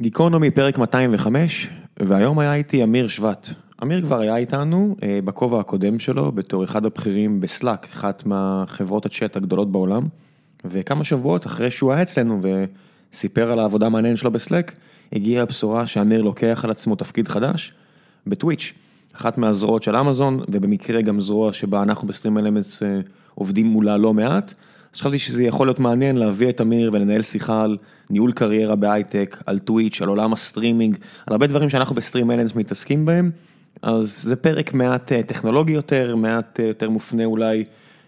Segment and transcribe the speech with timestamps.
[0.00, 1.68] גיקונומי פרק 205,
[2.00, 3.48] והיום היה איתי אמיר שבט.
[3.82, 9.36] אמיר כבר היה איתנו אה, בכובע הקודם שלו בתור אחד הבכירים בסלאק, אחת מהחברות הצ'אט
[9.36, 10.02] הגדולות בעולם,
[10.64, 12.40] וכמה שבועות אחרי שהוא היה אצלנו
[13.12, 14.76] וסיפר על העבודה המעניינת שלו בסלאק,
[15.12, 17.72] הגיעה הבשורה שאמיר לוקח על עצמו תפקיד חדש
[18.26, 18.72] בטוויץ',
[19.16, 23.00] אחת מהזרועות של אמזון, ובמקרה גם זרוע שבה אנחנו בסטרים אלמנטס אה,
[23.34, 24.54] עובדים מולה לא מעט.
[24.96, 27.76] אז חשבתי שזה יכול להיות מעניין להביא את אמיר ולנהל שיחה על
[28.10, 30.96] ניהול קריירה בהייטק, על טוויץ', על עולם הסטרימינג,
[31.26, 33.30] על הרבה דברים שאנחנו ב StreamElements מתעסקים בהם.
[33.82, 37.64] אז זה פרק מעט אה, טכנולוגי יותר, מעט אה, יותר מופנה אולי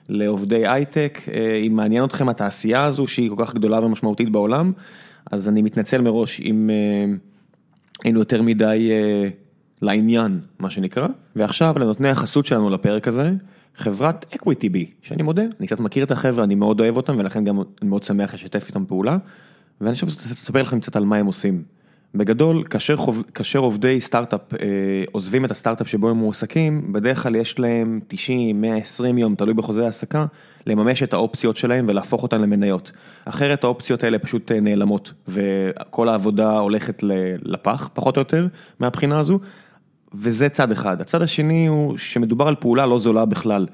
[0.09, 1.19] לעובדי הייטק.
[1.35, 4.73] אה, אם מעניין אתכם התעשייה הזו שהיא כל כך גדולה ומשמעותית בעולם,
[5.31, 6.71] אז אני מתנצל מראש אם
[8.05, 8.91] היינו יותר מדי
[9.83, 11.09] לעניין, מה שנקרא.
[11.37, 13.33] ועכשיו לנותני החסות שלנו לפרק הזה.
[13.79, 17.63] חברת EquityBee, שאני מודה, אני קצת מכיר את החברה, אני מאוד אוהב אותם ולכן גם
[17.83, 19.17] מאוד שמח לשתף איתם פעולה.
[19.81, 21.63] ואני חושב שאני אספר לכם קצת על מה הם עושים.
[22.15, 24.59] בגדול, כאשר, חוב, כאשר עובדי סטארט-אפ אה,
[25.13, 29.85] עוזבים את הסטארט-אפ שבו הם מועסקים, בדרך כלל יש להם 90, 120 יום, תלוי בחוזה
[29.85, 30.27] העסקה,
[30.67, 32.93] לממש את האופציות שלהם ולהפוך אותן למניות.
[33.25, 37.03] אחרת האופציות האלה פשוט אה, נעלמות, וכל העבודה הולכת
[37.43, 38.47] לפח, פחות או יותר,
[38.81, 39.39] מהבחינה הזו.
[40.15, 41.01] וזה צד אחד.
[41.01, 43.67] הצד השני הוא שמדובר על פעולה לא זולה בכלל.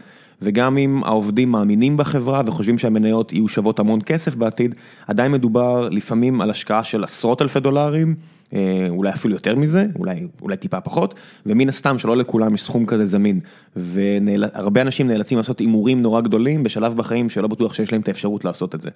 [0.42, 4.74] וגם אם העובדים מאמינים בחברה וחושבים שהמניות יהיו שוות המון כסף בעתיד,
[5.06, 8.14] עדיין מדובר לפעמים על השקעה של עשרות אלפי דולרים,
[8.54, 11.14] אה, אולי אפילו יותר מזה, אולי, אולי טיפה פחות,
[11.46, 13.40] ומן הסתם שלא לכולם יש סכום כזה זמין.
[13.76, 18.44] והרבה אנשים נאלצים לעשות הימורים נורא גדולים בשלב בחיים שלא בטוח שיש להם את האפשרות
[18.44, 18.90] לעשות את זה.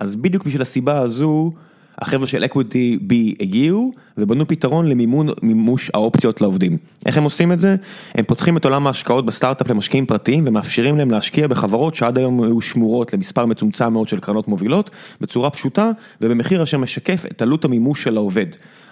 [0.00, 1.52] אז בדיוק בשביל הסיבה הזו,
[1.98, 6.76] החבר'ה של EquityBee הגיעו ובנו פתרון למימון מימוש האופציות לעובדים.
[7.06, 7.76] איך הם עושים את זה?
[8.14, 12.60] הם פותחים את עולם ההשקעות בסטארט-אפ למשקיעים פרטיים ומאפשרים להם להשקיע בחברות שעד היום היו
[12.60, 18.02] שמורות למספר מצומצם מאוד של קרנות מובילות בצורה פשוטה ובמחיר אשר משקף את עלות המימוש
[18.04, 18.46] של העובד.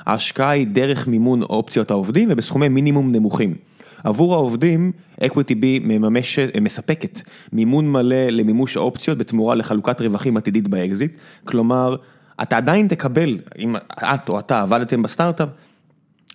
[0.07, 3.55] ההשקעה היא דרך מימון אופציות העובדים ובסכומי מינימום נמוכים.
[4.05, 7.21] עבור העובדים, B מממשת, מספקת
[7.53, 11.13] מימון מלא למימוש האופציות בתמורה לחלוקת רווחים עתידית באקזיט,
[11.45, 11.97] כלומר
[12.43, 15.49] אתה עדיין תקבל, אם את או אתה עבדתם בסטארט-אפ,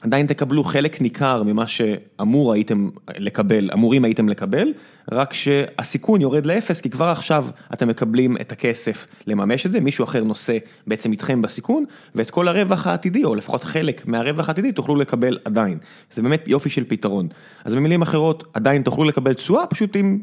[0.02, 4.74] עדיין תקבלו חלק ניכר ממה שאמור הייתם לקבל, אמורים הייתם לקבל,
[5.12, 10.04] רק שהסיכון יורד לאפס, כי כבר עכשיו אתם מקבלים את הכסף לממש את זה, מישהו
[10.04, 10.58] אחר נושא
[10.88, 11.86] בעצם איתכם בסיכון,
[12.16, 15.78] ואת כל הרווח העתידי, או לפחות חלק מהרווח העתידי, תוכלו לקבל עדיין.
[16.12, 17.28] זה באמת יופי של פתרון.
[17.66, 20.20] אז במילים אחרות, עדיין תוכלו לקבל תשואה, פשוט עם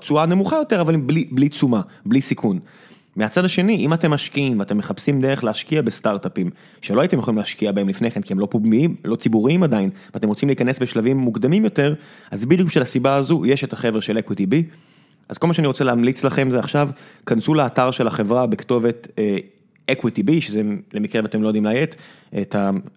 [0.00, 2.58] תשואה נמוכה יותר, אבל בלי, בלי תשומה, בלי סיכון.
[3.16, 7.88] מהצד השני, אם אתם משקיעים ואתם מחפשים דרך להשקיע בסטארט-אפים שלא הייתם יכולים להשקיע בהם
[7.88, 11.94] לפני כן כי הם לא פומביים, לא ציבוריים עדיין, ואתם רוצים להיכנס בשלבים מוקדמים יותר,
[12.30, 14.64] אז בדיוק בשביל הסיבה הזו יש את החבר'ה של EquityBee.
[15.28, 16.88] אז כל מה שאני רוצה להמליץ לכם זה עכשיו,
[17.26, 19.08] כנסו לאתר של החברה בכתובת
[19.90, 21.96] EquityBee, שזה למקרה ואתם לא יודעים לאיית.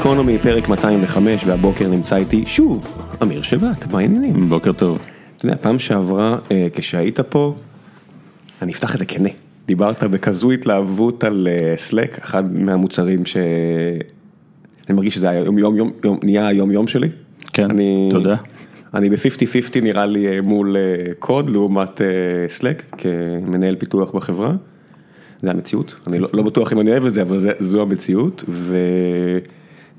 [0.02, 4.48] גיקונומי פרק 205 והבוקר נמצא איתי שוב אמיר שבט, מה העניינים?
[4.48, 4.98] בוקר טוב.
[5.36, 7.54] אתה יודע, פעם שעברה אה, כשהיית פה,
[8.62, 9.28] אני אפתח את זה כנה,
[9.66, 13.36] דיברת בכזו התלהבות על סלק, אה, אחד מהמוצרים ש...
[14.88, 17.08] אני מרגיש שזה היום יום יום יום נהיה היום יום שלי.
[17.52, 18.36] כן, אני, תודה.
[18.94, 20.76] אני ב-50-50 נראה לי אה, מול
[21.18, 22.00] קוד לעומת
[22.48, 24.54] סלק כמנהל פיתוח בחברה.
[25.42, 28.44] זה המציאות, אני לא, לא בטוח אם אני אוהב את זה, אבל זה, זו המציאות.
[28.48, 28.76] ו...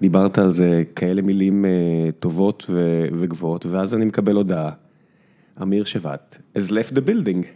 [0.04, 2.66] דיברת על זה כאלה מילים אה, טובות
[3.20, 4.72] וגבוהות, ואז אני מקבל הודעה,
[5.62, 7.48] אמיר שבט has left the building.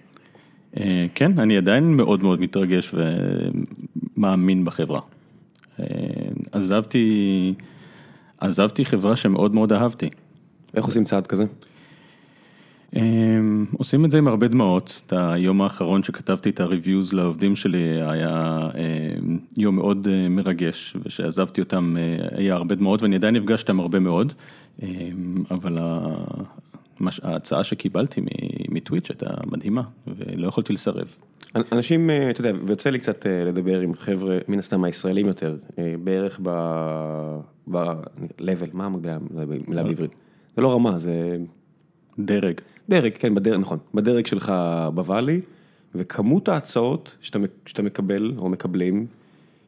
[0.78, 2.96] אה, כן, אני עדיין מאוד מאוד מתרגש
[4.18, 5.00] ומאמין בחברה.
[5.80, 5.86] אה,
[6.52, 7.54] עזבתי,
[8.38, 10.10] עזבתי חברה שמאוד מאוד אהבתי.
[10.76, 11.44] איך עושים צעד כזה?
[12.96, 18.02] אמ, עושים את זה עם הרבה דמעות, את היום האחרון שכתבתי את הריוויוז לעובדים שלי
[18.02, 23.62] היה אמ, יום מאוד אה, מרגש, ושעזבתי אותם אה, היה הרבה דמעות ואני עדיין נפגש
[23.62, 24.34] איתם הרבה מאוד,
[24.82, 25.78] אמ, אבל
[27.24, 28.22] ההצעה שקיבלתי
[28.70, 31.08] מטוויץ' הייתה מדהימה ולא יכולתי לסרב.
[31.72, 35.58] אנשים, אה, אתה יודע, ויוצא לי קצת לדבר עם חבר'ה, מן הסתם הישראלים יותר,
[36.04, 36.40] בערך
[37.72, 39.18] ב-level, מה המילה
[39.68, 40.16] בעברית?
[40.56, 41.38] זה לא רמה, זה
[42.20, 42.62] דרג.
[42.90, 44.54] דרג, כן, בדרג, נכון, בדרג שלך
[44.94, 45.42] בוואלי,
[45.96, 49.06] וכמות ההצעות שאתה, שאתה מקבל או מקבלים,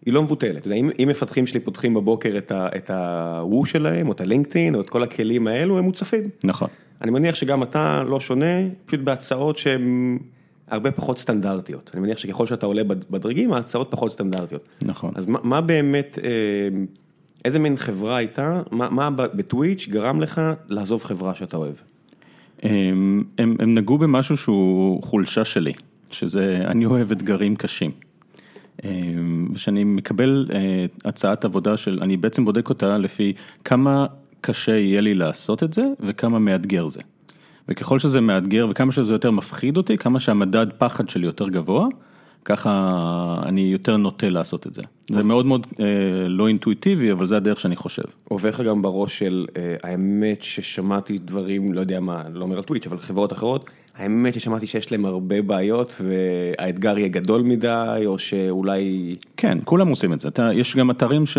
[0.05, 0.57] היא לא מבוטלת.
[0.57, 4.81] אתה יודע, אם, אם מפתחים שלי פותחים בבוקר את ה-וו שלהם, או את הלינקדאין, או
[4.81, 6.23] את כל הכלים האלו, הם מוצפים.
[6.43, 6.67] נכון.
[7.01, 10.17] אני מניח שגם אתה לא שונה, פשוט בהצעות שהן
[10.67, 11.91] הרבה פחות סטנדרטיות.
[11.93, 14.63] אני מניח שככל שאתה עולה בדרגים, ההצעות פחות סטנדרטיות.
[14.83, 15.11] נכון.
[15.15, 16.29] אז מה, מה באמת, אה,
[17.45, 21.75] איזה מין חברה הייתה, מה, מה בטוויץ' גרם לך לעזוב חברה שאתה אוהב?
[22.63, 25.73] הם, הם, הם נגעו במשהו שהוא חולשה שלי,
[26.11, 27.91] שזה אני אוהב אתגרים קשים.
[29.55, 33.33] כשאני מקבל אה, הצעת עבודה של, אני בעצם בודק אותה לפי
[33.63, 34.05] כמה
[34.41, 37.01] קשה יהיה לי לעשות את זה וכמה מאתגר זה.
[37.69, 41.87] וככל שזה מאתגר וכמה שזה יותר מפחיד אותי, כמה שהמדד פחד שלי יותר גבוה,
[42.45, 44.81] ככה אני יותר נוטה לעשות את זה.
[45.09, 45.85] זה מאוד מאוד אה,
[46.27, 48.03] לא אינטואיטיבי, אבל זה הדרך שאני חושב.
[48.27, 52.63] עובר לך גם בראש של אה, האמת ששמעתי דברים, לא יודע מה, לא אומר על
[52.63, 58.19] טוויץ', אבל חברות אחרות, האמת ששמעתי שיש להם הרבה בעיות והאתגר יהיה גדול מדי, או
[58.19, 59.13] שאולי...
[59.37, 60.27] כן, כולם עושים את זה.
[60.27, 61.37] אתה, יש גם אתרים ש,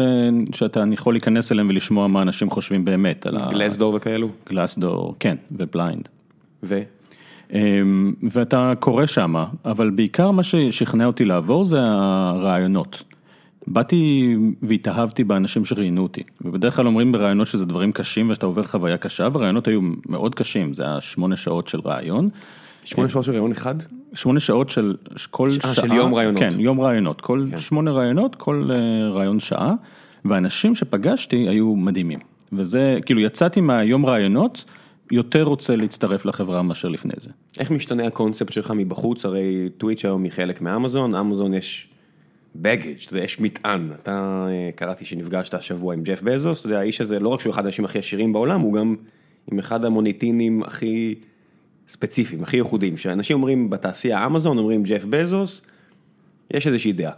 [0.52, 3.26] שאתה יכול להיכנס אליהם ולשמוע מה אנשים חושבים באמת.
[3.50, 4.28] Glassdoor וכאלו?
[4.48, 6.08] Glassdoor, כן, וב-Blind.
[6.62, 6.80] ו?
[7.52, 13.02] אמ, ואתה קורא שמה, אבל בעיקר מה ששכנע אותי לעבור זה הראיונות.
[13.66, 18.96] באתי והתאהבתי באנשים שראיינו אותי, ובדרך כלל אומרים בראיונות שזה דברים קשים ושאתה עובר חוויה
[18.96, 22.28] קשה, והראיונות היו מאוד קשים, זה היה שמונה שעות של ראיון.
[22.84, 23.74] שמונה שעות של ראיון אחד?
[24.14, 24.96] שמונה שעות של
[25.30, 26.42] כל שעה, של יום ראיונות.
[26.42, 27.58] כן, יום ראיונות, כל כן.
[27.58, 29.74] שמונה ראיונות, כל אה, ראיון שעה,
[30.24, 32.18] ואנשים שפגשתי היו מדהימים,
[32.52, 34.64] וזה, כאילו יצאתי מהיום רעיונות,
[35.10, 37.30] יותר רוצה להצטרף לחברה מאשר לפני זה.
[37.58, 41.88] איך משתנה הקונספט שלך מבחוץ, הרי טוויץ' היום היא חלק מאמזון, אמזון יש
[42.56, 46.78] בגאג', אתה יודע, יש מטען, אתה אה, קראתי שנפגשת השבוע עם ג'ף בזוס, אתה יודע,
[46.78, 48.96] האיש הזה לא רק שהוא אחד האנשים הכי עשירים בעולם, הוא גם
[49.52, 51.14] עם אחד המוניטינים הכי
[51.88, 55.62] ספציפיים, הכי ייחודיים, שאנשים אומרים בתעשייה אמזון, אומרים ג'ף בזוס,
[56.50, 57.12] יש איזושהי דעה.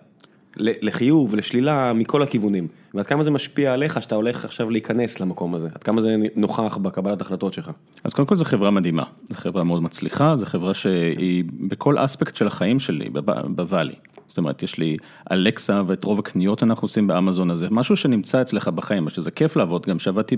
[0.56, 2.69] לחיוב, לשלילה, מכל הכיוונים.
[2.94, 5.69] ועד כמה זה משפיע עליך שאתה הולך עכשיו להיכנס למקום הזה?
[5.75, 7.70] עד כמה זה נוכח בקבלת החלטות שלך?
[8.04, 12.37] אז קודם כל זו חברה מדהימה, זו חברה מאוד מצליחה, זו חברה שהיא בכל אספקט
[12.37, 13.08] של החיים שלי,
[13.46, 13.94] בוואלי.
[14.26, 14.96] זאת אומרת, יש לי
[15.32, 19.87] אלקסה ואת רוב הקניות אנחנו עושים באמזון הזה, משהו שנמצא אצלך בחיים, שזה כיף לעבוד,
[19.87, 20.37] גם שעבדתי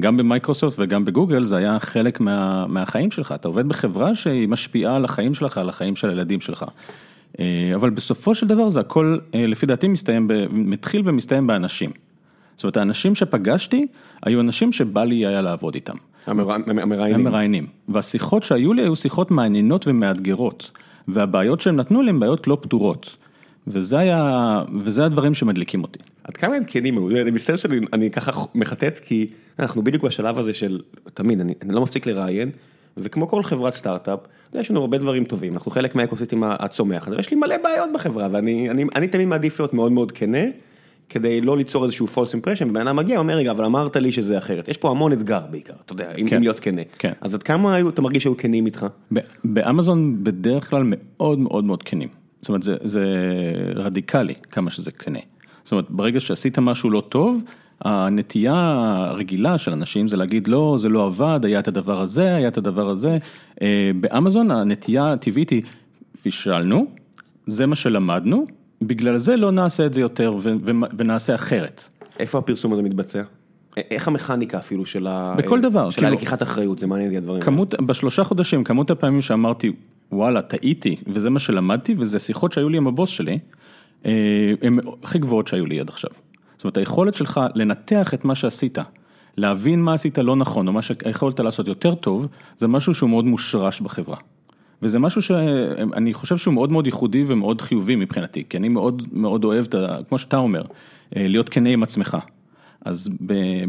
[0.00, 4.96] גם במייקרוסופט וגם בגוגל, זה היה חלק מה, מהחיים שלך, אתה עובד בחברה שהיא משפיעה
[4.96, 6.64] על החיים שלך, על החיים של הילדים שלך.
[7.40, 11.90] אה, אבל בסופו של דבר זה הכל, אה, לפי דעתי, מסתיים, מתחיל ומסתיים באנשים.
[12.54, 13.86] זאת אומרת, האנשים שפגשתי,
[14.22, 15.96] היו אנשים שבא לי היה לעבוד איתם.
[16.26, 17.14] המראיינים.
[17.14, 17.66] המראיינים.
[17.88, 20.70] והשיחות שהיו לי היו שיחות מעניינות ומאתגרות.
[21.08, 23.16] והבעיות שהם נתנו לי הן בעיות לא פתורות.
[23.66, 25.98] וזה היה, וזה הדברים שמדליקים אותי.
[26.24, 29.26] עד כמה הם כנים, אני מצטער שאני ככה מחטט, כי
[29.58, 30.80] אנחנו בדיוק בשלב הזה של,
[31.14, 32.50] תמיד, אני, אני לא מפסיק לראיין,
[32.96, 34.18] וכמו כל חברת סטארט-אפ,
[34.54, 38.70] יש לנו הרבה דברים טובים, אנחנו חלק מהאקוסיסטים הצומח, ויש לי מלא בעיות בחברה, ואני
[38.70, 40.38] אני, אני תמיד מעדיף להיות מאוד מאוד כנה,
[41.08, 44.38] כדי לא ליצור איזשהו false impression, ובן אדם מגיע, אומר רגע, אבל אמרת לי שזה
[44.38, 46.82] אחרת, יש פה המון אתגר בעיקר, אתה יודע, אם כן, להיות כנה.
[46.98, 47.12] כן.
[47.20, 48.86] אז עד כמה אתה מרגיש שהיו כנים איתך?
[49.44, 52.08] באמזון בדרך כלל מאוד מאוד מאוד כנים,
[52.40, 53.04] זאת אומרת זה, זה
[53.74, 55.18] רדיקלי כמה שזה כנה.
[55.62, 57.42] זאת אומרת, ברגע שעשית משהו לא טוב,
[57.84, 58.54] הנטייה
[59.08, 62.56] הרגילה של אנשים זה להגיד לא, זה לא עבד, היה את הדבר הזה, היה את
[62.56, 63.18] הדבר הזה.
[63.62, 65.62] אה, באמזון הנטייה הטבעית היא,
[66.22, 66.86] פישלנו,
[67.46, 68.44] זה מה שלמדנו,
[68.82, 70.36] בגלל זה לא נעשה את זה יותר
[70.98, 71.88] ונעשה אחרת.
[72.18, 73.22] איפה הפרסום הזה מתבצע?
[73.76, 75.34] איך המכניקה אפילו של ה...
[75.38, 75.90] בכל דבר.
[75.90, 77.42] של הלקיחת אחריות, זה מעניין לי הדברים.
[77.42, 79.72] כמות, בשלושה חודשים, כמות הפעמים שאמרתי,
[80.12, 83.38] וואלה, טעיתי, וזה מה שלמדתי, וזה שיחות שהיו לי עם הבוס שלי,
[84.06, 84.12] אה,
[84.62, 86.10] הן הכי גבוהות שהיו לי עד עכשיו.
[86.56, 88.78] זאת אומרת, היכולת שלך לנתח את מה שעשית,
[89.36, 93.24] להבין מה עשית לא נכון, או מה שיכולת לעשות יותר טוב, זה משהו שהוא מאוד
[93.24, 94.16] מושרש בחברה.
[94.82, 99.44] וזה משהו שאני חושב שהוא מאוד מאוד ייחודי ומאוד חיובי מבחינתי, כי אני מאוד מאוד
[99.44, 99.66] אוהב,
[100.08, 100.62] כמו שאתה אומר,
[101.16, 102.16] אה, להיות כנה עם עצמך.
[102.84, 103.10] אז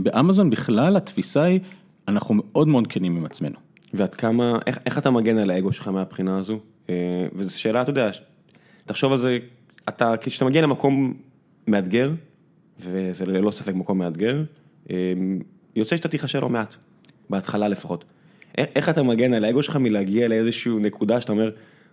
[0.01, 1.60] באמזון בכלל התפיסה היא,
[2.08, 3.56] אנחנו מאוד מאוד כנים עם עצמנו.
[3.94, 6.60] ועד כמה, איך, איך אתה מגן על האגו שלך מהבחינה הזו?
[6.89, 6.96] אה,
[7.34, 8.10] וזו שאלה, אתה יודע,
[8.86, 9.38] תחשוב על זה,
[9.89, 11.13] אתה, כשאתה מגיע למקום
[11.67, 12.12] מאתגר,
[12.80, 14.44] וזה ללא ספק מקום מאתגר,
[14.90, 14.96] אמ,
[15.76, 16.76] יוצא שאתה תיכשל לא מעט,
[17.30, 18.04] בהתחלה לפחות.
[18.58, 21.52] איך אתה מגן על האגו שלך מלהגיע לאיזושהי נקודה שאתה אומר,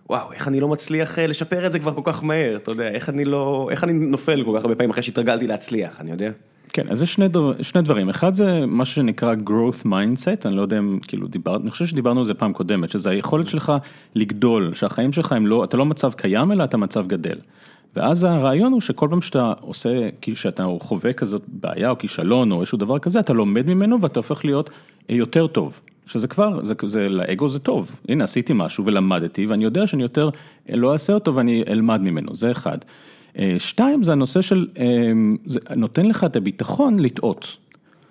[0.09, 2.87] וואו, איך אני לא מצליח אה, לשפר את זה כבר כל כך מהר, אתה יודע,
[2.87, 6.31] איך אני לא, איך אני נופל כל כך הרבה פעמים אחרי שהתרגלתי להצליח, אני יודע.
[6.73, 10.61] כן, אז זה שני, דבר, שני דברים, אחד זה מה שנקרא growth mindset, אני לא
[10.61, 13.73] יודע אם כאילו דיברת, אני חושב שדיברנו על זה פעם קודמת, שזה היכולת שלך
[14.15, 17.37] לגדול, שהחיים שלך הם לא, אתה לא מצב קיים אלא אתה מצב גדל.
[17.95, 22.77] ואז הרעיון הוא שכל פעם שאתה עושה, כשאתה חווה כזאת בעיה או כישלון או איזשהו
[22.77, 24.69] דבר כזה, אתה לומד ממנו ואתה הופך להיות
[25.09, 25.79] יותר טוב.
[26.07, 30.29] שזה כבר, זה, זה לאגו זה טוב, הנה עשיתי משהו ולמדתי ואני יודע שאני יותר
[30.69, 32.77] לא אעשה אותו ואני אלמד ממנו, זה אחד.
[33.39, 35.11] אה, שתיים, זה הנושא של, אה,
[35.45, 37.57] זה נותן לך את הביטחון לטעות,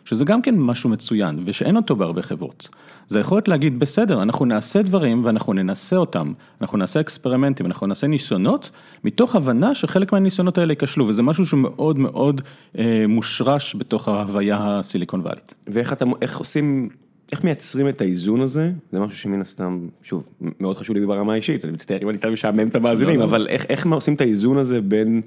[0.05, 2.69] שזה גם כן משהו מצוין ושאין אותו בהרבה חברות.
[3.09, 8.07] זה יכולת להגיד, בסדר, אנחנו נעשה דברים ואנחנו ננסה אותם, אנחנו נעשה אקספרימנטים, אנחנו נעשה
[8.07, 8.71] ניסיונות,
[9.05, 12.41] מתוך הבנה שחלק מהניסיונות האלה ייכשלו, וזה משהו שהוא מאוד מאוד
[12.79, 15.55] אה, מושרש בתוך ההוויה הסיליקון וואלית.
[15.67, 16.89] ואיך אתה, איך עושים
[17.33, 20.29] איך מייצרים את האיזון הזה, זה משהו שמן הסתם, שוב,
[20.61, 23.31] מאוד חשוב לי ברמה האישית, אני מצטער אם אני תמיד משעמם את המאזינים, לא, לא.
[23.31, 25.23] אבל איך איך עושים את האיזון הזה בין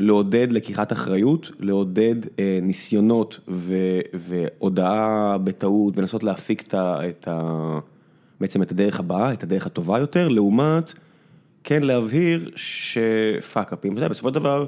[0.00, 3.76] לעודד לקיחת אחריות, לעודד אה, ניסיונות ו,
[4.14, 7.78] והודעה בטעות ולנסות להפיק את ה, את ה,
[8.40, 10.94] בעצם את הדרך הבאה, את הדרך הטובה יותר, לעומת
[11.64, 14.66] כן להבהיר שפאק-אפים, אתה יודע, בסופו של דבר,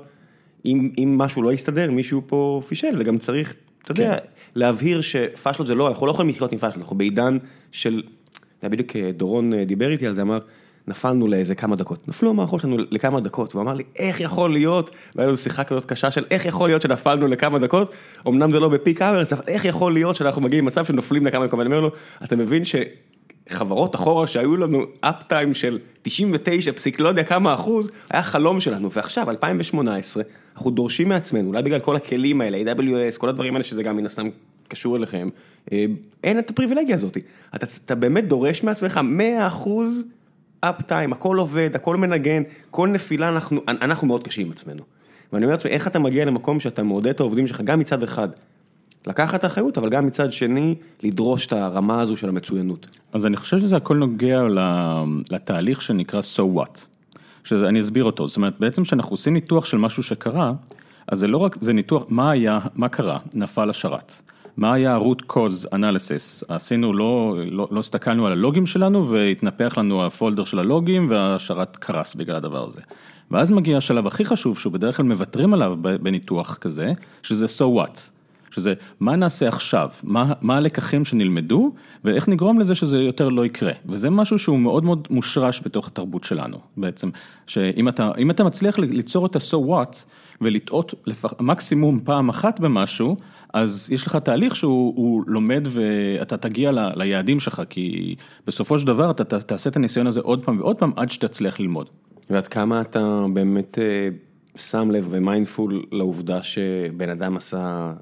[0.64, 4.26] אם אם משהו לא יסתדר, מישהו פה פישל וגם צריך אתה יודע, כן.
[4.54, 7.38] להבהיר שפאשלות זה לא, אנחנו לא יכולים לחיות עם פאשלות, אנחנו בעידן
[7.72, 8.02] של,
[8.62, 10.38] בדיוק אה, דורון אה, דיבר איתי על זה, אמר,
[10.88, 14.90] נפלנו לאיזה כמה דקות, נפלו המערכות שלנו לכמה דקות, והוא אמר לי, איך יכול להיות,
[15.14, 17.92] והיה לנו שיחה כזאת קשה של איך יכול להיות שנפלנו לכמה דקות,
[18.28, 21.58] אמנם זה לא בפיק אברס, אבל איך יכול להיות שאנחנו מגיעים למצב שנופלים לכמה דקות,
[21.58, 21.90] ואני אומר לו,
[22.24, 27.90] אתה מבין שחברות אחורה שהיו לנו אפ טיים של 99 פסיק לא יודע כמה אחוז,
[28.10, 30.22] היה חלום שלנו, ועכשיו 2018,
[30.56, 34.06] אנחנו דורשים מעצמנו, אולי בגלל כל הכלים האלה, AWS, כל הדברים האלה שזה גם מן
[34.06, 34.26] הסתם
[34.68, 35.28] קשור אליכם,
[35.72, 35.84] אה,
[36.24, 37.18] אין את הפריבילגיה הזאת.
[37.54, 39.00] אתה, אתה באמת דורש מעצמך
[39.64, 39.68] 100%
[40.64, 44.82] אפ טיים, הכל עובד, הכל מנגן, כל נפילה אנחנו, אנחנו מאוד קשים עם עצמנו.
[45.32, 48.28] ואני אומר לעצמי, איך אתה מגיע למקום שאתה מעודד את העובדים שלך גם מצד אחד,
[49.06, 52.86] לקחת אחריות, אבל גם מצד שני, לדרוש את הרמה הזו של המצוינות.
[53.12, 54.42] אז אני חושב שזה הכל נוגע
[55.30, 56.78] לתהליך שנקרא so what.
[57.44, 60.52] שאני אסביר אותו, זאת אומרת בעצם כשאנחנו עושים ניתוח של משהו שקרה,
[61.08, 64.22] אז זה לא רק, זה ניתוח, מה היה, מה קרה, נפל השרת,
[64.56, 70.06] מה היה ה-root cause analysis, עשינו, לא, לא, לא הסתכלנו על הלוגים שלנו והתנפח לנו
[70.06, 72.80] הפולדר של הלוגים והשרת קרס בגלל הדבר הזה.
[73.30, 76.92] ואז מגיע השלב הכי חשוב שהוא בדרך כלל מוותרים עליו בניתוח כזה,
[77.22, 77.98] שזה so what.
[78.54, 81.72] שזה מה נעשה עכשיו, מה, מה הלקחים שנלמדו
[82.04, 83.72] ואיך נגרום לזה שזה יותר לא יקרה.
[83.86, 87.10] וזה משהו שהוא מאוד מאוד מושרש בתוך התרבות שלנו בעצם,
[87.46, 89.96] שאם אתה, אתה מצליח ליצור את ה-so what
[90.40, 93.16] ולטעות לפח, מקסימום פעם אחת במשהו,
[93.52, 98.14] אז יש לך תהליך שהוא לומד ואתה תגיע ל, ליעדים שלך, כי
[98.46, 101.90] בסופו של דבר אתה תעשה את הניסיון הזה עוד פעם ועוד פעם עד שתצליח ללמוד.
[102.30, 104.08] ועד כמה אתה באמת אה,
[104.56, 107.92] שם לב ו-mindful לעובדה שבן אדם עשה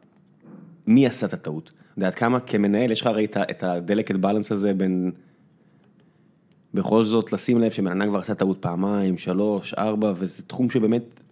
[0.86, 1.72] מי עשה את הטעות?
[1.96, 5.10] יודעת כמה כמנהל יש לך הרי את ה-delicate balance הזה בין...
[6.74, 11.24] בכל זאת לשים לב שבן כבר עשה טעות פעמיים, שלוש, ארבע, וזה תחום שבאמת,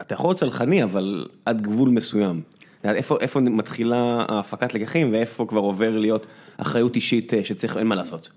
[0.00, 2.40] אתה יכול להיות סלחני, אבל עד גבול מסוים.
[2.84, 6.26] איפה, מתחילה ההפקת לקחים ואיפה כבר עובר להיות
[6.56, 8.30] אחריות אישית אה, שצריך, אין מה לעשות.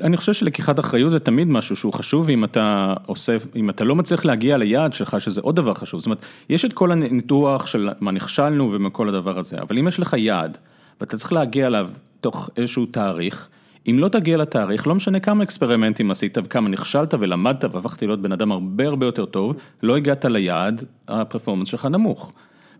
[0.00, 3.94] אני חושב שלקיחת אחריות זה תמיד משהו שהוא חשוב, אם אתה עושה, אם אתה לא
[3.94, 7.90] מצליח להגיע ליעד שלך, שזה עוד דבר חשוב, זאת אומרת, יש את כל הניתוח של
[8.00, 10.58] מה נכשלנו ומכל הדבר הזה, אבל אם יש לך יעד,
[11.00, 13.48] ואתה צריך להגיע אליו תוך איזשהו תאריך,
[13.90, 18.32] אם לא תגיע לתאריך, לא משנה כמה אקספרימנטים עשית וכמה נכשלת ולמדת והפכת להיות בן
[18.32, 22.32] אדם הרבה הרבה יותר טוב, לא הגעת ליעד, הפרפורמנס שלך נמוך.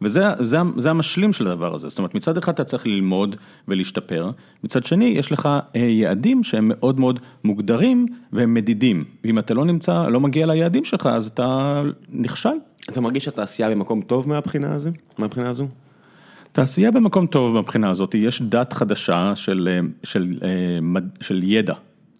[0.02, 3.36] וזה זה, זה המשלים של הדבר הזה, זאת אומרת מצד אחד אתה צריך ללמוד
[3.68, 4.30] ולהשתפר,
[4.64, 9.64] מצד שני יש לך אה, יעדים שהם מאוד מאוד מוגדרים והם מדידים, ואם אתה לא
[9.64, 12.48] נמצא, לא מגיע ליעדים שלך אז אתה נכשל.
[12.90, 14.90] אתה מרגיש שהתעשייה במקום טוב מהבחינה הזו?
[15.18, 15.66] מהבחינה הזו?
[16.52, 20.38] תעשייה במקום טוב מהבחינה הזאת, יש דת חדשה של, אה, של, של,
[20.96, 21.74] אה, של ידע,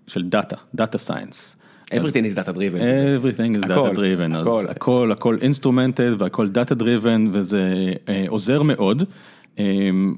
[0.07, 1.56] של דאטה, data science.
[1.93, 2.81] Everything is data driven.
[2.81, 9.03] Everything is data driven, אז הכל, הכל instrumented והכל data driven וזה אה, עוזר מאוד,
[9.59, 9.65] אה,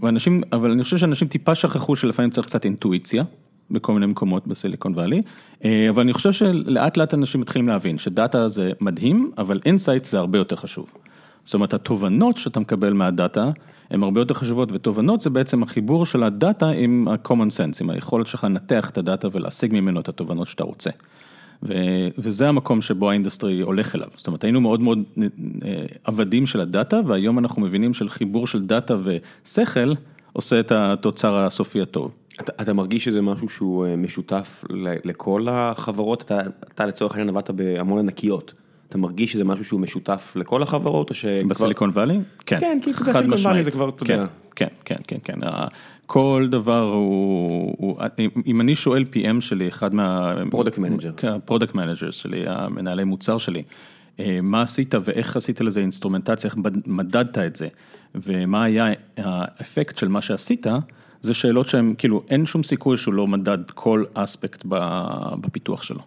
[0.01, 3.25] ואנשים, אבל אני חושב שאנשים טיפה שכחו שלפעמים צריך קצת אינטואיציה.
[3.71, 5.23] בכל מיני מקומות בסיליקון וואלי,
[5.65, 10.19] אה, אבל אני חושב שלאט לאט אנשים מתחילים להבין שדאטה זה מדהים, אבל insight זה
[10.19, 10.87] הרבה יותר חשוב.
[11.45, 13.51] זאת אומרת, התובנות שאתה מקבל מהדאטה,
[13.91, 18.27] הן הרבה יותר חשובות, ותובנות זה בעצם החיבור של הדאטה עם ה-common sense, עם היכולת
[18.27, 20.91] שלך לנתח את הדאטה ולהשיג ממנו את התובנות שאתה רוצה.
[22.19, 25.03] וזה המקום שבו ה-industry הולך אליו, זאת אומרת היינו מאוד מאוד
[25.65, 29.95] אה, עבדים של הדאטה והיום אנחנו מבינים של חיבור של דאטה ושכל
[30.33, 32.15] עושה את התוצר הסופי הטוב.
[32.41, 34.65] אתה, אתה מרגיש שזה משהו שהוא אה, משותף
[35.05, 36.23] לכל החברות?
[36.23, 36.41] אתה,
[36.75, 38.55] אתה לצורך העניין עבדת בהמון ענקיות.
[38.89, 41.25] אתה מרגיש שזה משהו שהוא משותף לכל החברות או ש...
[41.25, 42.21] בסיליקון וואלי?
[42.47, 42.61] כן.
[42.61, 43.65] כן, כי אתה יודע, חד סיליקון וואלי משמעית.
[43.65, 44.27] זה כבר, אתה כן, יודע.
[44.57, 45.41] כן, כן, כן, כן.
[46.11, 47.99] כל דבר הוא, הוא-
[48.47, 50.35] אם- אני שואל PM שלי, אחד מה...
[50.53, 51.13] Product manager.
[51.17, 53.63] כן, ה-product manager שלי, המנהלי מוצר שלי,
[54.21, 57.69] אה, מה עשית ואיך עשית לזה אינסטרומנטציה, איך מדדת את זה,
[58.15, 58.87] ומה היה
[59.17, 60.67] האפקט של מה שעשית,
[61.21, 64.63] זה שאלות שהן, כאילו, אין שום סיכוי שהוא לא מדד כל אספקט
[65.41, 66.01] בפיתוח שלו.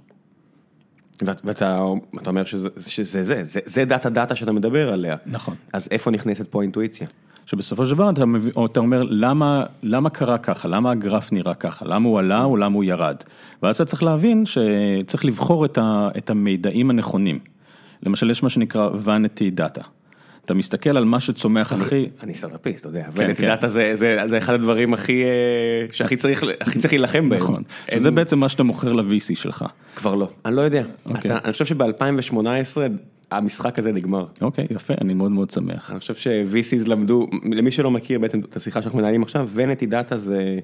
[1.22, 1.80] ואת- ואתה
[2.22, 5.16] אתה אומר שזה שזה זה, זה, זה דאטה דאטה שאתה מדבר עליה.
[5.26, 5.56] נכון.
[5.74, 7.08] אז איפה נכנסת פה האינטואיציה?
[7.52, 11.86] שבסופו של דבר אתה, מביא, אתה אומר למה, למה קרה ככה, למה הגרף נראה ככה,
[11.86, 13.16] למה הוא עלה או למה הוא ירד.
[13.64, 17.40] ואז אתה צריך להבין שצריך לבחור את, ה, את המידעים הנכונים.
[18.04, 19.84] למשל יש מה שנקרא vanity data.
[20.46, 23.46] אתה מסתכל על מה שצומח הכי, אני סטארט-אפיסט, אתה יודע, כן, כן.
[23.48, 25.30] דאטה זה, זה, זה אחד הדברים הכי, אה,
[25.92, 27.40] שהכי צריך, הכי צריך להילחם בהם.
[27.40, 29.66] נכון, אין- שזה בעצם מה שאתה מוכר ל-VC שלך.
[29.96, 30.84] כבר לא, אני לא יודע.
[31.10, 31.32] אוקיי.
[31.32, 32.34] אתה, אני חושב שב-2018
[33.32, 34.26] המשחק הזה נגמר.
[34.42, 35.92] אוקיי, יפה, אני מאוד מאוד שמח.
[35.92, 40.18] אני חושב ש-VCs למדו, למי שלא מכיר בעצם את השיחה שאנחנו מנהלים עכשיו, vanity data
[40.18, 40.60] זה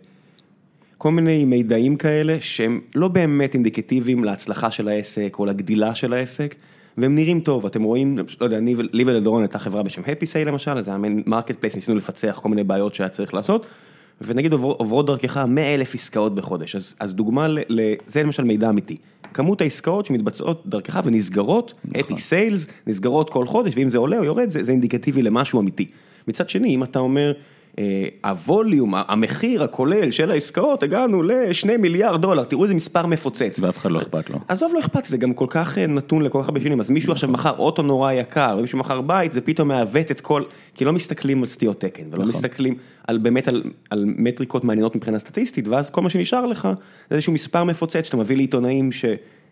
[0.97, 6.55] כל מיני מידעים כאלה שהם לא באמת אינדיקטיביים להצלחה של העסק או לגדילה של העסק,
[6.97, 10.81] והם נראים טוב, אתם רואים, לא יודע, אני, לי ולדורון הייתה חברה בשם HappySale למשל,
[10.81, 13.65] זה היה מעין marketplace, ניסינו לפצח כל מיני בעיות שהיה צריך לעשות,
[14.21, 18.43] ונגיד עובר, עוברות דרכך 100 אלף עסקאות בחודש, אז, אז דוגמה, ל, ל, זה למשל
[18.43, 18.97] מידע אמיתי,
[19.33, 24.63] כמות העסקאות שמתבצעות דרכך ונסגרות, HappySale, נסגרות כל חודש, ואם זה עולה או יורד, זה,
[24.63, 25.87] זה אינדיקטיבי למשהו אמיתי.
[26.27, 27.33] מצד שני, אם אתה אומר,
[28.23, 33.59] הווליום, המחיר הכולל של העסקאות, הגענו לשני מיליארד דולר, תראו איזה מספר מפוצץ.
[33.59, 34.39] ואף אחד לא אכפת לו.
[34.47, 37.11] עזוב, לא אכפת, זה גם כל כך אה, נתון לכל כך הרבה שנים, אז מישהו
[37.11, 40.43] עכשיו מכר אוטו נורא יקר, מישהו מכר בית, זה פתאום מעוות את כל,
[40.75, 42.27] כי לא מסתכלים על סטיות תקן, ולא נכון.
[42.27, 42.75] מסתכלים
[43.07, 46.67] על באמת על, על מטריקות מעניינות מבחינה סטטיסטית, ואז כל מה שנשאר לך,
[47.09, 49.05] זה איזשהו מספר מפוצץ שאתה מביא לעיתונאים ש...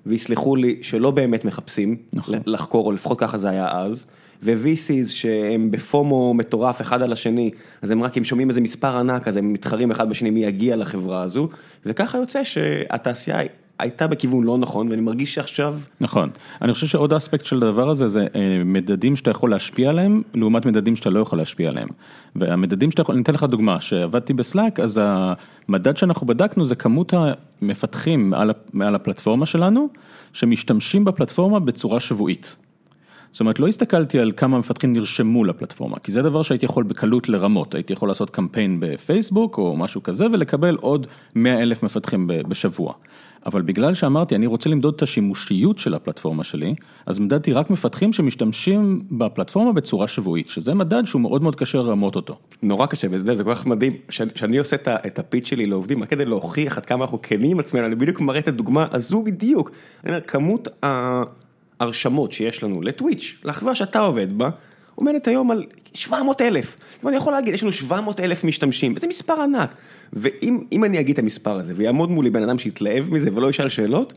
[0.05, 2.35] ויסלחו לי, שלא באמת מחפשים נכון.
[2.45, 4.05] לחקור, או לפחות ככה זה היה אז.
[4.43, 7.51] ו-VCs שהם בפומו מטורף אחד על השני,
[7.81, 10.75] אז הם רק, הם שומעים איזה מספר ענק, אז הם מתחרים אחד בשני מי יגיע
[10.75, 11.49] לחברה הזו,
[11.85, 13.39] וככה יוצא שהתעשייה
[13.79, 16.29] הייתה בכיוון לא נכון, ואני מרגיש שעכשיו, נכון,
[16.61, 20.65] אני חושב שעוד אספקט של הדבר הזה זה אה, מדדים שאתה יכול להשפיע עליהם, לעומת
[20.65, 21.87] מדדים שאתה לא יכול להשפיע עליהם.
[22.35, 27.13] והמדדים שאתה יכול, אני אתן לך דוגמה, שעבדתי בסלאק, אז המדד שאנחנו בדקנו זה כמות
[27.61, 29.89] המפתחים מעל, מעל הפלטפורמה שלנו,
[30.33, 32.55] שמשתמשים בפלטפורמה בצורה שבועית.
[33.35, 37.29] זאת אומרת, לא הסתכלתי על כמה מפתחים נרשמו לפלטפורמה, כי זה דבר שהייתי יכול בקלות
[37.29, 42.93] לרמות, הייתי יכול לעשות קמפיין בפייסבוק או משהו כזה ולקבל עוד 100 אלף מפתחים בשבוע.
[43.45, 48.13] אבל בגלל שאמרתי, אני רוצה למדוד את השימושיות של הפלטפורמה שלי, אז מדדתי רק מפתחים
[48.13, 52.37] שמשתמשים בפלטפורמה בצורה שבועית, שזה מדד שהוא מאוד מאוד קשה לרמות אותו.
[52.63, 56.09] נורא קשה, וזה זה כל כך מדהים, שאני- עושה את ה- הפיץ שלי לעובדים, רק
[56.09, 59.71] כדי להוכיח עד כמה אנחנו כנים עצמנו, אני בדיוק מראה את הדוגמה הזו בדיוק.
[60.03, 60.67] אני אומר, כמות
[61.79, 64.49] ההרשמות שיש לנו לטוויץ', לחברה שאתה עובד בה,
[64.95, 66.75] עומדת היום על 700 אלף.
[67.03, 69.75] ואני יכול להגיד, יש לנו 700 אלף משתמשים, וזה מספר ענק.
[70.13, 73.69] ואם אם אני אגיד את המספר הזה, ויעמוד מולי בן אדם שיתלהב מזה ולא ישאל
[73.69, 74.13] שאלות,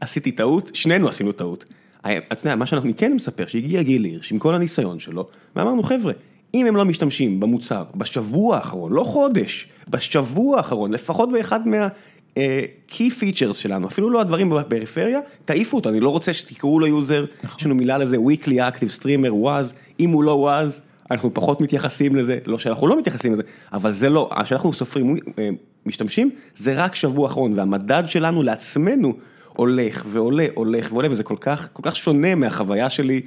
[0.00, 1.64] עשיתי טעות, שנינו עשינו טעות.
[2.00, 6.12] אתה יודע, מה שאנחנו כן מספר, שהגיע גיל הירש עם כל הניסיון שלו, ואמרנו חבר'ה,
[6.54, 11.88] אם הם לא משתמשים במוצר בשבוע האחרון, לא חודש, בשבוע האחרון, לפחות באחד מה...
[12.36, 16.86] אה, key features שלנו, אפילו לא הדברים בפריפריה, תעיפו אותו, אני לא רוצה שתקראו לו
[16.86, 17.24] user,
[17.58, 22.16] יש לנו מילה לזה weekly active streamer, WAS, אם הוא לא WAS, אנחנו פחות מתייחסים
[22.16, 25.48] לזה, לא שאנחנו לא מתייחסים לזה, אבל זה לא, שאנחנו סופרים אה,
[25.86, 29.14] משתמשים, זה רק שבוע אחרון, והמדד שלנו לעצמנו
[29.48, 33.20] הולך ועולה, הולך ועולה, וזה כל כך, כל כך שונה מהחוויה שלי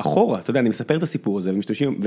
[0.00, 1.98] אחורה, אתה יודע, אני מספר את הסיפור הזה, ומשתמשים,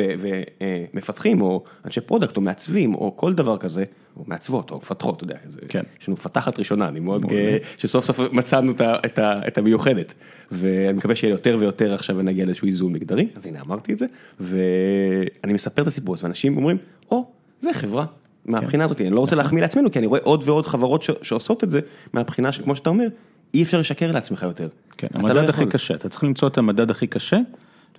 [0.93, 3.83] ומפתחים, או אנשי product, או מעצבים, או כל דבר כזה,
[4.17, 5.35] או מעצבות, או מפתחות, אתה יודע,
[5.69, 5.83] כן.
[6.01, 8.71] יש לנו מפתחת ראשונה, אני מאוד גאה שסוף סוף מצאנו
[9.05, 10.13] את את המיוחדת,
[10.51, 14.05] ואני מקווה שיהיה יותר ויותר עכשיו ונגיע לאיזשהו איזון מגדרי, אז הנה אמרתי את זה,
[14.39, 16.77] ואני מספר את הסיפור הזה, ואנשים אומרים,
[17.11, 17.25] או,
[17.59, 18.05] זה חברה.
[18.45, 21.63] מהבחינה הזאת, אני לא רוצה להחמיא לעצמנו, כי אני רואה עוד ועוד חברות ש- שעושות
[21.63, 21.79] את זה,
[22.13, 23.07] מהבחינה שכמו שאתה אומר,
[23.53, 24.67] אי אפשר לשקר לעצמך יותר.
[24.97, 25.65] כן, אתה לא המדד הכי.
[25.65, 27.37] קשה, אתה צריך למצוא את המדד הכי קשה.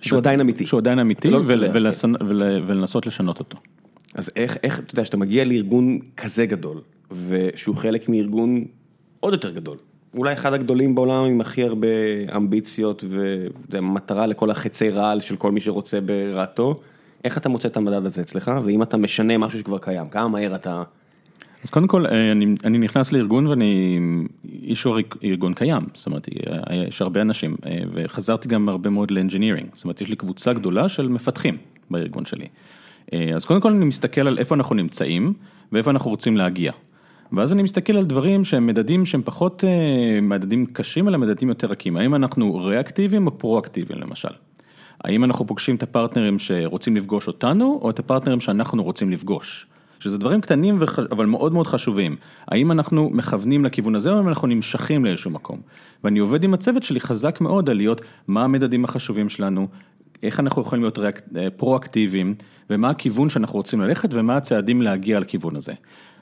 [0.01, 0.65] שהוא עדיין אמיתי.
[0.65, 1.41] שהוא עדיין אמיתי, לא-
[2.67, 3.57] ולנסות לשנות אותו.
[4.13, 6.81] אז איך, איך, אתה יודע, שאתה מגיע לארגון כזה גדול,
[7.27, 8.65] ושהוא חלק מארגון
[9.19, 9.77] עוד יותר גדול,
[10.17, 11.87] אולי אחד הגדולים בעולם עם הכי הרבה
[12.35, 13.03] אמביציות
[13.69, 16.79] ומטרה לכל החצי רעל של כל מי שרוצה ברעתו,
[17.23, 20.55] איך אתה מוצא את המדד הזה אצלך, ואם אתה משנה משהו שכבר קיים, כמה מהר
[20.55, 20.83] אתה...
[21.65, 23.99] אז קודם כל, אה, אני, אני נכנס לארגון ואני
[24.63, 29.67] אישור ארגון קיים, זאת אומרת, אה, יש הרבה אנשים, אה, וחזרתי גם הרבה מאוד לאנג'ינירינג,
[29.73, 31.57] זאת אומרת, יש לי קבוצה גדולה של מפתחים
[31.89, 32.45] בארגון שלי.
[33.35, 35.33] אז קודם כל אני מסתכל על איפה אנחנו נמצאים
[35.71, 36.71] ואיפה אנחנו רוצים להגיע.
[37.31, 39.63] ואז אני מסתכל על דברים שהם מדדים שהם פחות
[40.21, 41.97] מדדים קשים, אלא מדדים יותר רכים.
[41.97, 44.29] האם אנחנו ריאקטיביים או פרואקטיביים למשל?
[45.03, 49.67] האם אנחנו פוגשים את הפרטנרים שרוצים לפגוש אותנו, או את הפרטנרים שאנחנו רוצים לפגוש?
[50.05, 50.99] שזה דברים קטנים וח...
[50.99, 52.15] אבל מאוד מאוד חשובים.
[52.47, 55.59] האם אנחנו מכוונים לכיוון הזה, או אם אנחנו נמשכים לאיזשהו מקום?
[56.03, 59.67] ואני עובד עם הצוות שלי חזק מאוד על להיות מה המדדים החשובים שלנו,
[60.23, 61.21] איך אנחנו יכולים להיות ריאק...
[61.57, 62.35] פרואקטיביים,
[62.69, 65.73] ומה הכיוון שאנחנו רוצים ללכת, ומה הצעדים להגיע לכיוון הזה.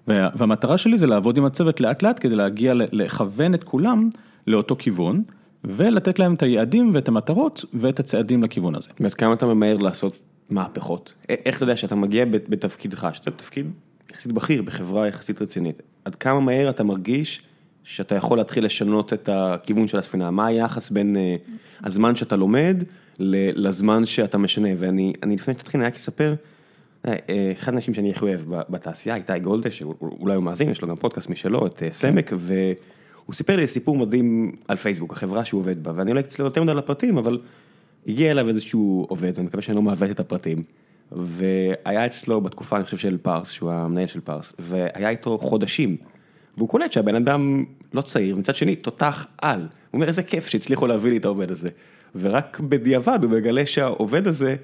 [0.08, 4.10] והמטרה שלי זה לעבוד עם הצוות לאט לאט כדי להגיע, לכוון את כולם
[4.48, 5.24] לאותו כיוון,
[5.64, 8.90] ולתת להם את היעדים ואת המטרות ואת הצעדים לכיוון הזה.
[9.00, 10.18] ועד כמה אתה ממהר לעשות
[10.50, 11.14] מהפכות?
[11.30, 13.72] איך אתה יודע שאתה מגיע בתפקידך, שאתה בתפקיד
[14.12, 17.42] יחסית בכיר בחברה יחסית רצינית, עד כמה מהר אתה מרגיש
[17.84, 21.16] שאתה יכול להתחיל לשנות את הכיוון של הספינה, מה היחס בין
[21.84, 22.84] הזמן שאתה לומד
[23.20, 26.36] לזמן שאתה משנה, ואני לפני שתתחיל אני רק אספר.
[27.06, 31.30] אחד האנשים שאני הכי אוהב בתעשייה, איתי גולדה, שאולי הוא מאזין, יש לו גם פודקאסט
[31.30, 36.14] משלו, את סלמק, והוא סיפר לי סיפור מדהים על פייסבוק, החברה שהוא עובד בה, ואני
[36.14, 37.40] לא אצלול יותר מדי לפרטים, אבל
[38.08, 40.64] הגיע אליו איזשהו עובד, ואני מקווה שאני לא מעוות את הפרטים,
[41.12, 45.98] והיה אצלו בתקופה, אני חושב, של Parse, שהוא המנהל של Parse, והיה איתו חודשים,
[46.58, 50.88] והוא קולט שהבן אדם לא צעיר, מצד שני, תותח על, הוא אומר איזה כיף שהצליחו
[50.88, 51.70] להביא לי את העובד הזה,
[52.16, 54.56] ורק בדיעבד הוא מגלה שהעובד הזה,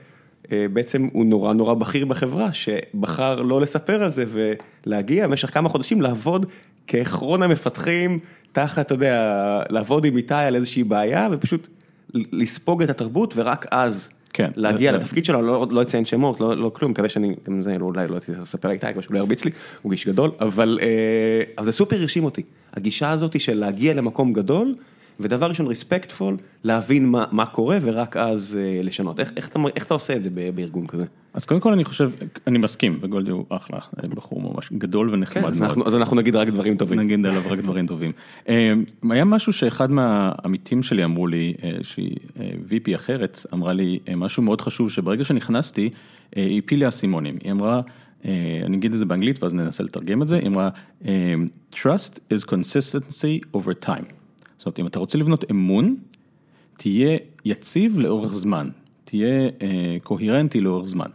[0.52, 6.02] בעצם הוא נורא נורא בכיר בחברה, שבחר לא לספר על זה ולהגיע במשך כמה חודשים
[6.02, 6.46] לעבוד
[6.88, 8.20] כאחרון המפתחים,
[8.52, 11.68] תחת, אתה יודע, לעבוד עם איתי על איזושהי בעיה ופשוט
[12.14, 16.70] לספוג את התרבות ורק אז כן, להגיע לתפקיד שלו, לא לא אציין שמות, לא לא
[16.70, 19.92] כלום, מקווה שאני, גם זה אולי לא לספר איתי, כמו שהוא לא ירביץ לי, הוא
[19.92, 20.80] איש גדול, אבל
[21.64, 22.42] זה סופר הרשים אותי,
[22.74, 24.74] הגישה הזאת של להגיע למקום גדול.
[25.20, 30.16] ודבר ראשון ריספקטפול, להבין מה מה קורה ורק אז לשנות, איך איך איך אתה עושה
[30.16, 31.06] את זה בארגון כזה?
[31.34, 32.12] אז קודם כל אני חושב,
[32.48, 33.80] אני מסכים, וגולדי הוא אחלה,
[34.10, 35.56] בחור ממש גדול ונחמד.
[35.58, 37.00] כן, אז אנחנו נגיד רק דברים טובים.
[37.00, 38.12] נגיד עליו רק דברים טובים.
[39.10, 42.16] היה משהו שאחד מהעמיתים שלי אמרו לי, שהיא
[42.70, 45.90] VP אחרת, אמרה לי משהו מאוד חשוב, שברגע שנכנסתי,
[46.36, 47.82] היא הפילה אסימונים, היא אמרה,
[48.66, 50.70] אני אגיד את זה באנגלית ואז ננסה לתרגם את זה, היא אמרה,
[51.74, 54.19] Trust is consistency over time.
[54.60, 55.96] זאת אומרת, אם אתה רוצה לבנות אמון,
[56.78, 58.70] תהיה יציב לאורך זמן,
[59.04, 59.50] תהיה
[60.04, 61.10] קוהרנטי לאורך זמן.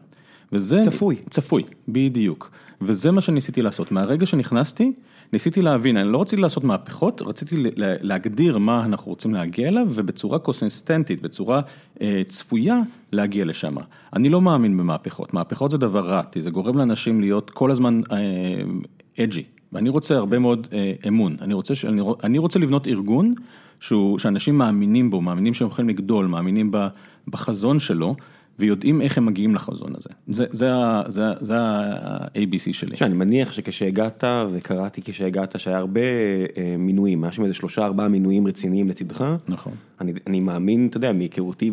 [0.53, 0.79] וזה...
[0.85, 1.17] צפוי.
[1.31, 2.51] צפוי, בדיוק.
[2.81, 3.93] וזה מה שניסיתי לעשות.
[3.93, 4.93] מהרגע שנכנסתי,
[5.33, 10.39] ניסיתי להבין, אני לא רציתי לעשות מהפכות, רציתי להגדיר מה אנחנו רוצים להגיע אליו, ובצורה
[10.39, 11.61] קונסיסטנטית, בצורה
[12.27, 12.81] צפויה,
[13.13, 13.75] להגיע לשם.
[14.13, 18.01] אני לא מאמין במהפכות, מהפכות זה דבר רע, זה גורם לאנשים להיות כל הזמן
[19.21, 19.45] אג'י.
[19.75, 20.67] ואני רוצה הרבה מאוד
[21.09, 21.75] אמון, אני רוצה
[22.25, 23.35] אני רוצה לבנות ארגון
[23.81, 26.73] שהוא שאנשים מאמינים בו, מאמינים שהם יכולים לגדול, מאמינים
[27.29, 28.17] בחזון שלו
[28.59, 30.11] ויודעים איך הם מגיעים לחזון הזה,
[31.41, 32.97] זה ה-ABC שלי.
[33.01, 36.01] אני מניח שכשהגעת וקראתי כשהגעת שהיה הרבה
[36.79, 41.71] מינויים, היה שם איזה שלושה ארבעה מינויים רציניים לצדך, נכון, אני מאמין, אתה יודע, מהיכרותי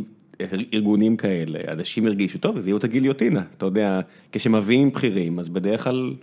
[0.73, 3.99] ארגונים כאלה, אנשים הרגישו טוב, הביאו את הגיליוטינה, אתה יודע,
[4.31, 6.13] כשמביאים בכירים אז בדרך כלל.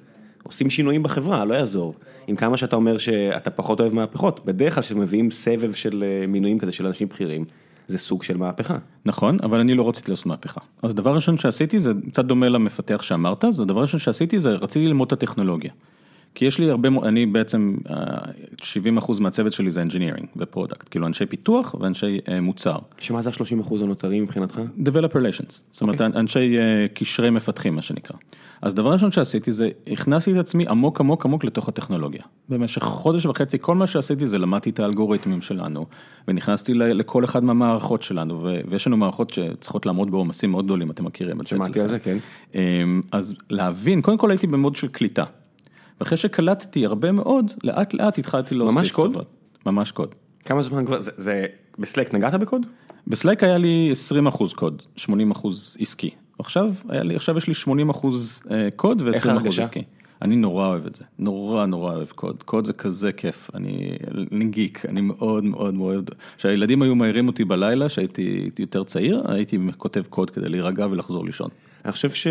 [0.48, 1.94] עושים שינויים בחברה, לא יעזור.
[2.26, 6.72] עם כמה שאתה אומר שאתה פחות אוהב מהפכות, בדרך כלל כשמביאים סבב של מינויים כזה
[6.72, 7.44] של אנשים בכירים,
[7.86, 8.78] זה סוג של מהפכה.
[9.06, 10.60] נכון, אבל אני לא רציתי לעשות מהפכה.
[10.82, 14.86] אז דבר ראשון שעשיתי, זה קצת דומה למפתח שאמרת, אז הדבר ראשון שעשיתי זה רציתי
[14.86, 15.72] ללמוד את הטכנולוגיה.
[16.38, 17.76] כי יש לי הרבה, אני בעצם,
[18.60, 22.78] 70% מהצוות שלי זה engineering ו-product, כאילו אנשי פיתוח ואנשי מוצר.
[22.98, 24.60] שמה זה ה-30% הנותרים מבחינתך?
[24.78, 26.56] Developer Relations, זאת אומרת אנשי
[26.94, 28.16] קשרי מפתחים מה שנקרא.
[28.62, 32.22] אז דבר ראשון שעשיתי זה, הכנסתי את עצמי עמוק עמוק עמוק לתוך הטכנולוגיה.
[32.48, 35.86] במשך חודש וחצי כל מה שעשיתי זה למדתי את האלגוריתמים שלנו,
[36.28, 41.40] ונכנסתי לכל אחד מהמערכות שלנו, ויש לנו מערכות שצריכות לעמוד בעומסים מאוד גדולים, אתם מכירים
[41.40, 41.48] את זה.
[41.48, 42.18] שמעתי על זה, כן.
[43.12, 45.24] אז להבין, קודם כל הייתי במוד של קליטה.
[46.00, 48.78] ואחרי שקלטתי הרבה מאוד, לאט לאט התחלתי להוסיף.
[48.78, 49.16] ממש קוד?
[49.66, 50.14] ממש קוד.
[50.44, 51.46] כמה זמן כבר, זה,
[51.78, 52.66] בסלייק נגעת בקוד?
[53.06, 56.10] בסלייק היה לי 20 אחוז קוד, 80 אחוז עסקי.
[56.38, 58.42] עכשיו, לי, עכשיו יש לי 80 אחוז
[58.76, 59.82] קוד ו-20 אחוז עסקי.
[60.22, 63.90] אני נורא אוהב את זה, נורא נורא אוהב קוד, קוד זה כזה כיף, אני,
[64.32, 66.04] אני גיק, אני מאוד מאוד אוהב,
[66.36, 71.48] כשהילדים היו מעירים אותי בלילה, שהייתי יותר צעיר, הייתי כותב קוד כדי להירגע ולחזור לישון.
[71.84, 72.26] אני חושב ש...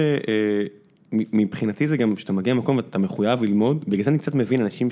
[1.12, 4.88] מבחינתי זה גם שאתה מגיע למקום ואתה מחויב ללמוד, בגלל זה אני קצת מבין אנשים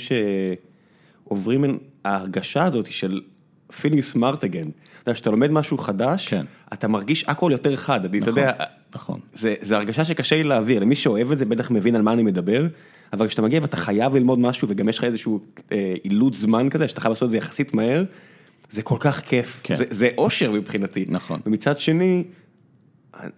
[1.28, 3.22] שעוברים ההרגשה הזאת של
[3.72, 4.70] feeling smart again,
[5.02, 6.46] אתה יודע, שאתה לומד משהו חדש, כן.
[6.74, 8.52] אתה מרגיש הכל יותר חד, נכון, אתה יודע,
[8.96, 9.20] נכון.
[9.34, 12.24] זה, זה הרגשה שקשה לי להעביר, למי שאוהב את זה בטח מבין על מה אני
[12.24, 12.68] מדבר,
[13.14, 15.40] אבל כשאתה מגיע ואתה חייב ללמוד משהו וגם יש לך איזשהו
[16.06, 18.04] אילוץ זמן כזה, שאתה חייב לעשות את זה יחסית מהר,
[18.70, 19.74] זה כל כך כיף, כן.
[19.74, 21.40] זה, זה אושר מבחינתי, נכון.
[21.46, 22.24] ומצד שני,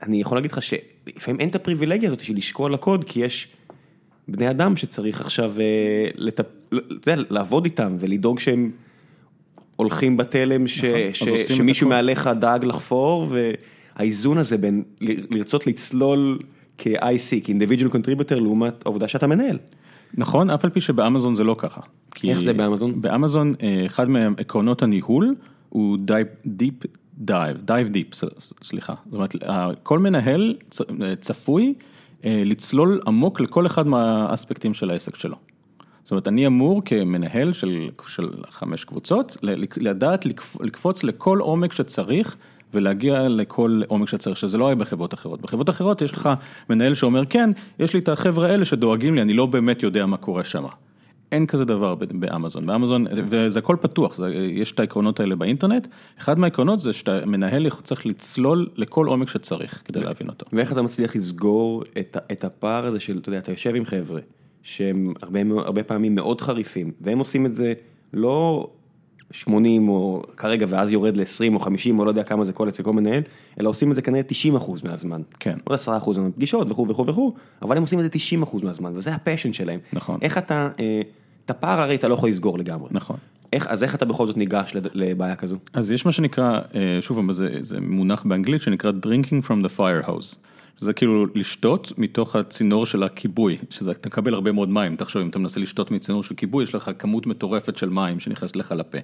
[0.04, 3.48] אני יכול להגיד לך שלפעמים אין את הפריבילגיה הזאת של לשקול לקוד, כי יש
[4.28, 5.54] בני אדם שצריך עכשיו
[6.16, 6.46] לטפ...
[6.70, 8.72] אתה יודע, לעבוד איתם ולדאוג שהם
[9.76, 11.90] הולכים בתלם, ש, נכון, ש, שמישהו.
[11.90, 16.40] מעליך דאג לחפור, והאיזון הזה בין ל- לרצות לצלול
[16.78, 19.58] כ-IC, כ-individual contributor, לעומת העובדה שאתה מנהל.
[20.14, 21.82] נכון, אף על פי שבאמזון זה לא ככה.
[22.24, 23.02] איך זה באמזון?
[23.02, 25.36] באמזון, אה, אחד מעקרונות הניהול
[25.70, 25.98] הוא
[26.46, 26.74] deep
[27.18, 28.08] dive, dive deep,
[28.64, 28.94] סליחה.
[29.06, 29.36] זאת אומרת,
[29.84, 30.56] כל מנהל
[31.04, 31.74] אה, צפוי
[32.26, 35.36] אה, לצלול עמוק לכל אחד מהאספקטים של העסק שלו.
[36.04, 39.38] זאת אומרת, אני אמור כמנהל של, של חמש קבוצות,
[39.78, 42.36] לדעת לקפ- לקפוץ לכל עומק שצריך
[42.74, 45.42] ולהגיע לכל עומק שצריך, שזה לא היה בחברות אחרות.
[45.42, 46.30] בחברות אחרות יש לך
[46.70, 47.50] מנהל שאומר, כן,
[47.80, 50.66] יש לי את החבר'ה האלה שדואגים לי, אני לא באמת יודע מה קורה שם.
[51.32, 55.88] אין כזה דבר באמזון, באמזון, וזה הכל פתוח, זה, יש את העקרונות האלה באינטרנט,
[56.20, 60.46] אחד מהעקרונות זה שאתה מנהל צריך לצלול לכל עומק שצריך כדי להבין אותו.
[60.54, 64.20] ואיך אתה מצליח לסגור את, את הפער הזה של, אתה יודע, אתה יושב עם חבר'ה,
[64.64, 67.74] שהם הרבה, הרבה פעמים מאוד חריפים, והם עושים את זה
[68.14, 68.70] לא
[69.32, 72.84] 80 או כרגע ואז יורד ל-20 או 50 או לא יודע כמה זה כל אצל
[72.84, 73.22] כל מנהל,
[73.60, 75.22] אלא עושים את זה כנראה 90 אחוז מהזמן.
[75.40, 75.58] כן.
[75.64, 78.92] עוד 10 אחוז מהפגישות וכו' וכו' וכו', אבל הם עושים את זה 90 אחוז מהזמן,
[78.96, 79.80] וזה הפשן שלהם.
[79.94, 80.20] נכון.
[80.22, 81.02] איך אתה, אה,
[81.46, 82.90] את הפער הרי אתה לא יכול לסגור לגמרי.
[82.92, 83.18] נכון.
[83.54, 85.58] איך, אז איך אתה בכל זאת ניגש לבעיה כזו?
[85.74, 90.08] אז יש מה שנקרא, אה, שוב זה, זה מונח באנגלית שנקרא drinking from the fire
[90.08, 90.38] hose.
[90.80, 95.30] זה כאילו לשתות מתוך הצינור של הכיבוי, שזה אתה מקבל הרבה מאוד מים, תחשוב אם
[95.30, 98.98] אתה מנסה לשתות מצינור של כיבוי, יש לך כמות מטורפת של מים שנכנסת לך לפה.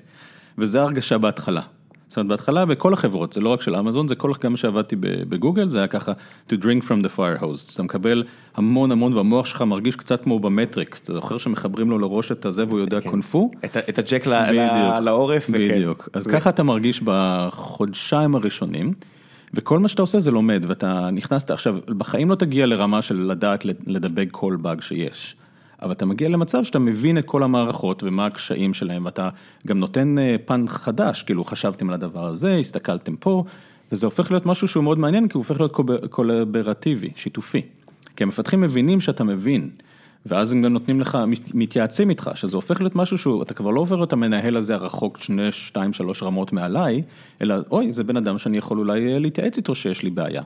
[0.57, 1.61] וזה הרגשה בהתחלה.
[2.07, 5.69] זאת אומרת, בהתחלה בכל החברות, זה לא רק של אמזון, זה כל, גם שעבדתי בגוגל,
[5.69, 6.11] זה היה ככה,
[6.49, 7.73] to drink from the fire hose.
[7.73, 8.23] אתה מקבל
[8.55, 12.65] המון המון, והמוח שלך מרגיש קצת כמו במטריקס, אתה זוכר שמחברים לו לראש את הזה
[12.65, 13.51] והוא יודע קונפו?
[13.65, 15.47] את, את הג'ק ל- ל- בדיוק, לעורף?
[15.49, 15.81] וכן.
[16.13, 18.93] אז ו- ככה אתה מרגיש בחודשיים הראשונים,
[19.53, 23.65] וכל מה שאתה עושה זה לומד, ואתה נכנסת, עכשיו, בחיים לא תגיע לרמה של לדעת
[23.87, 25.35] לדבק כל באג שיש,
[25.81, 29.29] אבל אתה מגיע למצב שאתה מבין את כל המערכות ומה הקשיים שלהם, ואתה
[29.67, 33.43] גם נותן אה, פן חדש, כאילו חשבתם על הדבר הזה, הסתכלתם פה,
[33.91, 35.77] וזה הופך להיות משהו שהוא מאוד מעניין, כי הוא הופך להיות
[36.09, 37.61] קולברטיבי, שיתופי.
[38.15, 39.69] כי המפתחים מבינים שאתה מבין.
[40.25, 43.69] ואז הם גם נותנים לך, מת- מתייעצים איתך, שזה הופך להיות משהו שהוא, אתה כבר
[43.69, 47.01] לא עובר את המנהל הזה הרחוק שני, שתיים, שלוש רמות מעליי,
[47.41, 50.41] אלא אוי, זה בן אדם שאני יכול אולי אה, להתייעץ איתו שיש לי בעיה.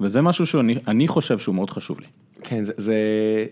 [0.00, 2.06] וזה משהו שאני אני חושב שהוא מאוד חשוב לי.
[2.42, 2.94] כן, זה, זה,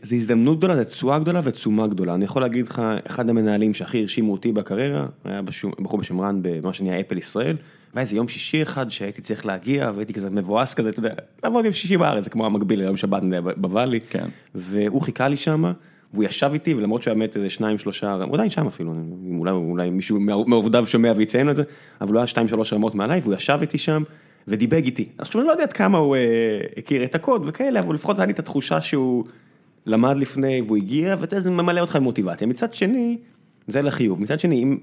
[0.02, 2.14] זה הזדמנות גדולה, זה תשואה גדולה ותשומה גדולה.
[2.14, 6.38] אני יכול להגיד לך, אחד המנהלים שהכי הרשימו אותי בקריירה, היה בשום, בחור בשם רן
[6.42, 7.56] במה שנהיה אפל ישראל,
[7.96, 11.10] והיה איזה יום שישי אחד שהייתי צריך להגיע, והייתי כזה מבואס כזה, אתה יודע,
[11.44, 13.22] לעבוד יום שישי בארץ, זה כמו המקביל ליום שבת
[13.56, 14.28] בוואלי, כן.
[14.54, 15.72] והוא חיכה לי שם,
[16.12, 18.94] והוא ישב איתי, ולמרות שהוא היה באמת איזה שניים שלושה, הוא עדיין שם אפילו,
[19.38, 21.62] אולי, אולי מישהו מעובדיו שומע ויציין את זה,
[22.00, 24.02] אבל הוא היה שתיים שלוש רמות מעליי, והוא ישב איתי שם.
[24.48, 25.08] ודיבג איתי.
[25.18, 26.20] עכשיו אני לא יודע עד כמה הוא אה,
[26.76, 29.24] הכיר את הקוד וכאלה, אבל לפחות היה לי את התחושה שהוא
[29.86, 32.46] למד לפני והוא הגיע, ואתה יודע, זה ממלא אותך עם מוטיבציה.
[32.46, 33.18] מצד שני,
[33.66, 34.20] זה לחיוב.
[34.20, 34.78] מצד שני, אם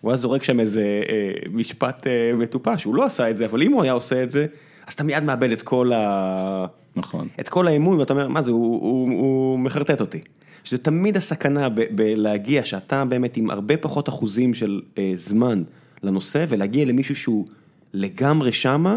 [0.00, 3.62] הוא היה זורק שם איזה אה, משפט אה, מטופש, הוא לא עשה את זה, אבל
[3.62, 4.46] אם הוא היה עושה את זה,
[4.86, 6.66] אז אתה מיד מאבד את כל, ה...
[6.96, 7.28] נכון.
[7.40, 10.20] את כל האמון, ואתה אומר, מה זה, הוא, הוא, הוא מחרטט אותי.
[10.64, 15.62] שזה תמיד הסכנה ב- בלהגיע, שאתה באמת עם הרבה פחות אחוזים של אה, זמן
[16.02, 17.46] לנושא, ולהגיע למישהו שהוא
[17.94, 18.96] לגמרי שמה,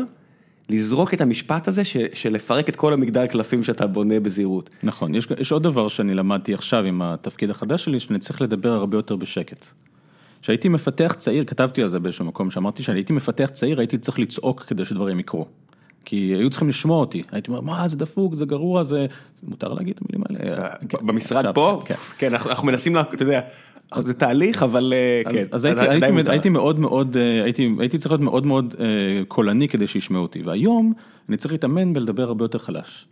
[0.69, 4.69] לזרוק את המשפט הזה של, של לפרק את כל המגדל קלפים שאתה בונה בזהירות.
[4.83, 8.69] נכון, יש, יש עוד דבר שאני למדתי עכשיו עם התפקיד החדש שלי, שאני צריך לדבר
[8.69, 9.65] הרבה יותר בשקט.
[10.41, 14.19] כשהייתי מפתח צעיר, כתבתי על זה באיזשהו מקום, שאמרתי שאני הייתי מפתח צעיר, הייתי צריך
[14.19, 15.45] לצעוק כדי שדברים יקרו.
[16.05, 19.05] כי היו צריכים לשמוע אותי, הייתי אומר, מה זה דפוק, זה גרוע, זה...
[19.43, 20.69] מותר להגיד את המילים האלה?
[20.89, 21.93] כן, במשרד פה, כן.
[22.17, 23.41] כן, אנחנו, אנחנו מנסים, אתה יודע,
[23.97, 25.45] זה תהליך, אבל אה, אז, כן.
[25.51, 25.65] אז
[26.27, 27.43] הייתי, מאוד מאוד, אה,
[27.79, 28.85] הייתי, צריך להיות מאוד מאוד אה,
[29.27, 30.93] קולני כדי שישמעו אותי, והיום
[31.29, 33.05] אני צריך להתאמן בלדבר הרבה יותר חלש.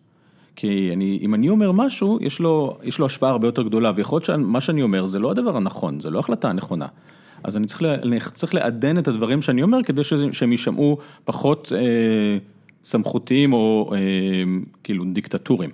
[0.55, 4.15] כי אני, אם אני אומר משהו, יש לו, יש לו השפעה הרבה יותר גדולה, ויכול
[4.15, 6.85] להיות שמה שאני אומר זה לא הדבר הנכון, זה לא החלטה הנכונה.
[7.43, 12.37] אז אני צריך, אני צריך לעדן את הדברים שאני אומר כדי שהם יישמעו פחות אה,
[12.83, 13.99] סמכותיים או אה,
[14.83, 15.69] כאילו דיקטטורים.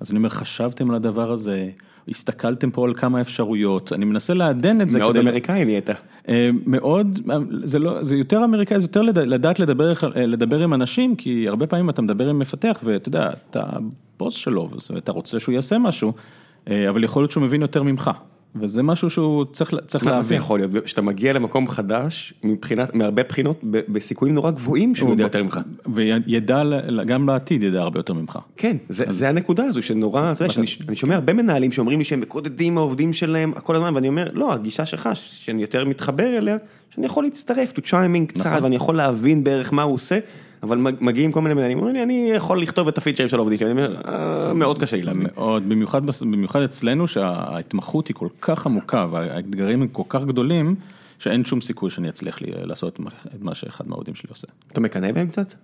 [0.00, 1.68] אז אני אומר, חשבתם על הדבר הזה,
[2.08, 4.98] הסתכלתם פה על כמה אפשרויות, אני מנסה לעדן את זה.
[4.98, 5.90] מאוד כדי- אמריקאי נהיית.
[6.28, 7.18] אה, מאוד,
[7.64, 11.66] זה לא, זה יותר אמריקאי, זה יותר לד- לדעת לדבר, לדבר עם אנשים, כי הרבה
[11.66, 13.62] פעמים אתה מדבר עם מפתח ואתה יודע, אתה
[14.18, 16.12] בוס שלו, ואתה רוצה שהוא יעשה משהו,
[16.70, 18.10] אה, אבל יכול להיות שהוא מבין יותר ממך,
[18.54, 20.38] וזה משהו שהוא צריך, צריך מה זה להבין.
[20.38, 20.88] יכול להיות?
[20.88, 25.60] שאתה מגיע למקום חדש, מבחינת, מהרבה בחינות, בסיכויים נורא גבוהים שהוא יודע יותר ממך.
[25.94, 26.62] וידע,
[27.06, 28.38] גם לעתיד ידע הרבה יותר ממך.
[28.56, 32.04] כן, זה, זה הנקודה הזו שנורא, אתה יודע, שאני, אני שומע הרבה מנהלים שאומרים לי
[32.04, 36.56] שהם מקודדים העובדים שלהם כל הזמן, ואני אומר, לא, הגישה שלך, שאני יותר מתחבר אליה,
[36.90, 38.64] שאני יכול להצטרף, to chime in קצת, נכון.
[38.64, 40.18] ואני יכול להבין בערך מה הוא עושה,
[40.62, 43.72] אבל מגיעים כל מיני מנהלים, אומרים לי, אני יכול לכתוב את הפיצ'רים של העובדים שלי,
[44.08, 45.26] "אה, מאוד קשה לי להאמין.
[45.34, 50.74] מאוד, במיוחד, במיוחד אצלנו שההתמחות היא כל כך עמוקה והאתגרים הם כל כך גדולים,
[51.18, 54.46] שאין שום סיכוי שאני אצליח לי לעשות את מה- את מה שאחד מהעובדים שלי עושה.
[54.72, 55.54] אתה מקנא בהם קצת?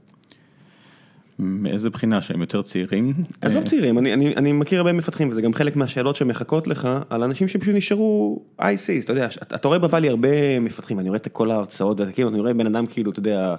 [1.38, 3.12] מאיזה בחינה שהם יותר צעירים?
[3.40, 6.88] עזוב אה, צעירים, אני, אני, אני מכיר הרבה מפתחים וזה גם חלק מהשאלות שמחכות לך
[7.11, 8.64] על אנשים שפשוט נשארו ICs,
[9.04, 12.28] אתה יודע, אתה, אתה רואה בוואלי הרבה מפתחים, אני רואה את כל ההרצאות ואתה כאילו,
[12.28, 13.54] אני רואה בן אדם כאילו, אתה יודע,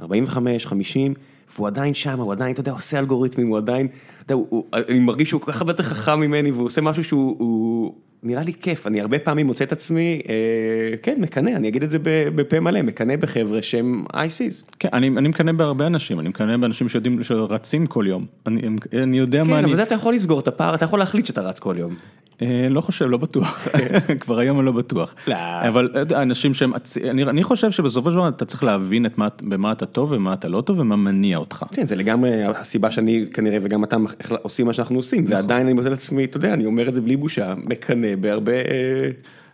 [0.00, 1.14] 45, 50,
[1.54, 4.64] והוא עדיין שם, הוא עדיין, אתה יודע, עושה אלגוריתמים, הוא עדיין, אתה יודע, הוא, הוא,
[4.72, 8.42] אני מרגיש שהוא כל כך הרבה יותר חכם ממני והוא עושה משהו שהוא, הוא, נראה
[8.42, 11.98] לי כיף, אני הרבה פעמים מוצא את עצמי, אה, כן, מקנא, אני אגיד את זה
[12.34, 14.70] בפה מלא, מקנא בחבר'ה שהם ICs.
[14.78, 18.26] כן, אני, אני מקנא בהרבה אנשים, אני מקנא באנשים שיודעים, שרצים כל יום.
[18.46, 18.62] אני,
[19.02, 19.66] אני יודע מה כן, אני...
[19.66, 21.94] אבל זה אתה יכול לסגור את הפער, אתה יכול להחליט שאתה רץ כל יום.
[22.42, 23.68] אה, לא חושב, לא בטוח,
[24.20, 25.14] כבר היום אני לא בטוח.
[25.28, 25.36] לא.
[25.68, 26.72] אבל אה, אנשים שהם,
[27.10, 30.32] אני, אני חושב שבסופו של דבר אתה צריך להבין את מה, במה אתה טוב ומה
[30.32, 31.64] אתה לא טוב ומה מניע אותך.
[31.72, 33.96] כן, זה לגמרי הסיבה שאני כנראה וגם אתה
[34.42, 37.00] עושים מה שאנחנו עושים, ועדיין אני מוצא את עצמי, אתה יודע, אני אומר את זה
[37.00, 39.10] בלי בושה, מקנא בהרבה, אה,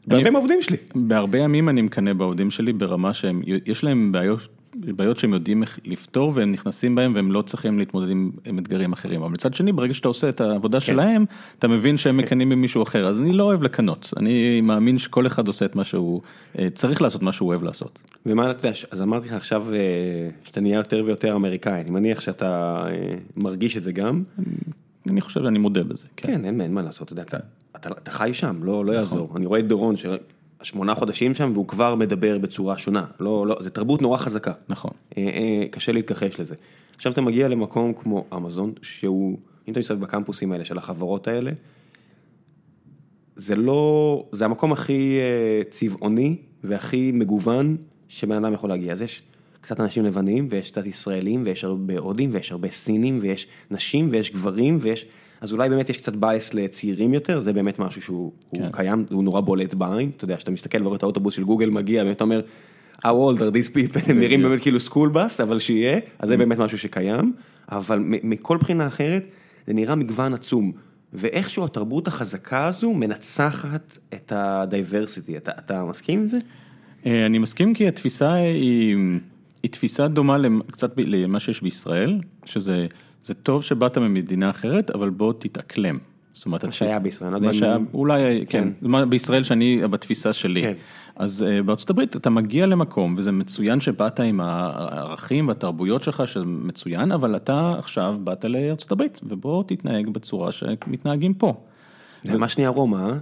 [0.07, 0.77] בהרבה מהעובדים שלי.
[0.95, 5.79] בהרבה ימים אני מקנא בעובדים שלי ברמה שהם, יש להם בעיות, בעיות שהם יודעים איך
[5.85, 9.23] לפתור והם נכנסים בהם והם לא צריכים להתמודד עם, עם אתגרים אחרים.
[9.23, 11.25] אבל מצד שני, ברגע שאתה עושה את העבודה שלהם,
[11.59, 13.07] אתה מבין שהם מקנאים במישהו אחר.
[13.07, 16.21] אז אני לא אוהב לקנות, אני מאמין שכל אחד עושה את מה שהוא,
[16.59, 18.03] אה, צריך לעשות מה שהוא אוהב לעשות.
[18.27, 19.79] ומה אתה יודע, אז אמרתי לך עכשיו אה,
[20.45, 22.83] שאתה נהיה יותר ויותר אמריקאי, אני מניח שאתה
[23.37, 24.23] מרגיש את זה גם.
[25.11, 26.07] אני חושב, אני מודה בזה.
[26.17, 26.29] כן.
[26.29, 27.39] כן, אין אין מה לעשות, אתה יודע, אתה-
[27.77, 29.33] אתה אתה חי שם, לא לא יעזור.
[29.37, 29.95] אני רואה את דורון,
[30.63, 33.05] שמונה חודשים שם, והוא כבר מדבר בצורה שונה.
[33.21, 34.53] לא, לא, זה תרבות נורא חזקה.
[34.69, 34.91] נכון.
[35.17, 36.55] אה, אה, קשה להתכחש לזה.
[36.97, 41.51] עכשיו אתה מגיע למקום כמו אמזון, שהוא, אם אתה מסתובב בקמפוסים האלה של החברות האלה,
[43.37, 47.77] זה לא, זה המקום הכי אה, צבעוני והכי מגוון
[48.09, 48.93] שבן אדם יכול להגיע.
[48.93, 49.23] אז יש
[49.61, 54.31] קצת אנשים לבנים, ויש קצת ישראלים, ויש הרבה הודים, ויש הרבה סינים, ויש נשים, ויש
[54.31, 55.07] גברים, ויש...
[55.41, 58.63] אז אולי באמת יש קצת בייס לצעירים יותר, זה באמת משהו שהוא כן.
[58.63, 61.71] הוא קיים, הוא נורא בולט בעין, אתה יודע, שאתה מסתכל ורואה את האוטובוס של גוגל
[61.71, 62.41] מגיע, ואתה אומר,
[62.99, 66.37] how old are these people, הם נראים באמת כאילו school bus, אבל שיהיה, אז זה
[66.37, 67.33] באמת משהו שקיים,
[67.73, 69.25] אבל מכל בחינה אחרת,
[69.67, 70.73] זה נראה מגוון עצום,
[71.13, 76.39] ואיכשהו התרבות החזקה הזו מנצחת את ה diversity, אתה, אתה מסכים עם זה?
[77.07, 78.97] אה, אני מסכים כי התפיסה היא,
[79.63, 80.37] היא תפיסה דומה
[80.71, 82.87] קצת למה שיש בישראל, שזה
[83.23, 85.99] זה טוב שבאת ממדינה אחרת, אבל בוא תתאקלם.
[86.33, 88.69] זאת אומרת, מה שהיה בישראל, לא מה שהיה, אולי, כן.
[88.81, 90.61] כן, מה- בישראל שאני, בתפיסה שלי.
[90.63, 90.73] כן.
[91.17, 96.45] אז אה, בארצות הברית אתה מגיע למקום, וזה מצוין שבאת עם הערכים והתרבויות שלך, שזה
[96.45, 101.55] מצוין, אבל אתה עכשיו באת לארצות הברית, ובוא תתנהג בצורה שמתנהגים פה.
[102.23, 103.13] זה ממש נהיה רומא, אה?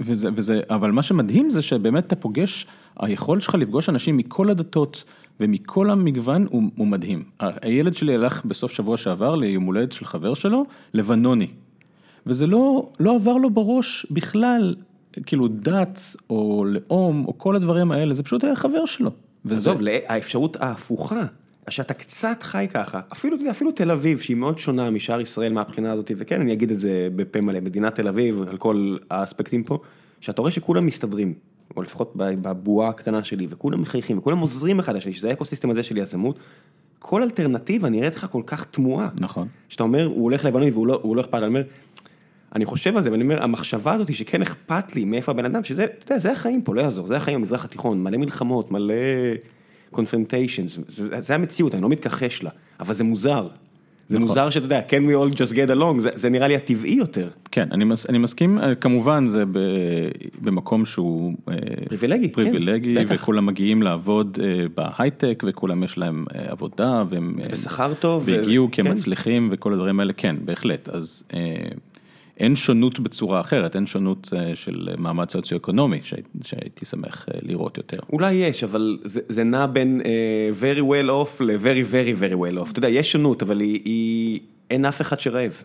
[0.00, 2.66] וזה, וזה, אבל מה שמדהים זה שבאמת אתה פוגש,
[3.00, 5.04] היכולת שלך לפגוש אנשים מכל הדתות
[5.40, 7.24] ומכל המגוון הוא, הוא מדהים.
[7.40, 11.48] הילד שלי הלך בסוף שבוע שעבר ליום הולדת של חבר שלו, לבנוני.
[12.26, 14.74] וזה לא, לא עבר לו בראש בכלל,
[15.26, 16.00] כאילו דת
[16.30, 19.10] או לאום או כל הדברים האלה, זה פשוט היה חבר שלו.
[19.44, 21.24] וזה, עזוב, האפשרות ההפוכה,
[21.70, 26.10] שאתה קצת חי ככה, אפילו, אפילו תל אביב, שהיא מאוד שונה משאר ישראל מהבחינה הזאת,
[26.16, 29.78] וכן, אני אגיד את זה בפה מלא, מדינת תל אביב, על כל האספקטים פה,
[30.20, 31.34] שאתה רואה שכולם מסתדרים,
[31.76, 35.98] או לפחות בבועה הקטנה שלי, וכולם מחייכים, וכולם עוזרים אחד לשני, שזה האקוסיסטם הזה של
[35.98, 36.38] יזמות,
[36.98, 39.08] כל אלטרנטיבה נראית לך כל כך תמוהה.
[39.20, 39.48] נכון.
[39.68, 41.62] שאתה אומר, הוא הולך לבנוני והוא לא, לא אכפת, אני אומר,
[42.54, 45.84] אני חושב על זה, ואני אומר, המחשבה הזאת שכן אכפת לי מאיפה הבן אדם, שזה,
[45.84, 48.94] אתה יודע, זה החיים פה, לא יעזור, זה החיים במזרח התיכון, מלא מלחמות, מלא
[49.92, 53.48] confrontations, זה, זה המציאות, אני לא מתכחש לה, אבל זה מוזר.
[54.10, 54.28] זה נכון.
[54.28, 57.28] מוזר שאתה יודע, can we all just get along, זה, זה נראה לי הטבעי יותר.
[57.50, 59.58] כן, אני, מס, אני מסכים, אה, כמובן זה ב,
[60.40, 61.54] במקום שהוא אה,
[61.88, 63.14] פריבילגי, כן, פריבילגי, בטח.
[63.14, 68.22] וכולם מגיעים לעבוד אה, בהייטק, וכולם יש להם אה, עבודה, והם אה, ושכר טוב.
[68.26, 68.92] ו- והגיעו הם כן.
[68.92, 71.38] מצליחים וכל הדברים האלה, כן, בהחלט, אז אה,
[72.40, 77.76] אין שונות בצורה אחרת, אין שונות אה, של מעמד סוציו-אקונומי, שהי- שהייתי שמח אה, לראות
[77.76, 77.98] יותר.
[78.12, 80.04] אולי יש, אבל זה, זה נע בין uh,
[80.62, 82.70] very well off ל-very very very well off.
[82.70, 84.40] אתה יודע, יש שונות, אבל היא, היא...
[84.70, 85.62] אין אף אחד שרעב.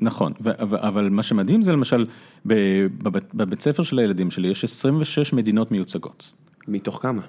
[0.00, 2.06] נכון, אבל- מה שמדהים זה למשל,
[3.34, 6.34] בבית ספר של הילדים שלי יש 26 מדינות מיוצגות.
[6.68, 7.22] מתוך כמה?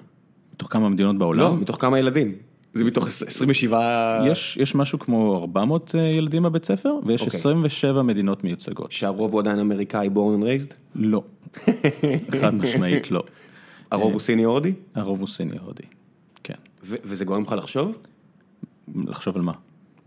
[0.54, 1.40] מתוך כמה מדינות בעולם?
[1.40, 2.32] לא, מתוך כמה ילדים?
[2.76, 4.22] זה מתוך 27...
[4.30, 7.38] יש, יש משהו כמו 400 ילדים בבית ספר, ויש אוקיי.
[7.38, 8.92] 27 מדינות מיוצגות.
[8.92, 10.74] שהרוב הוא עדיין אמריקאי born and raised?
[10.94, 11.22] לא,
[12.40, 13.24] חד משמעית לא.
[13.90, 14.72] הרוב הוא סיני הודי?
[14.94, 15.82] הרוב הוא סיני הודי,
[16.42, 16.54] כן.
[16.82, 17.98] וזה גורם לך לחשוב?
[18.94, 19.52] לחשוב על מה?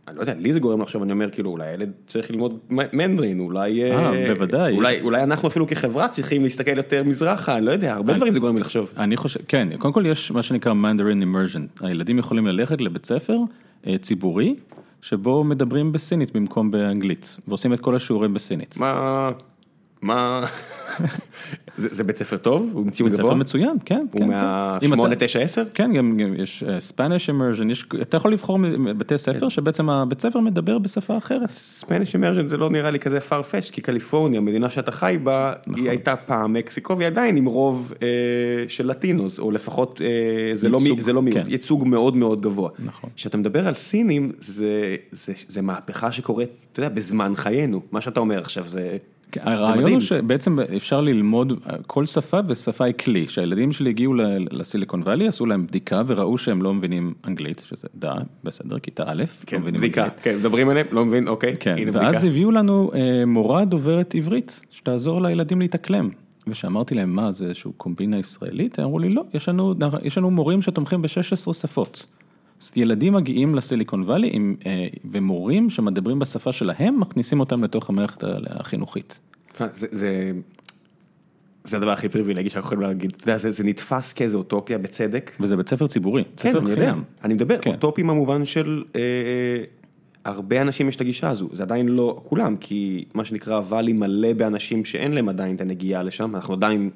[0.09, 3.39] אני לא יודע, לי זה גורם לחשוב, אני אומר כאילו אולי הילד צריך ללמוד מנדרין,
[3.39, 4.75] אולי, אה, בוודאי.
[4.75, 8.39] אולי, אולי אנחנו אפילו כחברה צריכים להסתכל יותר מזרחה, אני לא יודע, הרבה דברים זה
[8.39, 8.91] גורם לי לחשוב.
[8.97, 13.37] אני חושב, כן, קודם כל יש מה שנקרא Mandarin immersion, הילדים יכולים ללכת לבית ספר
[13.87, 14.55] אה, ציבורי,
[15.01, 18.77] שבו מדברים בסינית במקום באנגלית, ועושים את כל השיעורים בסינית.
[18.77, 19.31] מה,
[20.01, 20.45] מה,
[21.77, 22.69] זה, בית ספר טוב?
[22.73, 23.39] הוא עם ציון בית ספר גבוה?
[23.39, 24.05] מצוין, כן.
[24.11, 24.93] הוא כן, מה-8, כן.
[24.93, 25.63] אם אתה- 9, 10?
[25.73, 28.59] כן, גם יש אה, Spanish immersion, אתה יכול לבחור
[28.97, 31.49] בתי ספר שבעצם הבית ספר מדבר בשפה אחרת.
[31.49, 35.81] ספניש אמרג'ן זה לא נראה לי כזה farfetch כי קליפורניה, המדינה שאתה חי בה, נכון.
[35.83, 38.07] היא הייתה פעם מקסיקו והיא עדיין עם רוב אה,
[38.67, 40.07] של לטינוס, או לפחות אה,
[40.55, 41.51] זה, לא, מי- ייצוג, זה לא מיעוט, כן.
[41.51, 42.69] ייצוג מאוד מאוד גבוה.
[42.79, 43.09] נכון.
[43.15, 44.69] כשאתה מדבר על סינים, זה,
[45.11, 48.97] זה, זה מהפכה שקורית, אתה יודע, בזמן חיינו, מה שאתה אומר עכשיו זה...
[49.31, 49.91] כן, הרעיון.
[49.91, 51.53] הוא שבעצם אפשר ללמוד
[51.87, 54.13] כל שפה ושפה היא כלי, שהילדים שלי הגיעו
[54.51, 58.13] לסיליקון וואלי, עשו להם בדיקה וראו שהם לא מבינים אנגלית, שזה דה,
[58.43, 60.19] בסדר, כיתה א', כן, לא מבינים בדיקה, אנגלית.
[60.23, 62.27] כן, מדברים עליהם, לא מבין, אוקיי, כן, הנה ואז בדיקה.
[62.27, 66.09] הביאו לנו אה, מורה דוברת עברית, שתעזור לילדים להתאקלם.
[66.47, 68.79] וכשאמרתי להם, מה, זה איזשהו קומבינה ישראלית?
[68.79, 69.73] הם אמרו לי, לא, יש לנו,
[70.03, 72.05] יש לנו מורים שתומכים ב-16 שפות.
[72.61, 78.23] אז ילדים מגיעים לסיליקון וואלי עם, אה, ומורים שמדברים בשפה שלהם, מכניסים אותם לתוך המערכת
[78.47, 79.19] החינוכית.
[79.73, 80.31] זה, זה,
[81.63, 85.31] זה הדבר הכי פריבילגי שאנחנו יכולים להגיד, אתה יודע, זה, זה נתפס כאיזו אוטופיה בצדק.
[85.39, 86.93] וזה בית ספר ציבורי, כן, ספר אני יודע.
[87.23, 87.71] אני מדבר, כן.
[87.71, 89.01] אוטופי במובן של אה,
[90.25, 94.33] הרבה אנשים יש את הגישה הזו, זה עדיין לא כולם, כי מה שנקרא ואלי מלא
[94.33, 96.89] באנשים שאין להם עדיין את הנגיעה לשם, אנחנו עדיין,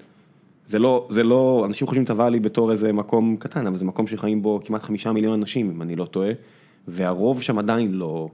[0.67, 4.07] זה לא, זה לא, אנשים חושבים את הוואלי בתור איזה מקום קטן, אבל זה מקום
[4.07, 6.31] שחיים בו כמעט חמישה מיליון אנשים, אם אני לא טועה,
[6.87, 8.29] והרוב שם עדיין לא,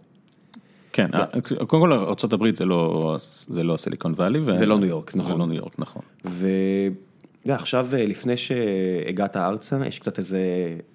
[0.93, 1.07] כן,
[1.67, 3.15] קודם כל ארה"ב זה לא,
[3.47, 4.39] זה לא הסיליקון וואלי.
[4.39, 5.31] ו- זה לא ניו יורק, נכון.
[5.31, 6.01] זה לא ניו יורק, נכון.
[6.25, 10.39] ואתה יודע, עכשיו אה, לפני שהגעת ארצה, יש קצת איזה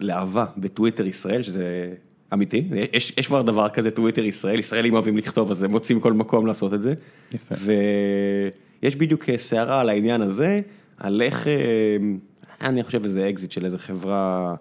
[0.00, 1.92] להבה בטוויטר ישראל, שזה
[2.32, 6.12] אמיתי, יש, יש כבר דבר כזה טוויטר ישראל, ישראלים אוהבים לכתוב, אז הם מוצאים כל
[6.12, 6.94] מקום לעשות את זה.
[7.34, 7.54] יפה.
[8.82, 10.58] ויש בדיוק אה, סערה על העניין הזה,
[10.98, 11.96] על איך, אה,
[12.60, 14.54] אני חושב איזה אקזיט של איזה חברה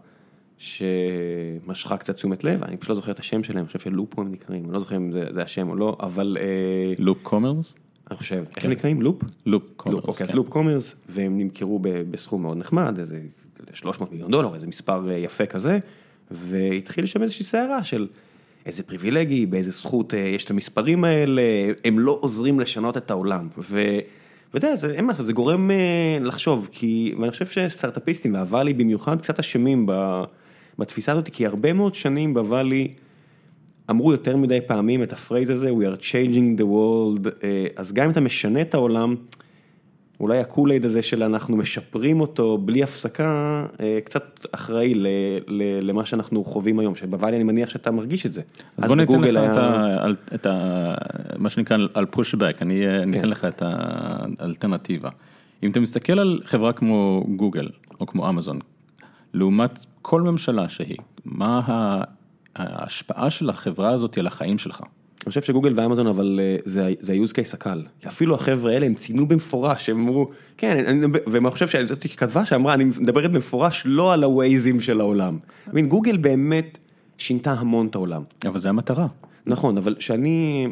[0.57, 4.31] שמשכה קצת תשומת לב, אני פשוט לא זוכר את השם שלהם, אני חושב שלופ הם
[4.31, 7.75] נקראים, אני לא זוכר אם זה, זה השם או לא, אבל אה, Loop Commerce?
[8.11, 9.01] אני חושב, איך הם נקראים?
[9.01, 9.21] Loop?
[9.45, 10.03] Loop Commerce.
[10.03, 10.37] אוקיי, אז כן.
[10.37, 13.19] Loop Commerce, והם נמכרו בסכום מאוד נחמד, איזה
[13.73, 15.79] 300 מיליון דולר, איזה מספר אה, יפה כזה,
[16.31, 18.07] והתחיל שם איזושהי סערה של
[18.65, 21.41] איזה privilege, באיזה זכות אה, יש את המספרים האלה,
[21.85, 23.47] הם לא עוזרים לשנות את העולם.
[23.57, 23.99] ו...
[24.53, 28.73] ואתה יודע, אין מה לעשות, זה גורם אה, לחשוב, כי, ואני חושב שסטארט-אפיסטים, וה valley
[28.73, 29.85] במיוחד, קצת אשמים
[30.79, 32.93] בתפיסה הזאת, כי הרבה מאוד שנים ב valley,
[33.89, 37.93] אמרו יותר מדי פעמים את ה phrase הזה, We are changing the world, אה, אז
[37.93, 39.15] גם אם אתה משנה את העולם,
[40.19, 43.25] אולי ה Kool-Aid הזה של אנחנו משפרים אותו בלי הפסקה,
[43.79, 45.07] אה, קצת אחראי ל-
[45.47, 48.41] ל- למה שאנחנו חווים היום, שבוואלי אני מניח שאתה מרגיש את זה.
[48.77, 50.05] אז בוא ניתן לך היה- את ה-
[50.35, 50.93] את ה...
[51.37, 53.09] מה שנקרא על פושבק, אני אה, כן.
[53.09, 55.09] ניתן לך את האלטרנטיבה.
[55.63, 58.59] אם אתה מסתכל על חברה כמו גוגל או כמו אמזון,
[59.33, 61.61] לעומת כל ממשלה שהיא, מה
[62.55, 64.81] ההשפעה של החברה הזאת על החיים שלך?
[65.23, 66.57] אני חושב שגוגל ואמזון אבל אה,
[67.01, 71.51] זה ה-use case הקל, אפילו החבר'ה האלה הם ציינו במפורש, הם אמרו, כן, אני ואני
[71.51, 75.37] חושב שזאת כתבה שאמרה, אני מדברת במפורש לא על הווייזים של העולם.
[75.87, 76.77] גוגל באמת
[77.17, 78.21] שינתה המון את העולם.
[78.45, 79.07] אבל זה המטרה.
[79.45, 80.67] נכון, אבל שאני,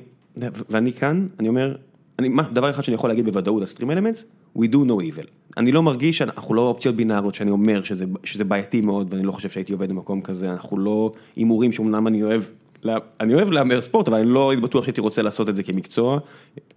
[0.69, 1.75] ואני כאן, אני אומר,
[2.19, 4.25] אני, מה, דבר אחד שאני יכול להגיד בוודאות על סטרים אלמנטס,
[4.57, 5.27] we do no evil.
[5.57, 9.31] אני לא מרגיש שאנחנו לא אופציות בינאריות שאני אומר שזה, שזה בעייתי מאוד ואני לא
[9.31, 12.41] חושב שהייתי עובד במקום כזה, אנחנו לא הימורים שאומנם אני אוהב,
[13.19, 16.19] אני אוהב להמר ספורט אבל אני לא הייתי בטוח שהייתי רוצה לעשות את זה כמקצוע,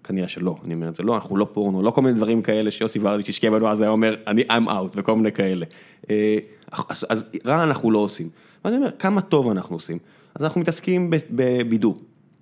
[0.04, 2.70] כנראה שלא, אני אומר את זה לא, אנחנו לא פורנו, לא כל מיני דברים כאלה
[2.70, 5.66] שיוסי ורדיץ' השקיע בנו אז היה אומר, אני I'm out וכל מיני כאלה.
[6.10, 6.38] אה,
[6.88, 8.28] אז, אז רע אנחנו לא עושים.
[8.64, 9.98] ואני אומר, כמה טוב אנחנו עושים.
[10.34, 11.96] אז אנחנו מתעסקים בבידור.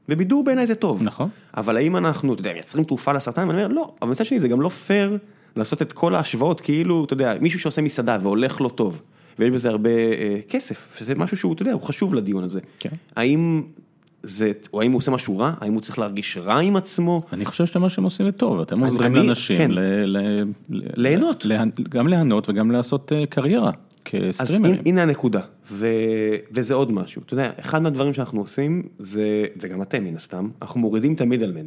[0.09, 1.03] ובידור בעיניי זה טוב.
[1.03, 1.29] נכון.
[1.57, 3.49] אבל האם אנחנו, אתה יודע, מייצרים תרופה לסרטן?
[3.49, 5.19] ואני אומר, לא, אבל מצד שני זה גם לא פייר
[5.57, 9.03] לעשות את כל ההשוואות, כאילו, אתה יודע, מישהו שעושה מסעדה והולך לו טוב,
[9.39, 12.61] ויש בזה הרבה אה, כסף, שזה משהו שהוא, אתה יודע, הוא חשוב לדיון הזה.
[12.79, 12.91] כן.
[13.17, 13.63] האם
[14.23, 15.53] זה, או האם הוא עושה משהו רע?
[15.61, 17.23] האם הוא צריך להרגיש רע עם עצמו?
[17.33, 19.71] אני חושב שמה שהם עושים זה טוב, אתם עוזרים לאנשים, כן.
[19.71, 21.47] ל- ל- ל- ליהנות.
[21.89, 23.71] גם ליהנות וגם לעשות אה, קריירה
[24.05, 24.83] אז הנה, כסטרימרים.
[24.87, 25.87] הנה הנקודה, ו,
[26.53, 30.81] וזה עוד משהו, אתה יודע, אחד מהדברים שאנחנו עושים, זה, וגם אתם מן הסתם, אנחנו
[30.81, 31.67] מורידים את המידלמן.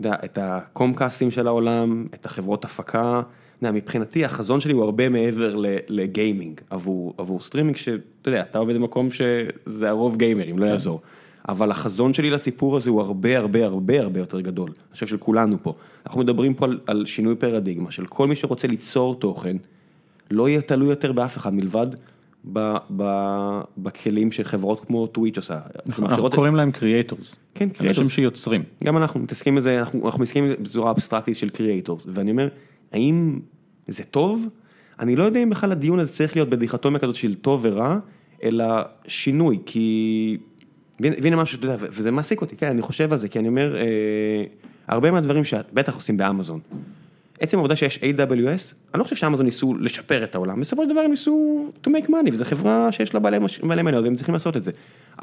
[0.00, 3.22] אתה יודע, את הקומקאסטים של העולם, את החברות הפקה,
[3.62, 5.54] מבחינתי החזון שלי הוא הרבה מעבר
[5.88, 7.98] ל gaming עבור, עבור סטרימינג, שאתה
[8.28, 11.00] יודע, אתה עובד במקום שזה הרוב גיימרים, לא יעזור.
[11.48, 15.16] אבל החזון שלי לסיפור הזה הוא הרבה הרבה הרבה הרבה יותר גדול, אני חושב של
[15.16, 15.72] כולנו פה.
[16.06, 19.56] אנחנו מדברים פה על, על שינוי פרדיגמה של כל מי שרוצה ליצור תוכן,
[20.30, 21.86] לא יהיה תלוי יותר באף אחד מלבד
[22.52, 23.02] ב, ב,
[23.78, 25.58] בכלים שחברות כמו טוויץ' עושה.
[25.88, 27.36] אנחנו שמאפשרות- קוראים להם creators.
[27.54, 28.08] כן, אנשים creators.
[28.08, 28.62] שיוצרים.
[28.84, 32.48] גם אנחנו מתעסקים בזה, אנחנו, אנחנו מתעסקים בזה בצורה אבסטרקטית של creators, ואני אומר,
[32.92, 33.40] האם
[33.88, 34.48] זה טוב?
[35.00, 37.98] אני לא יודע אם בכלל הדיון הזה צריך להיות בדיכוטומיה כזאת של טוב ורע,
[38.42, 38.64] אלא
[39.06, 40.36] שינוי, כי...
[41.00, 43.48] והנה משהו, אתה יודע, ו- וזה מעסיק אותי, כן, אני חושב על זה, כי אני
[43.48, 43.82] אומר, אה,
[44.88, 46.60] הרבה מהדברים שאת בטח עושים באמזון,
[47.40, 51.00] עצם העובדה שיש AWS, אני לא חושב שאמזון ניסו לשפר את העולם, בסופו של דבר
[51.00, 54.56] הם ניסו to make money, וזו חברה שיש לה בעלי בעלי מניות, והם צריכים לעשות
[54.56, 54.70] את זה.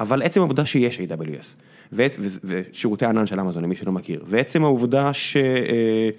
[0.00, 1.60] אבל עצם העובדה שיש AWS,
[1.92, 5.36] ועצ- ו- ושירותי הענן של אמזון, למי שלא מכיר, ועצם העובדה ש...
[5.36, 6.10] אה,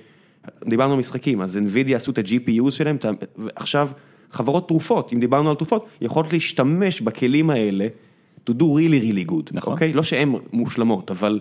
[0.67, 2.97] דיברנו על משחקים, אז NVIDIA עשו את ה-GPU שלהם,
[3.37, 3.89] ועכשיו
[4.31, 7.87] חברות תרופות, אם דיברנו על תרופות, יכולות להשתמש בכלים האלה,
[8.49, 9.73] to do really really good, נכון.
[9.73, 9.93] אוקיי?
[9.93, 11.39] לא שהן מושלמות, אבל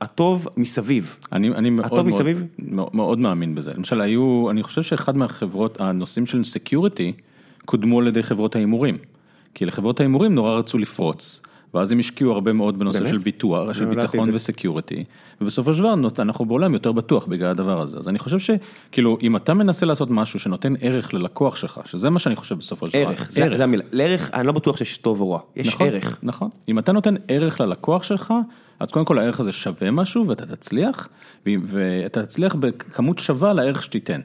[0.00, 1.16] הטוב מסביב.
[1.32, 2.44] אני, אני מאוד, הטוב מאוד, מסביב?
[2.58, 3.72] מאוד, מאוד מאמין בזה.
[3.76, 7.12] למשל היו, אני חושב שאחד מהחברות, הנושאים של security,
[7.64, 8.98] קודמו על ידי חברות ההימורים.
[9.54, 11.42] כי לחברות ההימורים נורא רצו לפרוץ,
[11.74, 13.10] ואז הם השקיעו הרבה מאוד בנושא באמת?
[13.10, 14.34] של ביטוח, של לא ידעתי ביטחון.
[14.34, 15.04] ו security,
[15.40, 17.98] ובסופו של דבר אנחנו בעולם יותר בטוח בגלל הדבר הזה.
[17.98, 22.18] אז אני חושב שכאילו, אם אתה מנסה לעשות משהו שנותן ערך ללקוח שלך, שזה מה
[22.18, 23.10] שאני חושב בסופו של דבר.
[23.10, 26.18] ערך, זה זה המילה, לערך, אני לא בטוח שיש טוב או רע, יש נכון, ערך.
[26.22, 26.48] נכון.
[26.68, 28.34] אם אתה נותן ערך ללקוח שלך,
[28.80, 31.08] אז קודם כל הערך הזה שווה משהו ואתה תצליח,
[31.46, 34.20] ואתה תצליח בכמות שווה לערך שתיתן.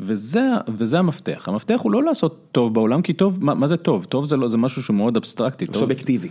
[0.00, 4.04] וזה, וזה המפתח, המפתח הוא לא לעשות טוב בעולם, כי טוב, מה, מה זה טוב?
[4.04, 5.66] טוב זה, לא, זה משהו שהוא מאוד אבסטרקטי.
[5.66, 6.28] טוב- סובייקטיבי.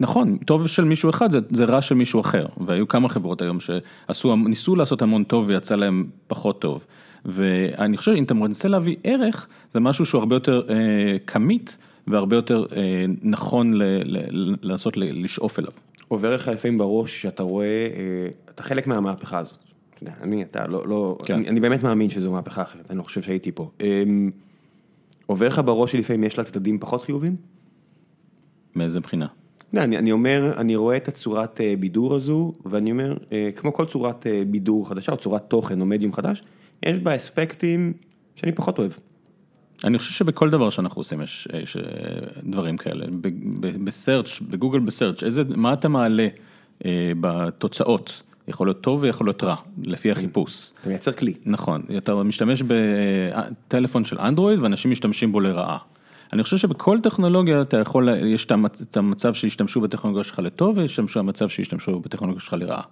[0.00, 3.58] נכון, טוב של מישהו אחד זה, זה רע של מישהו אחר, והיו כמה חברות היום
[3.60, 6.84] שעשו, ניסו לעשות המון טוב ויצא להם פחות טוב.
[7.24, 10.74] ואני חושב אם אתה מנסה להביא ערך, זה משהו שהוא הרבה יותר אה,
[11.26, 15.70] כמית והרבה יותר אה, נכון ל, ל, לנסות ל, לשאוף אליו.
[16.08, 17.90] עובר לך לפעמים בראש שאתה רואה, אה,
[18.54, 19.58] אתה חלק מהמהפכה הזאת.
[20.22, 21.34] אני, אתה לא, לא, כן.
[21.34, 23.70] אני, אני באמת מאמין שזו מהפכה אחרת, אני לא חושב שהייתי פה.
[23.80, 24.30] אמ,
[25.26, 27.36] עובר לך בראש שלפעמים יש לה צדדים פחות חיובים?
[28.76, 29.26] מאיזה בחינה?
[29.72, 33.72] לא, אני, אני אומר, אני רואה את הצורת אה, בידור הזו, ואני אומר, אה, כמו
[33.72, 36.42] כל צורת אה, בידור חדשה, או צורת תוכן או מדיום חדש,
[36.82, 37.92] יש בה אספקטים
[38.34, 38.92] שאני פחות אוהב.
[39.84, 41.76] אני חושב שבכל דבר שאנחנו עושים יש, יש
[42.44, 43.06] דברים כאלה,
[43.84, 46.28] בסרצ', בגוגל בסרצ', איזה, מה אתה מעלה
[46.84, 50.72] אה, בתוצאות, יכול להיות טוב ויכול להיות רע, לפי החיפוש.
[50.80, 51.34] אתה מייצר כלי.
[51.46, 55.78] נכון, אתה משתמש בטלפון של אנדרואיד ואנשים משתמשים בו לרעה.
[56.32, 60.78] אני חושב שבכל טכנולוגיה אתה יכול, יש את המצ- את המצב שישתמשו בטכנולוגיה שלך לטוב
[60.78, 62.82] ויש המצב שישתמשו בטכנולוגיה שלך לרעה.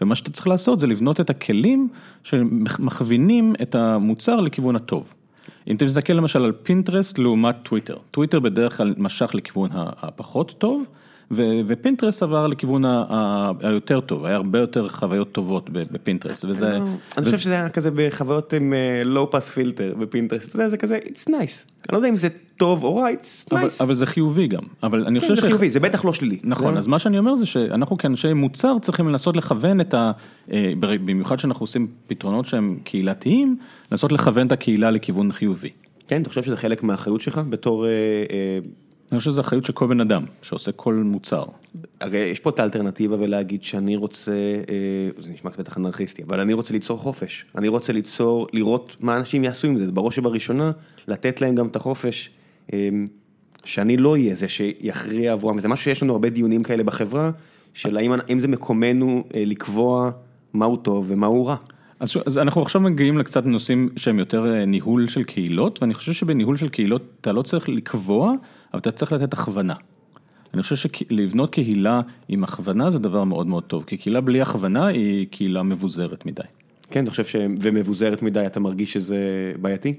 [0.00, 1.88] ומה שאתה צריך לעשות זה לבנות את הכלים
[2.22, 5.14] שמכווינים את המוצר לכיוון הטוב.
[5.68, 10.84] אם אתה מסתכל למשל על פינטרסט לעומת טוויטר, טוויטר בדרך כלל משך לכיוון הפחות טוב,
[11.34, 12.84] ו- ופינטרסט עבר לכיוון
[13.62, 16.78] היותר טוב, היה הרבה יותר חוויות טובות ב- בפינטרסט, וזה...
[17.18, 18.72] אני חושב שזה היה כזה בחוויות עם
[19.04, 21.74] low pass filter בפינטרסט, אתה יודע, זה כזה, it's nice.
[21.88, 23.82] אני לא יודע אם זה טוב או רע, it's nice.
[23.84, 26.38] אבל זה חיובי גם, אבל אני כן, חושב זה חיובי, זה בטח לא שלילי.
[26.44, 30.12] נכון, אז מה שאני אומר זה שאנחנו כאנשי מוצר צריכים לנסות לכוון את ה...
[30.52, 33.56] אה, במיוחד שאנחנו עושים פתרונות שהם קהילתיים,
[33.92, 35.70] לנסות לכוון את הקהילה לכיוון חיובי.
[36.08, 37.86] כן, אתה חושב שזה חלק מהאחריות שלך בתור...
[39.12, 41.44] אני חושב שזו אחריות של כל בן אדם שעושה כל מוצר.
[42.00, 46.40] הרי יש פה את האלטרנטיבה ולהגיד שאני רוצה, אה, זה נשמע קצת בטח אנרכיסטי, אבל
[46.40, 47.44] אני רוצה ליצור חופש.
[47.58, 50.70] אני רוצה ליצור, לראות מה אנשים יעשו עם זה, בראש ובראשונה,
[51.08, 52.30] לתת להם גם את החופש,
[52.72, 52.88] אה,
[53.64, 57.30] שאני לא אהיה זה שיכריע עבורם, וזה משהו שיש לנו הרבה דיונים כאלה בחברה,
[57.74, 60.10] של האם זה מקומנו אה, לקבוע
[60.54, 61.56] מהו טוב ומהו רע.
[62.00, 66.12] אז, אז אנחנו עכשיו מגיעים לקצת נושאים שהם יותר אה, ניהול של קהילות, ואני חושב
[66.12, 68.32] שבניהול של קהילות אתה לא צריך לקבוע,
[68.72, 69.74] אבל אתה צריך לתת הכוונה.
[70.54, 74.86] אני חושב שלבנות קהילה עם הכוונה זה דבר מאוד מאוד טוב, כי קהילה בלי הכוונה
[74.86, 76.42] היא קהילה מבוזרת מדי.
[76.90, 77.36] כן, אתה חושב ש...
[77.60, 79.18] ומבוזרת מדי, אתה מרגיש שזה
[79.60, 79.94] בעייתי?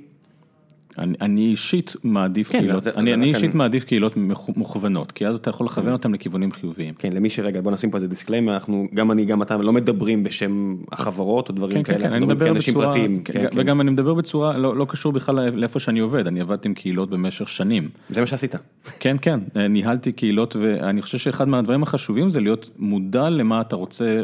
[1.00, 3.56] אני, אני אישית מעדיף כן, קהילות, זה- אני, זה אני רק אישית.
[3.56, 4.14] מעדיף קהילות
[4.56, 6.94] מוכוונות, כי אז אתה יכול לכוון אותם לכיוונים חיוביים.
[6.94, 10.24] כן, למי שרגע, בוא נשים פה איזה disclaimer, אנחנו, גם אני, גם אתה, לא מדברים
[10.24, 13.22] בשם החברות או דברים כן, כן, כאלה, כן, אני אנחנו מדברים מדבר כאנשים בצורה, פרטיים.
[13.24, 13.60] כן, כן, כן.
[13.60, 17.10] וגם אני מדבר בצורה, לא, לא קשור בכלל לאיפה שאני עובד, אני עבדתי עם קהילות
[17.10, 17.90] במשך שנים.
[18.10, 18.56] זה מה שעשית.
[19.00, 19.40] כן, כן,
[19.70, 24.22] ניהלתי קהילות ואני חושב שאחד מהדברים החשובים זה להיות מודע למה אתה רוצה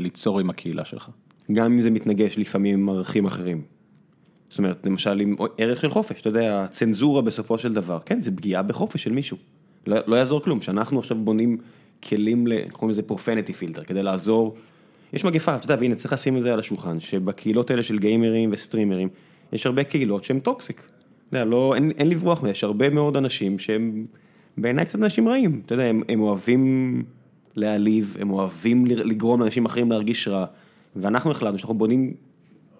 [0.00, 1.08] ליצור עם הקהילה שלך.
[1.52, 3.77] גם אם זה מתנגש לפעמים עם ערכים אחרים.
[4.48, 8.30] זאת אומרת, למשל עם ערך של חופש, אתה יודע, הצנזורה בסופו של דבר, כן, זה
[8.30, 9.36] פגיעה בחופש של מישהו.
[9.86, 11.58] לא, לא יעזור כלום, שאנחנו עכשיו בונים
[12.02, 14.56] כלים, קוראים לזה profanity filter, כדי לעזור.
[15.12, 18.50] יש מגפה, אתה יודע, והנה צריך לשים את זה על השולחן, שבקהילות האלה של גיימרים
[18.52, 19.08] וסטרימרים,
[19.52, 20.82] יש הרבה קהילות שהן toxic.
[21.28, 24.06] אתה יודע, לא, אין, אין לברוח מזה, יש הרבה מאוד אנשים שהם
[24.56, 25.62] בעיניי קצת אנשים רעים.
[25.66, 27.02] אתה יודע, הם, הם אוהבים
[27.56, 30.46] להעליב, הם אוהבים לגרום לאנשים אחרים להרגיש רע,
[30.96, 32.14] ואנחנו החלטנו שאנחנו בונים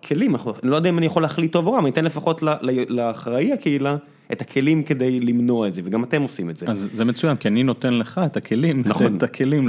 [0.05, 2.43] כלים, אני לא יודע אם אני יכול להחליט טוב או רע, אני אתן לפחות
[2.89, 3.97] לאחראי הקהילה
[4.33, 6.67] את הכלים כדי למנוע את זה, וגם אתם עושים את זה.
[6.69, 9.17] אז זה מצוין, כי אני נותן לך את הכלים, נכון.
[9.17, 9.69] את הכלים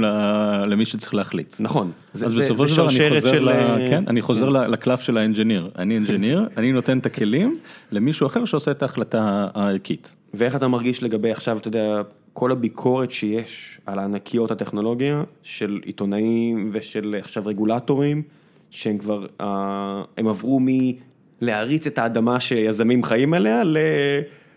[0.66, 1.56] למי שצריך להחליט.
[1.60, 1.90] נכון.
[2.14, 3.48] אז זה- בסופו של דבר אני חוזר, של, ל...
[3.48, 5.70] אה, כן, אני חוזר ל- לקלף של האנג'יניר.
[5.78, 7.56] אני אנג'יניר, אני נותן את הכלים
[7.92, 10.16] למישהו אחר שעושה את ההחלטה הערכית.
[10.34, 12.02] ואיך אתה מרגיש לגבי עכשיו, אתה יודע,
[12.32, 18.22] כל הביקורת שיש על ענקיות הטכנולוגיה, של עיתונאים ושל עכשיו רגולטורים,
[18.70, 23.76] שהם כבר, אה, הם עברו מלהעריץ את האדמה שיזמים חיים עליה, ל...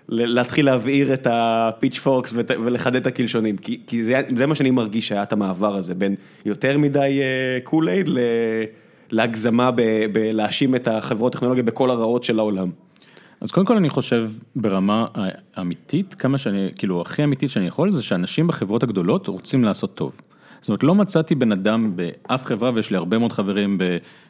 [0.09, 5.07] להתחיל להבעיר את ה pitchforks ולחדד את הקלשונים, כי, כי זה, זה מה שאני מרגיש
[5.07, 7.21] שהיה את המעבר הזה, בין יותר מדי
[7.63, 8.17] Kool-Aid ל...
[9.13, 9.71] להגזמה
[10.11, 12.69] בלהאשים את החברות טכנולוגיה בכל הרעות של העולם.
[13.41, 15.05] אז קודם כל אני חושב ברמה
[15.59, 20.21] אמיתית, כמה שאני, כאילו הכי אמיתית שאני יכול, זה שאנשים בחברות הגדולות רוצים לעשות טוב.
[20.63, 23.77] זאת אומרת, לא מצאתי בן אדם באף חברה, ויש לי הרבה מאוד חברים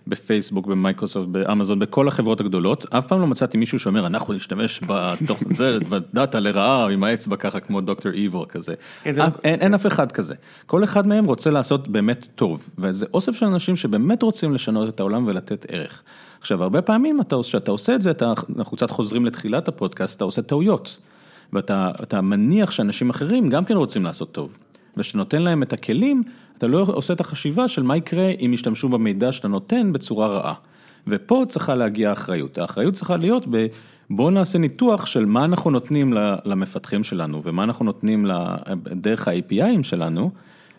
[0.07, 5.39] בפייסבוק, במייקרוסופט, באמזון, בכל החברות הגדולות, אף פעם לא מצאתי מישהו שאומר, אנחנו נשתמש בתוך
[5.51, 8.73] זה, בדאטה לרעה, עם האצבע ככה, כמו דוקטור איבור כזה.
[9.03, 10.35] כן, לא- אין, אין אף אחד כזה.
[10.65, 14.99] כל אחד מהם רוצה לעשות באמת טוב, וזה אוסף של אנשים שבאמת רוצים לשנות את
[14.99, 16.03] העולם ולתת ערך.
[16.41, 20.23] עכשיו, הרבה פעמים אתה, כשאתה עושה את זה, אתה, אנחנו קצת חוזרים לתחילת הפודקאסט, אתה
[20.23, 20.97] עושה טעויות.
[21.53, 24.57] ואתה אתה מניח שאנשים אחרים גם כן רוצים לעשות טוב.
[24.97, 26.23] וכשאתה נותן להם את הכלים,
[26.57, 30.53] אתה לא עושה את החשיבה של מה יקרה אם ישתמשו במידע שאתה נותן בצורה רעה.
[31.07, 32.57] ופה צריכה להגיע האחריות.
[32.57, 33.65] האחריות צריכה להיות ב...
[34.09, 36.13] בואו נעשה ניתוח של מה אנחנו נותנים
[36.45, 38.25] למפתחים שלנו ומה אנחנו נותנים
[38.91, 40.31] דרך ה-APIים שלנו,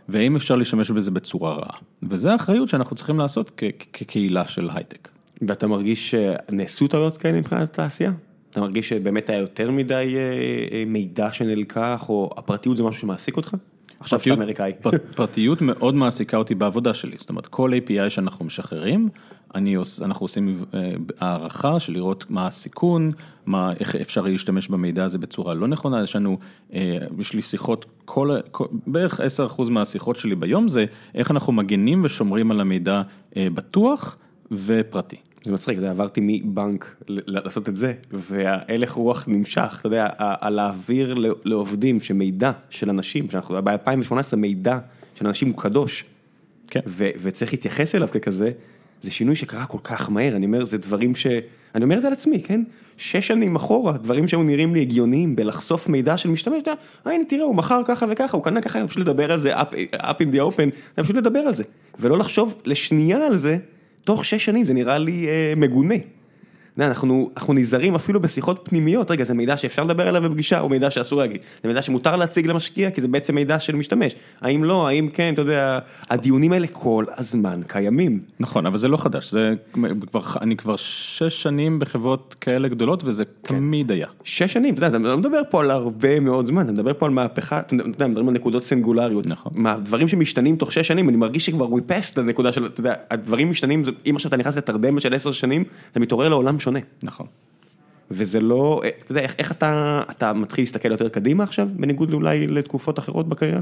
[0.09, 1.79] והאם אפשר להשתמש בזה בצורה רעה.
[2.03, 3.63] וזו האחריות שאנחנו צריכים לעשות
[3.93, 5.09] כקהילה של הייטק.
[5.43, 8.13] ואתה מרגיש שנעשו טעויות כאלה מבחינת התעשייה?
[8.51, 13.37] אתה מרגיש שבאמת היה יותר מדי אה, אה, מידע שנלקח, או הפרטיות זה משהו שמעסיק
[13.37, 13.55] אותך?
[14.01, 14.73] עכשיו פרטיות- אמריקאי.
[15.15, 19.09] פרטיות מאוד מעסיקה אותי בעבודה שלי, זאת אומרת כל API שאנחנו משחררים,
[19.55, 23.11] אני אנחנו עושים אה, הערכה של לראות מה הסיכון,
[23.47, 26.39] מה, איך אפשר להשתמש במידע הזה בצורה לא נכונה, יש לנו,
[26.75, 30.85] אה, יש לי שיחות, כל, כל, בערך 10% מהשיחות שלי ביום זה
[31.15, 33.03] איך אנחנו מגנים ושומרים על המידע
[33.37, 34.17] אה, בטוח
[34.53, 35.17] ופרטי.
[35.45, 40.51] זה מצחיק, אתה יודע, עברתי מבנק לעשות את זה, וההלך רוח נמשך, אתה יודע, ה-
[40.51, 41.15] להעביר
[41.45, 44.79] לעובדים שמידע של אנשים, שאנחנו ב-2018 מידע
[45.15, 46.05] של אנשים הוא קדוש,
[46.69, 46.81] כן.
[46.87, 48.51] ו- וצריך להתייחס אליו ככזה,
[49.01, 51.27] זה שינוי שקרה כל כך מהר, אני אומר, זה דברים ש...
[51.75, 52.63] אני אומר את זה על עצמי, כן?
[52.97, 57.13] שש שנים אחורה, דברים שהיו נראים לי הגיוניים בלחשוף מידע של משתמש, אתה יודע, "אה,
[57.13, 59.65] הנה תראה, הוא מכר ככה וככה, הוא קנה ככה, פשוט לדבר על זה, up,
[59.95, 60.71] up in the open,
[61.03, 61.65] פשוט לדבר על זה,
[62.01, 63.59] ולא לחשוב לשנייה על זה,
[64.05, 65.95] תוך שש שנים, זה נראה לי אה, מגונה.
[66.81, 70.91] אנחנו, אנחנו נזהרים אפילו בשיחות פנימיות, רגע, זה מידע שאפשר לדבר עליו בפגישה, או מידע
[70.91, 74.89] שאסור להגיד, זה מידע שמותר להציג למשקיע, כי זה בעצם מידע של משתמש, האם לא,
[74.89, 75.79] האם כן, אתה יודע,
[76.11, 78.21] הדיונים האלה כל הזמן קיימים.
[78.41, 79.55] נכון, אבל זה לא חדש, זה
[80.11, 84.07] כבר, אני כבר שש שנים בחברות כאלה גדולות וזה תמיד היה.
[84.25, 87.07] שש שנים, אתה יודע, אתה לא מדבר פה על הרבה מאוד זמן, אתה מדבר פה
[87.07, 89.27] על מהפכה, אתה יודע, מדברים על נקודות סינגולריות.
[89.27, 89.53] נכון.
[89.57, 92.81] מה, דברים שמשתנים תוך שש שנים, אני מרגיש שכבר we passed את הנקודה של, אתה
[92.81, 96.59] יודע, הדברים משתנים, זה- אם עכשיו אתה נכנס לתרדמת של עשר שנים, אתה מתעורר לעולם
[96.65, 96.79] שונה.
[97.03, 97.27] נכון.
[98.11, 102.13] וזה לא, אה, אתה יודע, איך, איך אתה, אתה מתחיל להסתכל יותר קדימה עכשיו, בניגוד
[102.13, 103.61] אולי לתקופות אחרות בקריירה?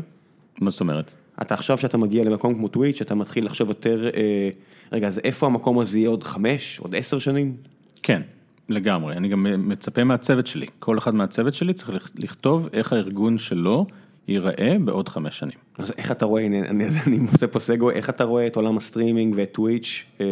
[0.60, 1.14] מה זאת אומרת?
[1.42, 4.48] אתה עכשיו שאתה מגיע למקום כמו טוויץ', אתה מתחיל לחשוב יותר, אה,
[4.92, 7.56] רגע, אז איפה המקום הזה יהיה עוד חמש, עוד עשר שנים?
[8.02, 8.22] כן,
[8.68, 13.38] לגמרי, אני גם מצפה מהצוות שלי, כל אחד מהצוות שלי צריך לכ- לכתוב איך הארגון
[13.38, 13.86] שלו
[14.28, 15.58] ייראה בעוד חמש שנים.
[15.78, 18.76] אז איך אתה רואה, הנה, אני, אני עושה פה segue, איך אתה רואה את עולם
[18.76, 20.26] הסטרימינג ואת טוויץ', אה,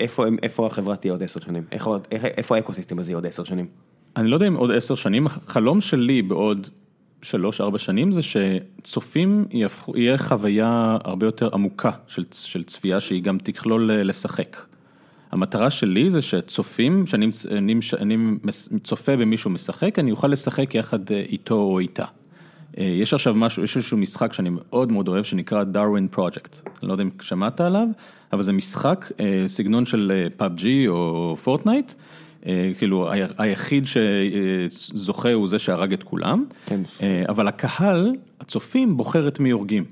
[0.00, 1.62] איפה, איפה החברה תהיה עוד עשר שנים?
[1.72, 3.66] איך, איך, איפה האקוסיסטם הזה יהיה עוד עשר שנים?
[4.16, 6.68] אני לא יודע אם עוד עשר שנים, החלום שלי בעוד
[7.22, 13.22] שלוש ארבע שנים זה שצופים יהפכו, יהיה חוויה הרבה יותר עמוקה של, של צפייה שהיא
[13.22, 14.56] גם תכלול אה, לשחק.
[15.30, 21.10] המטרה שלי זה שצופים, שאני אני, אני מס- צופה במישהו משחק, אני אוכל לשחק יחד
[21.12, 22.04] אה, איתו או איתה.
[22.78, 26.88] אה, יש עכשיו משהו, יש איזשהו משחק שאני מאוד מאוד אוהב שנקרא Darwin Project, אני
[26.88, 27.88] לא יודע אם שמעת עליו,
[28.32, 31.92] אבל זה משחק אה, סגנון של PUBG או Fortnite,
[32.46, 36.80] אה, כאילו היחיד שזוכה הוא זה שהרג את כולם, כן.
[37.02, 39.84] אה, אבל הקהל, הצופים, בוחר את מי הורגים.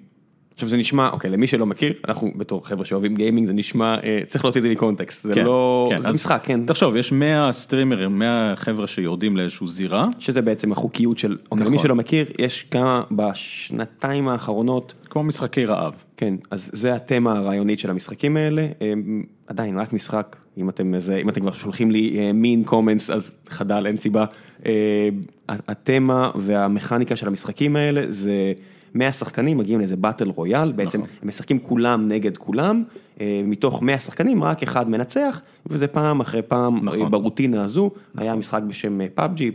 [0.60, 4.20] עכשיו זה נשמע, אוקיי, למי שלא מכיר, אנחנו בתור חבר'ה שאוהבים גיימינג, זה נשמע, אה,
[4.26, 7.52] צריך להוציא את זה מקונטקסט, זה כן, לא, כן, זה משחק, כן, תחשוב, יש 100
[7.52, 11.72] סטרימרים, 100 חבר'ה שיורדים לאיזשהו זירה, שזה בעצם החוקיות של, אוקיי, נכון.
[11.72, 15.94] למי שלא מכיר, יש כמה, בשנתיים האחרונות, כמו משחקי רעב.
[16.16, 21.16] כן, אז זה התמה הרעיונית של המשחקים האלה, הם עדיין רק משחק, אם אתם, איזה,
[21.16, 24.24] אם אתם כבר שולחים לי מין comments אז חדל, אין סיבה.
[24.66, 25.08] אה,
[25.48, 28.52] התמה והמכניקה של המשחקים האלה זה
[28.94, 31.10] 100 שחקנים מגיעים לאיזה battle royale, בעצם נכון.
[31.22, 32.82] הם משחקים כולם נגד כולם,
[33.20, 37.02] אה, מתוך 100 שחקנים רק אחד מנצח, וזה פעם אחרי פעם נכון.
[37.02, 39.50] אה, ברוטינה הזו, היה משחק בשם PUBG,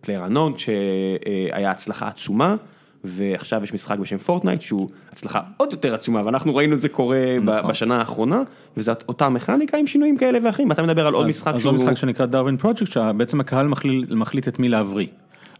[0.00, 2.56] PlayerUnknown שהיה הצלחה עצומה.
[3.04, 7.18] ועכשיו יש משחק בשם Fortnite שהוא הצלחה עוד יותר עצומה ואנחנו ראינו את זה קורה
[7.42, 7.70] נכון.
[7.70, 8.42] בשנה האחרונה
[8.76, 11.74] וזאת אותה מכניקה עם שינויים כאלה ואחרים אתה מדבר על עוד משחק אז שהוא עוד
[11.74, 15.06] משחק שנקרא דרווין פרויקט, שבעצם הקהל מחליט, מחליט את מי להבריא,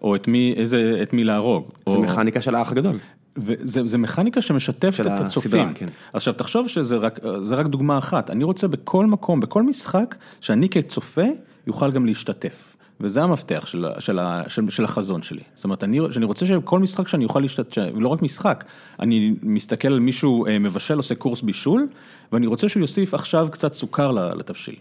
[0.03, 1.71] או את מי, איזה, את מי להרוג.
[1.89, 2.03] זה או...
[2.03, 2.99] מכניקה של האח הגדול.
[3.37, 5.75] וזה זה מכניקה שמשתפת של את הסדרה, הצופים.
[5.75, 5.87] כן.
[6.13, 10.69] עכשיו תחשוב שזה רק, זה רק דוגמה אחת, אני רוצה בכל מקום, בכל משחק, שאני
[10.69, 11.27] כצופה
[11.67, 12.75] יוכל גם להשתתף.
[13.01, 14.19] וזה המפתח של, של,
[14.49, 15.41] של, של החזון שלי.
[15.55, 18.65] זאת אומרת, אני, שאני רוצה שבכל משחק שאני אוכל להשתתף, לא רק משחק,
[19.01, 21.89] אני מסתכל על מישהו אה, מבשל, עושה קורס בישול,
[22.33, 24.77] ואני רוצה שהוא יוסיף עכשיו קצת סוכר לתבשיל.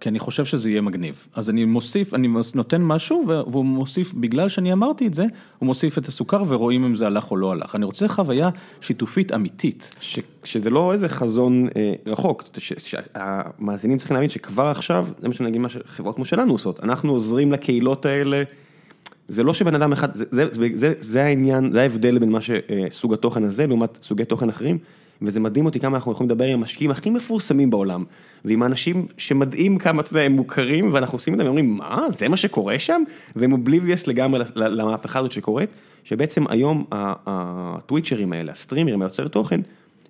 [0.00, 1.26] כי אני חושב שזה יהיה מגניב.
[1.34, 5.24] אז אני מוסיף, אני נותן משהו, והוא מוסיף, בגלל שאני אמרתי את זה,
[5.58, 7.74] הוא מוסיף את הסוכר ורואים אם זה הלך או לא הלך.
[7.74, 9.94] אני רוצה חוויה שיתופית אמיתית.
[10.00, 15.48] ש, שזה לא איזה חזון אה, רחוק, שהמאזינים צריכים להבין שכבר עכשיו, זה מה שאני
[15.48, 18.42] אגיד מה שחברות כמו שלנו עושות, אנחנו עוזרים לקהילות האלה,
[19.28, 23.12] זה לא שבן אדם אחד, זה, זה, זה, זה, העניין, זה ההבדל בין מה שסוג
[23.12, 24.78] התוכן הזה לעומת סוגי תוכן אחרים,
[25.22, 28.04] וזה מדהים אותי כמה אנחנו יכולים לדבר עם המשקיעים הכי מפורסמים בעולם,
[28.44, 32.28] ועם האנשים שמדהים כמה, אתה יודע, הם מוכרים, ואנחנו עושים את זה, ואומרים, מה, זה
[32.28, 33.02] מה שקורה שם?
[33.36, 35.70] והם אובליביוס לגמרי למהפכה הזאת שקורית,
[36.04, 39.60] שבעצם היום הטוויצ'רים האלה, הסטרימרים, היוצר תוכן,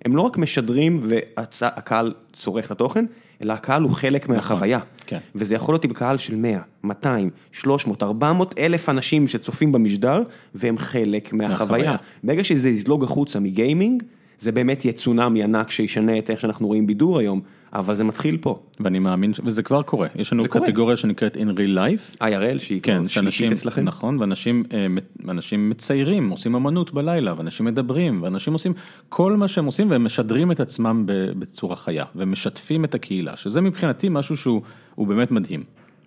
[0.05, 3.05] הם לא רק משדרים והקהל צורך את התוכן,
[3.41, 4.79] אלא הקהל הוא חלק מהחוויה.
[5.05, 5.17] כן.
[5.35, 10.21] וזה יכול להיות עם קהל של 100, 200, 300, 400 אלף אנשים שצופים במשדר,
[10.55, 11.49] והם חלק מהחוויה.
[11.49, 11.95] מהחוויה.
[12.23, 14.03] ברגע שזה יזלוג החוצה מגיימינג,
[14.39, 17.41] זה באמת יהיה צונאמי ענק שישנה את איך שאנחנו רואים בידור היום,
[17.73, 18.59] אבל זה מתחיל פה.
[18.79, 20.07] ואני מאמין, ש- וזה כבר קורה.
[20.15, 20.65] יש לנו זה קורה.
[20.67, 22.17] קטגוריה שנקראת In Real Life.
[22.21, 23.83] IRL שהיא כן, שאנשים, שלישית אצלכם.
[23.83, 24.87] נכון, ואנשים אה,
[25.29, 28.73] אנשים מציירים, עושים אמנות בלילה, ואנשים מדברים, ואנשים עושים
[29.09, 31.03] כל מה שהם עושים, והם משדרים את עצמם
[31.39, 34.61] בצורה חיה, ומשתפים את הקהילה, שזה מבחינתי משהו שהוא
[34.95, 35.63] הוא באמת מדהים.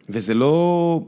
[0.09, 1.03] וזה לא,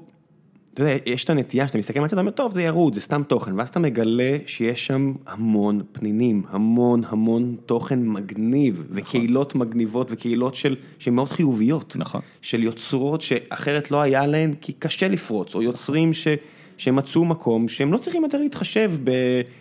[0.74, 3.22] אתה יודע, יש את הנטייה שאתה מסתכל מהצד, אתה אומר, טוב, זה ירוד, זה סתם
[3.28, 10.54] תוכן, ואז אתה מגלה שיש שם המון פנינים, המון המון תוכן מגניב, וקהילות מגניבות, וקהילות
[10.54, 11.96] של, שהן מאוד חיוביות.
[11.98, 12.20] נכון.
[12.42, 16.28] של יוצרות שאחרת לא היה להן, כי קשה לפרוץ, או יוצרים ש...
[16.76, 18.92] שמצאו מקום שהם לא צריכים יותר להתחשב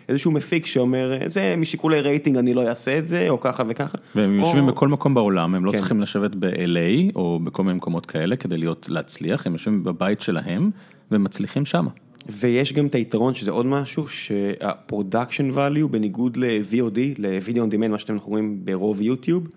[0.08, 3.98] באיזשהו מפיק שאומר, זה משיקולי רייטינג אני לא אעשה את זה, או ככה וככה.
[4.14, 5.76] והם או- יושבים בכל מקום בעולם, הם לא כן.
[5.76, 10.70] צריכים לשבת ב-LA או בכל מיני מקומות כאלה כדי להיות, להצליח, הם יושבים בבית שלהם
[11.10, 11.90] ומצליחים שמה.
[12.28, 17.98] ויש גם את היתרון שזה עוד משהו שה-production value בניגוד ל-VOD, ל-video on demand, מה
[17.98, 19.48] שאתם רואים ברוב יוטיוב,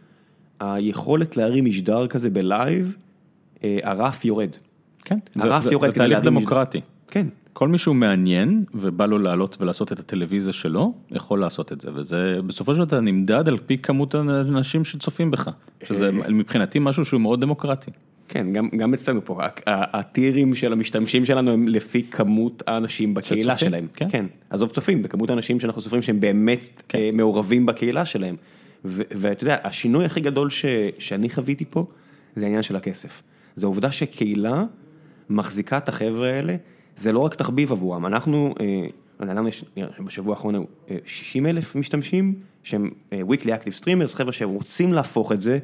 [0.60, 2.96] היכולת להרים משדר כזה בלייב,
[3.64, 4.50] אה, הרף יורד.
[5.06, 6.82] כן, הרף זה, יורד זה כדי תהליך דמוקרטי.
[7.08, 7.28] כן.
[7.54, 11.90] כל מי שהוא מעניין ובא לו לעלות ולעשות את הטלוויזיה שלו, יכול לעשות את זה,
[11.94, 15.50] וזה בסופו של דבר נמדד על פי כמות האנשים שצופים בך,
[15.84, 17.92] שזה מבחינתי משהו שהוא מאוד דמוקרטי.
[18.28, 23.70] כן, גם, גם אצלנו פה, הטירים של המשתמשים שלנו הם לפי כמות האנשים בקהילה שצופים,
[23.70, 23.88] שלהם.
[23.96, 24.08] כן.
[24.10, 26.98] כן, עזוב צופים, בכמות האנשים שאנחנו סופרים שהם באמת כן.
[26.98, 28.36] אה, מעורבים בקהילה שלהם.
[28.86, 30.66] ואתה יודע, השינוי הכי גדול ש-
[31.00, 31.84] שאני חוויתי פה,
[32.36, 33.24] זה העניין של הכסף.
[33.56, 34.64] זה העובדה שקהילה
[35.30, 36.56] מחזיקה את החבר'ה האלה,
[36.98, 38.88] זה לא רק תחביב עבורם, אנחנו, אה,
[39.20, 39.66] למה יש,
[40.06, 45.32] בשבוע האחרון היו אה, 60 אלף משתמשים, שהם אה, weekly active streamers, חבר'ה שרוצים להפוך
[45.32, 45.60] את זה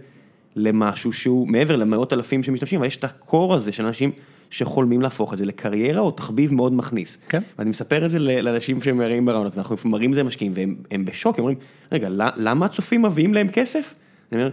[0.55, 4.11] למשהו שהוא מעבר למאות אלפים שמשתמשים, אבל יש את הקור הזה של אנשים
[4.49, 7.17] שחולמים להפוך את זה לקריירה או תחביב מאוד מכניס.
[7.29, 7.41] כן.
[7.59, 11.39] ואני מספר את זה לאנשים שמראים ברעיונות, ואנחנו מראים את זה למשקיעים, והם הם בשוק,
[11.39, 11.57] הם אומרים,
[11.91, 13.93] רגע, למה הצופים מביאים להם כסף?
[14.31, 14.51] אני אומר,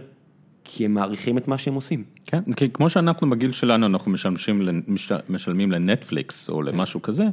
[0.63, 2.03] כי הם מעריכים את מה שהם עושים.
[2.25, 7.25] כן, כי כמו שאנחנו בגיל שלנו אנחנו משמשים, לנ- מש- משלמים לנטפליקס או למשהו כזה,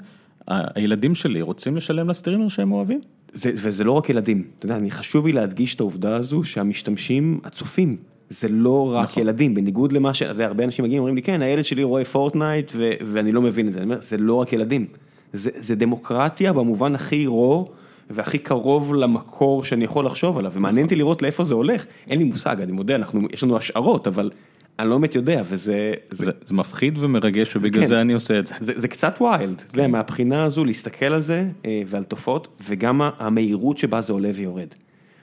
[0.47, 3.01] הילדים שלי רוצים לשלם לסטרימר שהם אוהבים.
[3.35, 7.41] זה, וזה לא רק ילדים, אתה יודע, אני חשוב לי להדגיש את העובדה הזו שהמשתמשים,
[7.45, 7.97] הצופים,
[8.31, 9.23] זה לא רק נכון.
[9.23, 10.23] ילדים, בניגוד למה ש...
[10.23, 13.43] אתה יודע, הרבה אנשים מגיעים ואומרים לי, כן, הילד שלי רואה פורטנייט ו- ואני לא
[13.43, 14.87] מבין את זה, אני אומר, זה לא רק ילדים,
[15.33, 17.69] זה, זה דמוקרטיה במובן הכי רו
[18.11, 22.25] והכי קרוב למקור שאני יכול לחשוב עליו, ומעניין אותי לראות לאיפה זה הולך, אין לי
[22.25, 24.31] מושג, אני מודה, אנחנו, יש לנו השערות, אבל
[24.79, 25.77] אני לא באמת יודע, וזה...
[26.11, 26.25] זה...
[26.25, 27.89] זה, זה מפחיד ומרגש ובגלל כן.
[27.89, 28.55] זה אני עושה את זה.
[28.61, 29.19] זה, זה קצת
[29.67, 34.31] אתה יודע, מהבחינה הזו להסתכל על זה אה, ועל תופעות, וגם המהירות שבה זה עולה
[34.35, 34.69] ויורד.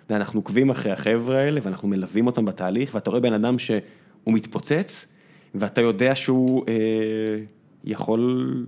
[0.09, 3.81] אנחנו עוקבים אחרי החבר'ה האלה ואנחנו מלווים אותם בתהליך, ואתה רואה בן אדם שהוא
[4.27, 5.05] מתפוצץ,
[5.55, 6.73] ואתה יודע שהוא אה,
[7.83, 8.65] יכול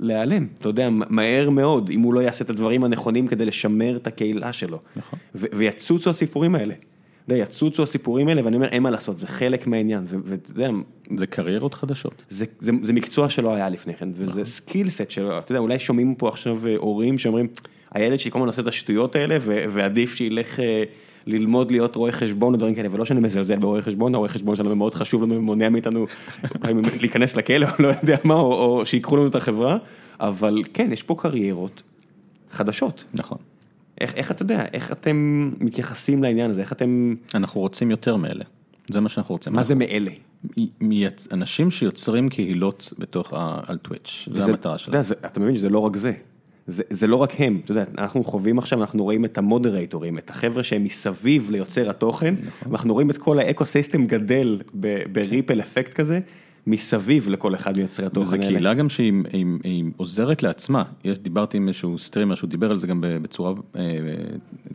[0.00, 4.06] להיעלם, אתה יודע, מהר מאוד, אם הוא לא יעשה את הדברים הנכונים כדי לשמר את
[4.06, 4.78] הקהילה שלו.
[4.96, 5.18] נכון.
[5.34, 6.74] ויצוצו הסיפורים האלה.
[6.74, 10.70] אתה יודע, יצוצו הסיפורים האלה, ואני אומר, אין מה לעשות, זה חלק מהעניין, ואתה יודע,
[11.16, 12.24] זה קריירות חדשות.
[12.28, 15.78] זה, זה, זה מקצוע שלא היה לפני כן, וזה skill set שלו, אתה יודע, אולי
[15.78, 17.48] שומעים פה עכשיו אה, הורים שאומרים,
[17.94, 20.82] הילד שלי כל הזמן עושה את השטויות האלה, ועדיף שילך אה,
[21.26, 24.94] ללמוד להיות רואה חשבון ודברים כאלה, ולא שאני מזלזל ברואי חשבון, הרואה חשבון שלנו מאוד
[24.94, 26.06] חשוב לנו, מונע מאיתנו
[27.00, 29.76] להיכנס לכלא, או לא יודע מה, או, או שיקחו לנו את החברה,
[30.20, 31.82] אבל כן, יש פה קריירות
[32.50, 33.04] חדשות.
[33.14, 33.38] נכון.
[34.00, 38.44] איך, איך אתה יודע, איך אתם מתייחסים לעניין הזה, איך אתם, אנחנו רוצים יותר מאלה,
[38.90, 39.52] זה מה שאנחנו רוצים.
[39.52, 40.10] מה זה מאלה?
[41.32, 45.02] אנשים שיוצרים קהילות בתוך, ה- על Twitch, זו וזה- המטרה שלנו.
[45.02, 46.12] זה- אתה מבין שזה לא רק זה.
[46.70, 50.30] זה, זה לא רק הם, אתה יודע, אנחנו חווים עכשיו, אנחנו רואים את המודרייטורים, את
[50.30, 52.72] החבר'ה שהם מסביב ליוצר התוכן, נכון.
[52.72, 54.60] ואנחנו רואים את כל ה ecosystem גדל
[55.12, 56.20] ב ripple effect כזה,
[56.66, 58.46] מסביב לכל אחד מיוצרי התוכן וזו האלה.
[58.48, 62.78] קהילה גם שהיא היא- היא עוזרת לעצמה, יש, דיברתי עם איזשהו סטרימר שהוא דיבר על
[62.78, 63.82] זה גם בצורה אה,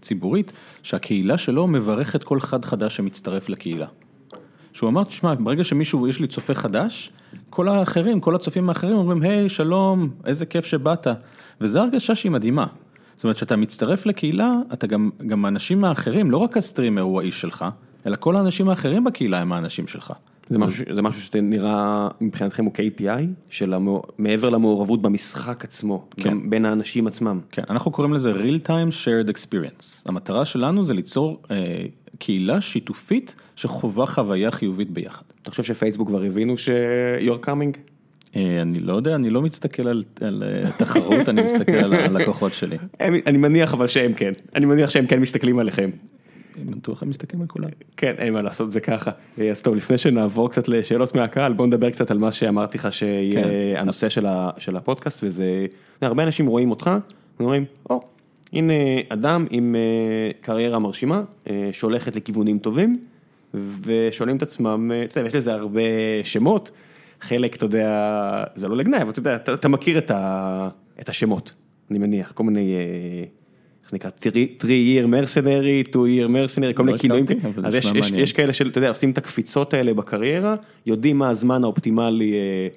[0.01, 0.51] ציבורית,
[0.83, 3.87] שהקהילה שלו מברכת כל אחד חדש שמצטרף לקהילה.
[4.73, 7.11] שהוא אמר, תשמע, ברגע שמישהו, יש לי צופה חדש,
[7.49, 11.07] כל האחרים, כל הצופים האחרים אומרים, היי, שלום, איזה כיף שבאת.
[11.61, 12.65] וזו הרגשה שהיא מדהימה.
[13.15, 17.41] זאת אומרת, כשאתה מצטרף לקהילה, אתה גם, גם האנשים האחרים, לא רק הסטרימר הוא האיש
[17.41, 17.65] שלך,
[18.05, 20.13] אלא כל האנשים האחרים בקהילה הם האנשים שלך.
[20.49, 23.73] זה משהו, זה משהו שנראה מבחינתכם הוא KPI, של
[24.17, 26.29] מעבר למעורבות במשחק עצמו, כן.
[26.29, 27.39] גם בין האנשים עצמם.
[27.51, 30.03] כן, אנחנו קוראים לזה real time shared experience.
[30.05, 31.85] המטרה שלנו זה ליצור אה,
[32.19, 35.23] קהילה שיתופית שחווה חוויה חיובית ביחד.
[35.41, 37.94] אתה חושב שפייסבוק כבר הבינו ש-you're coming?
[38.35, 42.77] אה, אני לא יודע, אני לא מסתכל על, אה, תחרות, אני מסתכל על הלקוחות שלי.
[42.99, 45.89] אני מניח אבל שהם כן, אני מניח שהם כן מסתכלים עליכם.
[46.65, 47.69] בטוח הם מסתכלים על כולם.
[47.97, 49.11] כן, אין מה לעשות, זה ככה.
[49.51, 53.43] אז טוב, לפני שנעבור קצת לשאלות מהקהל, בוא נדבר קצת על מה שאמרתי לך שיהיה
[53.43, 53.49] כן.
[53.75, 55.65] הנושא של, ה, של הפודקאסט, וזה,
[56.01, 56.91] הרבה אנשים רואים אותך,
[57.39, 58.01] ואומרים, או,
[58.53, 58.73] הנה
[59.09, 62.99] אדם עם אה, קריירה מרשימה, אה, שהולכת לכיוונים טובים,
[63.81, 65.81] ושואלים את עצמם, אה, אתה יודע, יש לזה הרבה
[66.23, 66.71] שמות,
[67.27, 67.89] חלק, אתה יודע,
[68.55, 70.69] זה לא לגנאי, אבל אתה יודע, אתה, אתה מכיר את, ה,
[71.01, 71.53] את השמות,
[71.91, 72.75] אני מניח, כל מיני...
[72.75, 73.23] אה,
[73.83, 74.09] איך נקרא?
[74.21, 77.25] 3 year mercenary, 2 year mercenary, כל לא מיני כינויים,
[77.63, 78.11] אז יש, יש.
[78.11, 80.55] יש כאלה שאתה יודע, עושים את הקפיצות האלה בקריירה,
[80.85, 82.67] יודעים מה הזמן האופטימלי אה,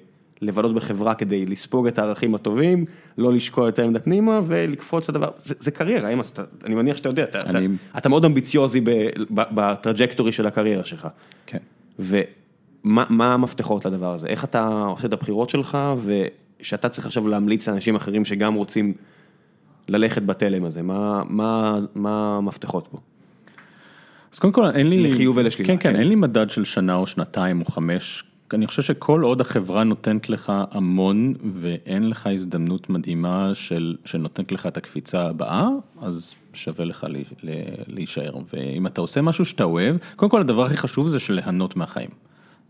[0.41, 2.85] לבלות בחברה כדי לספוג את הערכים הטובים,
[3.17, 7.09] לא לשקוע יותר מדי פנימה ולקפוץ לדבר, זה, זה קריירה, אם, אתה, אני מניח שאתה
[7.09, 8.81] יודע, אתה, אני- אתה, אתה מאוד אמביציוזי
[9.31, 11.07] בטראג'קטורי של הקריירה שלך,
[11.45, 11.57] כן.
[11.99, 12.19] ומה
[12.83, 15.77] מה המפתחות לדבר הזה, איך אתה עושה את הבחירות שלך,
[16.59, 18.93] ושאתה צריך עכשיו להמליץ לאנשים אחרים שגם רוצים
[19.87, 22.97] ללכת בתלם הזה, מה, מה, מה המפתחות פה?
[24.33, 25.11] אז קודם כל אין לי...
[25.11, 25.99] לחיוב ולשלילה, כן, כן, כן.
[25.99, 28.23] אין לי מדד של שנה או שנתיים או חמש.
[28.53, 34.65] אני חושב שכל עוד החברה נותנת לך המון ואין לך הזדמנות מדהימה של, שנותנת לך
[34.65, 35.67] את הקפיצה הבאה,
[36.01, 37.49] אז שווה לך לי, ל,
[37.87, 38.33] להישאר.
[38.53, 42.09] ואם אתה עושה משהו שאתה אוהב, קודם כל הדבר הכי חשוב זה של ליהנות מהחיים.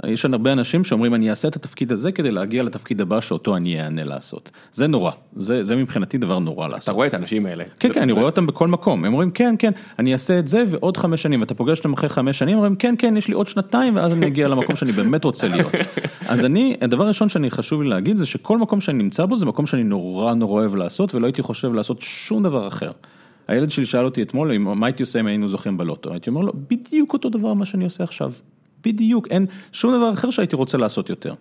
[0.07, 3.81] יש הרבה אנשים שאומרים אני אעשה את התפקיד הזה כדי להגיע לתפקיד הבא שאותו אני
[3.81, 4.51] אענה לעשות.
[4.71, 6.83] זה נורא, זה, זה מבחינתי דבר נורא לעשות.
[6.83, 7.63] אתה רואה את האנשים האלה.
[7.79, 10.47] כן, כן, אני זה- רואה אותם בכל מקום, הם אומרים כן, כן, אני אעשה את
[10.47, 13.33] זה ועוד חמש שנים, ואתה פוגש אותם אחרי חמש שנים, אומרים כן, כן, יש לי
[13.33, 15.71] עוד שנתיים, ואז אני אגיע למקום שאני באמת רוצה להיות.
[16.27, 19.45] אז אני, הדבר הראשון שאני חשוב לי להגיד זה שכל מקום שאני נמצא בו זה
[19.45, 22.91] מקום שאני נורא נורא אוהב לעשות, ולא הייתי חושב לעשות שום דבר אחר.
[23.47, 26.11] הילד שלי שאל אותי אתמול, מה הייתי עושה אם היינו זוכים בלוטו?
[26.11, 28.31] הייתי אומר לו, בדיוק אותו דבר מה שאני עושה עכשיו.
[28.85, 31.33] בדיוק, אין שום דבר אחר שהייתי רוצה לעשות יותר.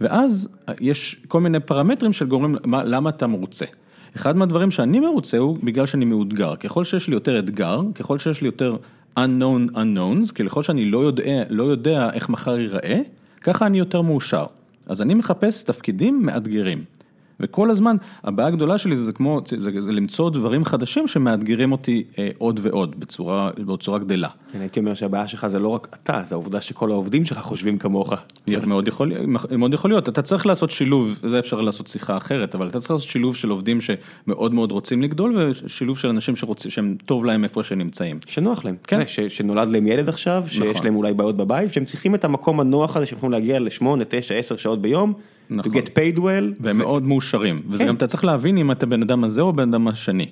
[0.00, 0.48] ואז
[0.80, 3.64] יש כל מיני פרמטרים של גורמים, מה, למה אתה מרוצה.
[4.16, 6.56] אחד מהדברים שאני מרוצה הוא בגלל שאני מאותגר.
[6.56, 8.76] ככל שיש לי יותר אתגר, ככל שיש לי יותר
[9.18, 13.00] unknown unknowns, ככל שאני לא יודע, לא יודע איך מחר ייראה,
[13.40, 14.46] ככה אני יותר מאושר.
[14.86, 16.84] אז אני מחפש תפקידים מאתגרים.
[17.40, 22.28] וכל הזמן, הבעיה הגדולה שלי זה כמו, זה, זה, למצוא דברים חדשים שמאתגרים אותי אה,
[22.38, 24.28] עוד ועוד, בצורה, בצורה גדלה.
[24.52, 27.78] כן, הייתי אומר שהבעיה שלך זה לא רק אתה, זה העובדה שכל העובדים שלך חושבים
[27.78, 28.12] כמוך.
[28.66, 29.12] מאוד יכול,
[29.58, 32.90] מאוד יכול להיות, אתה צריך לעשות שילוב, זה אפשר לעשות שיחה אחרת, אבל אתה צריך
[32.90, 37.44] לעשות שילוב של עובדים שמאוד מאוד רוצים לגדול, ושילוב של אנשים שרוצים, שהם טוב להם
[37.44, 38.18] איפה שהם נמצאים.
[38.26, 39.00] שנוח להם, כן.
[39.00, 39.06] כן.
[39.06, 40.84] ש, שנולד להם ילד עכשיו, שיש נכון.
[40.84, 44.34] להם אולי בעיות בבית, שהם צריכים את המקום הנוח הזה, שהם יכולים להגיע לשמונה, תשע,
[44.34, 45.12] עשר שעות ביום,
[45.50, 45.72] נכון.
[45.72, 47.88] to get paid well, והם מאוד מאושרים, וזה כן.
[47.88, 50.28] גם אתה צריך להבין אם אתה בן אדם הזה או בן אדם השני.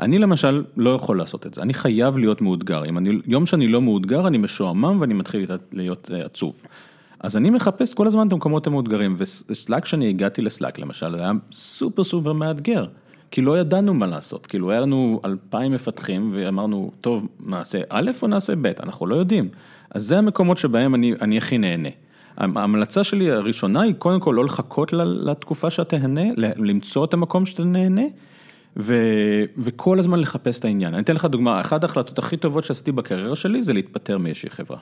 [0.00, 3.68] אני למשל לא יכול לעשות את זה, אני חייב להיות מאותגר, אם אני, יום שאני
[3.68, 6.54] לא מאותגר אני משועמם ואני מתחיל להיות אה, עצוב.
[7.20, 12.04] אז אני מחפש כל הזמן את המקומות המאותגרים, וסלאק שאני הגעתי לסלאק למשל, היה סופר
[12.04, 12.86] סופר מאתגר,
[13.30, 18.28] כי לא ידענו מה לעשות, כאילו היה לנו אלפיים מפתחים ואמרנו, טוב, נעשה א' או
[18.28, 19.48] נעשה ב', אנחנו לא יודעים.
[19.90, 21.88] אז זה המקומות שבהם אני, אני הכי נהנה.
[22.36, 26.22] ההמלצה שלי הראשונה היא קודם כל לא לחכות לתקופה שאתה תהנה,
[26.56, 28.02] למצוא את המקום שאתה נהנה,
[28.76, 28.94] ו,
[29.58, 30.94] וכל הזמן לחפש את העניין.
[30.94, 34.78] אני אתן לך דוגמה, אחת ההחלטות הכי טובות שעשיתי בקריירה שלי זה להתפטר מאיזושהי חברה.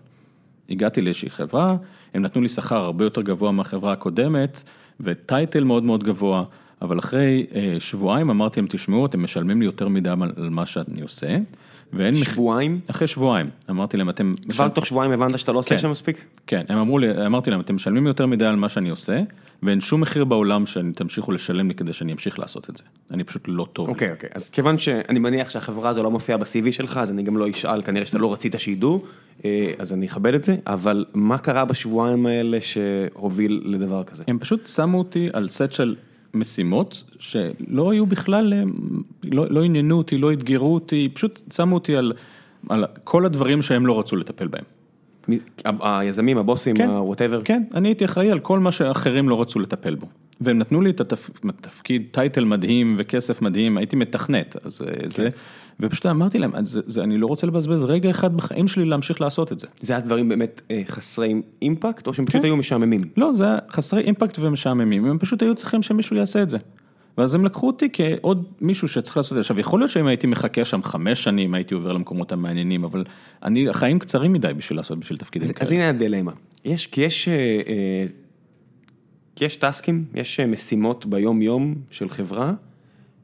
[0.71, 1.77] הגעתי לאיזושהי חברה,
[2.15, 4.63] הם נתנו לי שכר הרבה יותר גבוה מהחברה הקודמת,
[5.01, 6.45] וטייטל מאוד מאוד גבוה,
[6.83, 11.03] אבל אחרי אה, שבועיים אמרתי להם, תשמעו, אתם משלמים לי יותר מדי על מה שאני
[11.03, 11.37] עושה,
[11.93, 12.15] ואין...
[12.15, 12.81] שבועיים?
[12.87, 14.35] אחרי שבועיים, אמרתי להם, אתם...
[14.49, 15.79] כבר תוך שבועיים הבנת שאתה לא עושה כן.
[15.79, 16.25] שם מספיק?
[16.47, 19.23] כן, הם אמרו לי, אמרתי להם, אתם משלמים יותר מדי על מה שאני עושה,
[19.63, 22.83] ואין שום מחיר בעולם שתמשיכו לשלם לי כדי שאני אמשיך לעשות את זה.
[23.11, 23.89] אני פשוט לא טוב.
[23.89, 24.31] אוקיי, אוקיי.
[24.35, 27.83] אז כיוון שאני מניח שהחברה הזו לא מופיעה ב-CV שלך, אז אני גם לא אשאל,
[27.83, 29.03] כנראה שאתה לא רצית שידעו,
[29.45, 34.25] אה, אז אני אכבד את זה, אבל מה קרה בשבועיים האלה שהוביל לדבר כזה?
[34.29, 35.97] הם פשוט שמו אותי על סט של
[36.35, 38.63] משימות שלא היו בכלל, אה,
[39.31, 42.13] לא, לא עניינו אותי, לא אתגרו אותי, פשוט שמו אותי על,
[42.69, 44.65] על כל הדברים שהם לא רצו לטפל בהם.
[45.81, 46.89] היזמים, הבוסים, כן.
[46.89, 47.45] ה-whatever?
[47.45, 50.07] כן, אני הייתי אחראי על כל מה שאחרים לא רצו לטפל בו.
[50.41, 51.31] והם נתנו לי את התפ...
[51.49, 55.29] התפקיד, טייטל מדהים וכסף מדהים, הייתי מתכנת, אז אה, זה,
[55.81, 59.53] ופשוט אמרתי להם, זה, זה, אני לא רוצה לבזבז רגע אחד בחיים שלי להמשיך לעשות
[59.53, 59.67] את זה.
[59.81, 62.47] זה היה דברים באמת אה, חסרי אימפקט, או שהם פשוט כן.
[62.47, 63.01] היו משעממים?
[63.17, 66.59] לא, זה היה חסרי אימפקט ומשעממים, הם פשוט היו צריכים שמישהו יעשה את זה.
[67.19, 69.41] ואז הם לקחו אותי כעוד מישהו שצריך לעשות את זה.
[69.41, 73.05] עכשיו, יכול להיות שאם הייתי מחכה שם חמש שנים, הייתי עובר למקומות המעניינים, אבל
[73.43, 75.67] אני, החיים קצרים מדי בשביל לעשות, בשביל תפקידים אז, כאלה.
[75.67, 76.33] אז הנה הדילמה.
[76.65, 78.07] יש, כי יש, אה, אה,
[79.37, 82.53] כי יש טסקים, יש אה, משימות ביום יום של חברה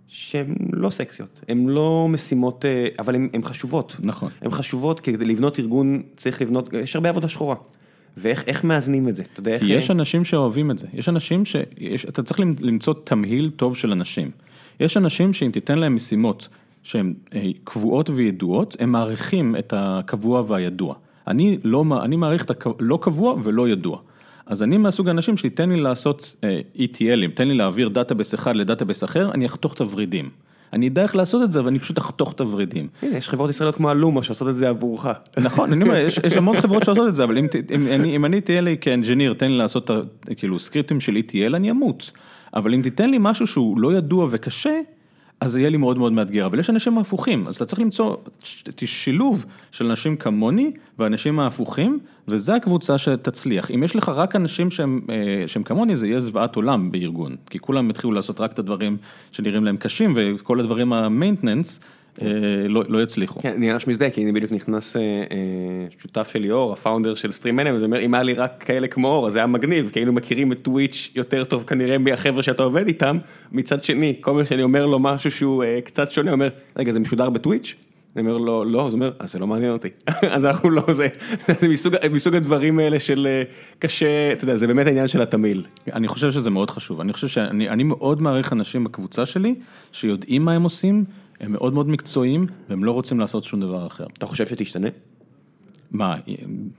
[0.08, 3.96] שהן לא סקסיות, הן לא משימות, אה, אבל הן חשובות.
[3.98, 4.30] נכון.
[4.40, 7.56] הן חשובות, כדי לבנות ארגון צריך לבנות, יש הרבה עבודה שחורה.
[8.16, 9.22] ואיך איך מאזנים את זה?
[9.32, 9.60] אתה יודע איך...
[9.60, 13.92] כי יש אה, אנשים שאוהבים את זה, יש אנשים שאתה צריך למצוא תמהיל טוב של
[13.92, 14.30] אנשים.
[14.80, 16.48] יש אנשים שאם תיתן להם משימות
[16.82, 20.94] שהן אה, קבועות וידועות, הם מעריכים את הקבוע והידוע.
[21.26, 23.98] אני לא, אני מעריך את הלא קבוע ולא ידוע.
[24.46, 28.56] אז אני מהסוג האנשים שתיתן לי לעשות אה, ETL ים, תן לי להעביר database אחד
[28.56, 30.30] ל database אחר, אני אחתוך את הוורידים.
[30.72, 32.88] אני אדע איך לעשות את זה, אבל אני פשוט אחתוך את הוורידים.
[33.02, 35.06] הנה, יש חברות ישראליות כמו אלומה שעושות את זה עבורך.
[35.36, 38.24] נכון, אני אומר, יש, יש המון חברות שעושות את זה, אבל אם, אם, אני, אם
[38.24, 39.90] אני תהיה לי כאנג'יניר, תן לי לעשות
[40.36, 42.10] כאילו סקריפטים של ETL, אני אמות.
[42.54, 44.80] אבל אם תיתן לי משהו שהוא לא ידוע וקשה,
[45.40, 46.46] אז זה יהיה לי מאוד מאוד מאתגר.
[46.46, 48.16] אבל יש אנשים הפוכים, אז אתה צריך למצוא
[48.84, 53.70] שילוב של אנשים כמוני ואנשים ההפוכים, וזה הקבוצה שתצליח.
[53.70, 57.36] אם יש לך רק אנשים שהם, אה, שהם כמוני, זה יהיה זוועת עולם בארגון.
[57.50, 58.96] כי כולם יתחילו לעשות רק את הדברים
[59.32, 61.80] שנראים להם קשים, וכל הדברים המיינטננס
[62.68, 63.42] לא, לא יצליחו.
[63.42, 65.26] כן, אני ממש מזדהה, כי הנה בדיוק נכנס אה, אה,
[65.98, 69.26] שותף שלי אור, הפאונדר של סטרים מנהל, ואומר, אם היה לי רק כאלה כמו אור,
[69.26, 72.86] אז זה היה מגניב, כי היינו מכירים את טוויץ' יותר טוב כנראה מהחבר'ה שאתה עובד
[72.86, 73.18] איתם,
[73.52, 76.98] מצד שני, כל פעם שאני אומר לו משהו שהוא אה, קצת שונה, אומר, רגע, זה
[76.98, 77.74] משודר בטוויץ'?
[78.16, 79.88] אני אומר לו, לא, אז הוא אומר, אז זה לא מעניין אותי,
[80.34, 81.08] אז אנחנו לא, זה
[81.60, 83.42] זה מסוג, מסוג הדברים האלה של אה,
[83.78, 85.64] קשה, אתה יודע, זה באמת העניין של התמהיל.
[85.92, 89.54] אני חושב שזה מאוד חשוב, אני חושב שאני אני מאוד מעריך אנשים בקבוצה שלי,
[89.92, 91.04] שיודעים מה הם עושים,
[91.40, 94.06] הם מאוד מאוד מקצועיים, והם לא רוצים לעשות שום דבר אחר.
[94.18, 94.88] אתה חושב שתשתנה?
[95.90, 96.16] מה,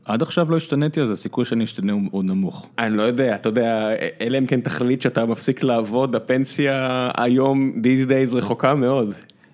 [0.05, 2.69] עד עכשיו לא השתניתי, אז הסיכוי שאני אשתנה הוא נמוך.
[2.79, 3.89] אני לא יודע, אתה יודע,
[4.21, 9.13] אלא אם כן תחליט שאתה מפסיק לעבוד, הפנסיה היום, these days, רחוקה מאוד.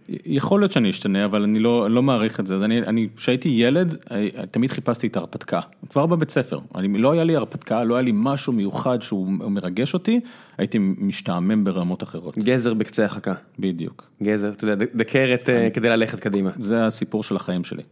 [0.09, 2.55] יכול להיות שאני אשתנה, אבל אני לא, לא מעריך את זה.
[2.55, 5.59] אז אני, אני, כשהייתי ילד, אה, תמיד חיפשתי את ההרפתקה.
[5.89, 6.59] כבר בבית ספר.
[6.75, 10.19] אני, לא היה לי הרפתקה, לא היה לי משהו מיוחד שהוא מרגש אותי,
[10.57, 12.37] הייתי משתעמם ברמות אחרות.
[12.37, 13.33] גזר בקצה החכה.
[13.59, 14.09] בדיוק.
[14.23, 16.51] גזר, אתה יודע, דקרת אה, כדי ללכת קדימה.
[16.57, 17.83] זה הסיפור של החיים שלי.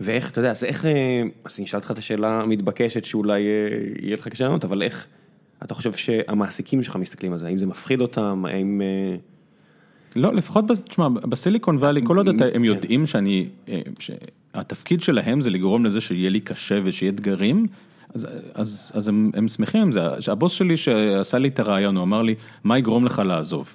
[0.00, 3.40] ואיך, אתה יודע, אז איך, אה, אז אני אשאל אותך את השאלה המתבקשת שאולי
[4.02, 5.06] יהיה לך קשה לענות, אבל איך
[5.64, 7.46] אתה חושב שהמעסיקים שלך מסתכלים על זה?
[7.46, 8.44] האם זה מפחיד אותם?
[8.48, 8.82] האם...
[10.16, 12.64] לא, לפחות, תשמע, בסיליקון וואלי, כל עוד אתה- הם כן.
[12.64, 17.66] יודעים שאני, אה, שהתפקיד שלהם זה לגרום לזה שיהיה לי קשה ושיהיה אתגרים,
[18.14, 20.00] אז, אז, אז הם, הם שמחים עם זה.
[20.32, 22.34] הבוס שלי שעשה לי את הרעיון, הוא אמר לי,
[22.64, 23.74] מה יגרום לך לעזוב?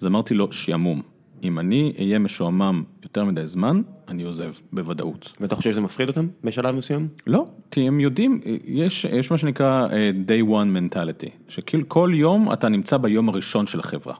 [0.00, 1.02] אז אמרתי לו, שעמום.
[1.44, 5.32] אם אני אהיה משועמם יותר מדי זמן, אני עוזב, בוודאות.
[5.40, 7.08] ואתה חושב שזה מפחיד אותם בשלב מסוים?
[7.26, 12.52] לא, כי הם יודעים, יש, יש מה שנקרא אה, day one mentality, שכאילו כל יום
[12.52, 14.14] אתה נמצא ביום הראשון של החברה.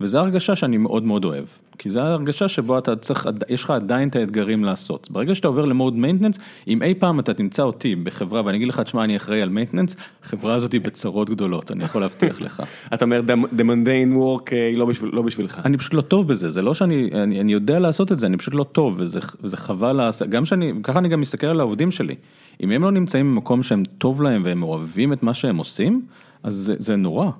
[0.00, 1.44] וזו הרגשה שאני מאוד מאוד אוהב,
[1.78, 5.08] כי זו הרגשה שבו אתה צריך, יש לך עדיין את האתגרים לעשות.
[5.10, 6.38] ברגע שאתה עובר ל mode maintenance,
[6.68, 9.96] אם אי פעם אתה תמצא אותי בחברה ואני אגיד לך, תשמע, אני אחראי על maintenance,
[10.22, 12.62] החברה הזאת היא בצרות גדולות, אני יכול להבטיח לך.
[12.94, 13.20] אתה אומר,
[13.56, 15.60] the mundane work אה, היא לא בשביל- לא בשבילך.
[15.64, 18.36] אני פשוט לא טוב בזה, זה לא שאני, אני, אני יודע לעשות את זה, אני
[18.36, 22.14] פשוט לא טוב, וזה, וזה חבל, גם שאני, ככה אני גם מסתכל על העובדים שלי.
[22.62, 26.02] אם הם לא נמצאים במקום שהם טוב להם והם אוהבים את מה שהם עושים,
[26.42, 27.30] אז זה, זה נורא.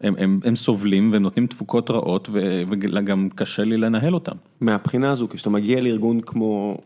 [0.00, 4.36] הם, הם, הם סובלים והם נותנים תפוקות רעות וגם קשה לי לנהל אותם.
[4.60, 6.78] מהבחינה הזו, כשאתה מגיע לארגון כמו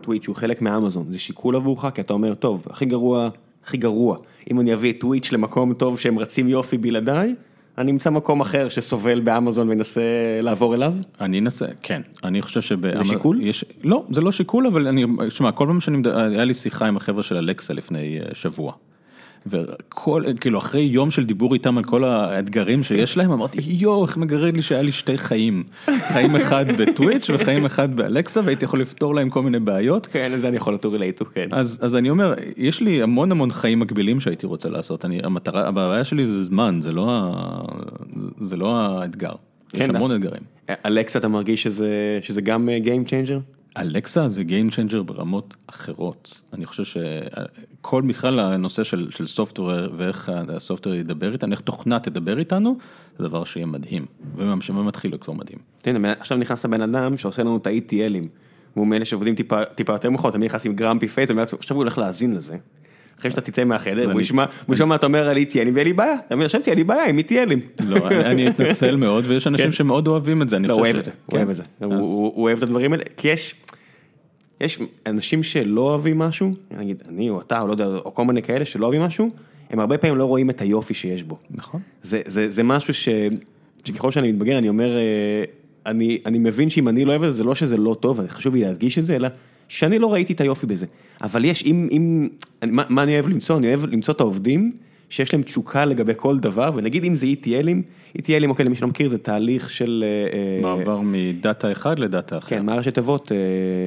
[0.00, 1.84] טוויץ' שהוא חלק מאמזון, זה שיקול עבורך?
[1.94, 3.28] כי אתה אומר, טוב, הכי גרוע,
[3.64, 4.16] הכי גרוע,
[4.50, 7.34] אם אני אביא את טוויץ' למקום טוב שהם רצים יופי בלעדיי,
[7.78, 10.00] אני אמצא מקום אחר שסובל באמזון וינסה
[10.42, 10.94] לעבור אליו?
[11.20, 12.96] אני אנסה, כן, אני חושב שב...
[12.96, 13.42] זה שיקול?
[13.42, 16.96] יש, לא, זה לא שיקול, אבל אני, שמע, כל פעם שאני, היה לי שיחה עם
[16.96, 18.72] החבר'ה של אלקסה לפני אה, שבוע.
[19.46, 24.16] וכל, כאילו אחרי יום של דיבור איתם על כל האתגרים שיש להם, אמרתי יואו, איך
[24.16, 25.62] מגרד לי שהיה לי שתי חיים.
[26.12, 30.06] חיים אחד ב Twitch וחיים אחד ב Alexa, והייתי יכול לפתור להם כל מיני בעיות.
[30.06, 31.48] כן, לזה אני יכול to relate to, כן.
[31.52, 35.68] אז, אז אני אומר, יש לי המון המון חיים מקבילים שהייתי רוצה לעשות, אני, המטרה,
[35.68, 37.62] הבעיה שלי זה זמן, זה לא, ה,
[38.38, 39.32] זה לא האתגר.
[39.74, 40.16] יש כן, המון דה.
[40.16, 40.42] אתגרים.
[40.86, 43.59] Alexa, אתה מרגיש שזה, שזה גם אה, Game Changer?
[43.80, 46.42] Alexa זה Game Changer ברמות אחרות.
[46.52, 52.38] אני חושב שכל בכלל הנושא של, של software ואיך הסופטוור ידבר איתנו, איך תוכנה תדבר
[52.38, 52.76] איתנו,
[53.18, 54.06] זה דבר שיהיה מדהים.
[54.36, 55.58] ומתחיל כבר מדהים.
[55.82, 58.26] תראה, עכשיו נכנס הבן אדם שעושה לנו את ה-ETLים.
[58.74, 61.98] הוא מאלה שעובדים טיפה, טיפה יותר מאוחר, תמיד נכנס עם גרמפי פייס, עכשיו הוא הולך
[61.98, 62.56] להאזין לזה.
[63.20, 65.86] אחרי שאתה תצא מהחדר, הוא אני- ישמע הוא ישמע מה אתה אומר על ETLים ואין
[65.86, 67.82] לי בעיה, אתה מבין, חשבתי אין לי בעיה עם ETLים.
[67.84, 69.72] לא, אני אני אתנצל מאוד, ויש אנשים כן.
[69.72, 70.56] שמאוד אוהבים את זה.
[70.56, 71.36] אני לא, חושב הוא אוהב ש- את זה, הוא כן.
[71.36, 73.54] אוהב את זה, הוא אוהב את הדברים האלה, כי יש,
[74.60, 78.42] יש אנשים שלא אוהבים משהו, נגיד אני או אתה או לא יודע, או כל מיני
[78.42, 79.28] כאלה שלא אוהבים משהו,
[79.70, 81.38] הם הרבה פעמים לא רואים את היופי שיש בו.
[81.50, 81.80] נכון.
[82.02, 83.08] זה, זה, זה משהו ש,
[83.84, 85.44] שככל שאני מתבגר אני אומר, אה,
[85.86, 88.54] אני, אני מבין שאם אני לא אוהב את זה, זה לא שזה לא טוב, חשוב
[88.54, 89.28] לי להדגיש את זה, אלא
[89.68, 90.86] שאני לא ראיתי את היופי בזה.
[91.22, 92.28] אבל יש, אם, אם,
[92.62, 93.56] אני- מה, מה אני אוהב למצוא?
[93.58, 94.72] אני אוהב למצוא את העובדים
[95.10, 97.82] שיש להם תשוקה לגבי כל דבר, ונגיד אם זה ETLים,
[98.18, 100.04] ETLים, אוקיי, למי שלא מכיר, זה תהליך של...
[100.06, 100.38] אה,
[100.68, 102.48] אה, מעבר מדאטה אחד לדאטה אחר.
[102.48, 103.32] כן, מה ראשי תיבות?
[103.32, 103.36] אה,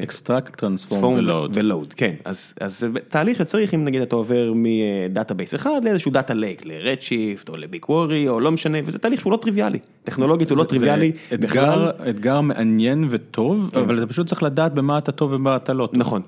[0.01, 1.51] transform transform ו load.
[1.53, 5.82] ו load, כן, אז, אז זה תהליך שצריך אם נגיד אתה עובר מ database אחד
[5.84, 7.55] לאיזשהו data lake, ל Redshift או
[7.89, 11.38] וורי או לא משנה, וזה תהליך שהוא לא טריוויאלי, טכנולוגית הוא לא זה- טריוויאלי זה
[11.38, 15.86] בכלל, אתגר, מעניין וטוב, אבל אתה פשוט צריך לדעת במה אתה טוב ובמה אתה לא
[15.86, 15.95] טוב.
[15.99, 16.21] נכון,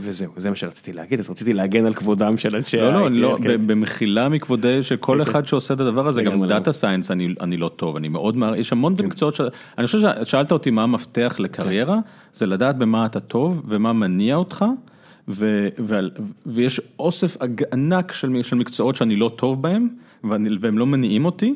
[0.00, 3.10] וזהו, זה מה שרציתי להגיד, אז רציתי להגן על כבודם של אנשי לא, לא, ה-ETL,
[3.10, 3.66] לא, כן.
[4.04, 5.20] במחילה מכבודי של כל כן.
[5.20, 6.44] אחד שעושה את הדבר הזה, גם.
[6.46, 9.06] data science אני אני לא טוב, אני מאוד מעריך, יש המון כן.
[9.06, 9.40] מקצועות,
[9.78, 11.98] אני חושב ששאלת אותי מה המפתח לקריירה,
[12.32, 14.64] זה לדעת במה אתה טוב ומה מניע אותך,
[15.28, 16.10] ו- ועל-
[16.46, 17.36] ויש אוסף
[17.72, 19.88] ענק של של מקצועות שאני לא טוב בהם,
[20.24, 21.54] ואני- והם לא מניעים אותי.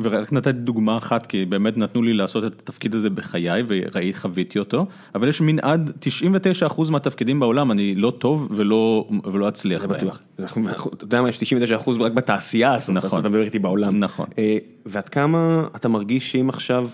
[0.00, 4.58] ורק נתתי דוגמה אחת, כי באמת נתנו לי לעשות את התפקיד הזה בחיי, וראי, חוויתי
[4.58, 5.92] אותו, אבל יש מנעד,
[6.68, 9.84] 99% מהתפקידים בעולם, אני לא טוב ולא, ולא אצליח.
[9.84, 10.20] בטוח,
[10.94, 11.38] אתה יודע מה, יש
[11.86, 13.20] 99% רק בתעשייה הזאת, נכון.
[13.20, 13.98] אתה מדבר איתי בעולם.
[13.98, 14.26] נכון.
[14.38, 16.88] אה, ועד כמה אתה מרגיש שאם עכשיו,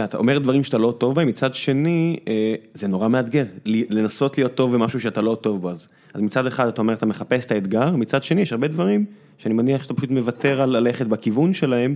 [0.00, 4.54] אתה אומר דברים שאתה לא טוב בהם, מצד שני, אה, זה נורא מאתגר, לנסות להיות
[4.54, 7.52] טוב במשהו שאתה לא טוב בו, אז אז מצד אחד אתה אומר, אתה מחפש את
[7.52, 9.04] האתגר, מצד שני, יש הרבה דברים
[9.38, 11.94] שאני מניח שאתה פשוט מוותר על ללכת בכיוון שלהם,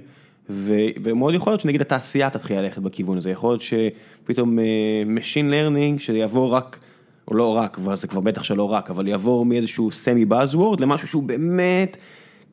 [0.51, 4.65] ו- ומאוד יכול להיות שנגיד התעשייה תתחיל ללכת בכיוון הזה, יכול להיות שפתאום אה,
[5.17, 6.79] Machine Learning, שיעבור רק,
[7.29, 11.23] או לא רק, זה כבר בטח שלא רק, אבל יעבור מאיזשהו סמי buzzword למשהו שהוא
[11.23, 11.97] באמת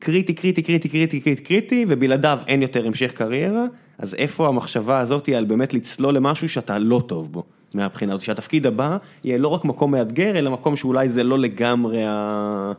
[0.04, 3.66] קריטי, קריטי, קריטי, קריטי, קריטי, קריטי, ובלעדיו אין יותר המשך קריירה,
[3.98, 7.42] אז איפה המחשבה הזאת על באמת לצלול למשהו שאתה לא טוב בו,
[7.74, 12.04] מהבחינה הזאת, שהתפקיד הבא יהיה לא רק מקום מאתגר, אלא מקום שאולי זה לא לגמרי
[12.06, 12.72] ה...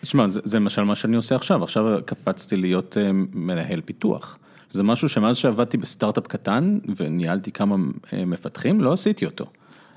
[0.00, 4.38] תשמע, זה, זה למשל מה שאני עושה עכשיו, עכשיו קפצתי להיות אה, מנהל פיתוח.
[4.70, 7.76] זה משהו שמאז שעבדתי בסטארט-אפ קטן וניהלתי כמה
[8.12, 9.46] אה, מפתחים, לא עשיתי אותו.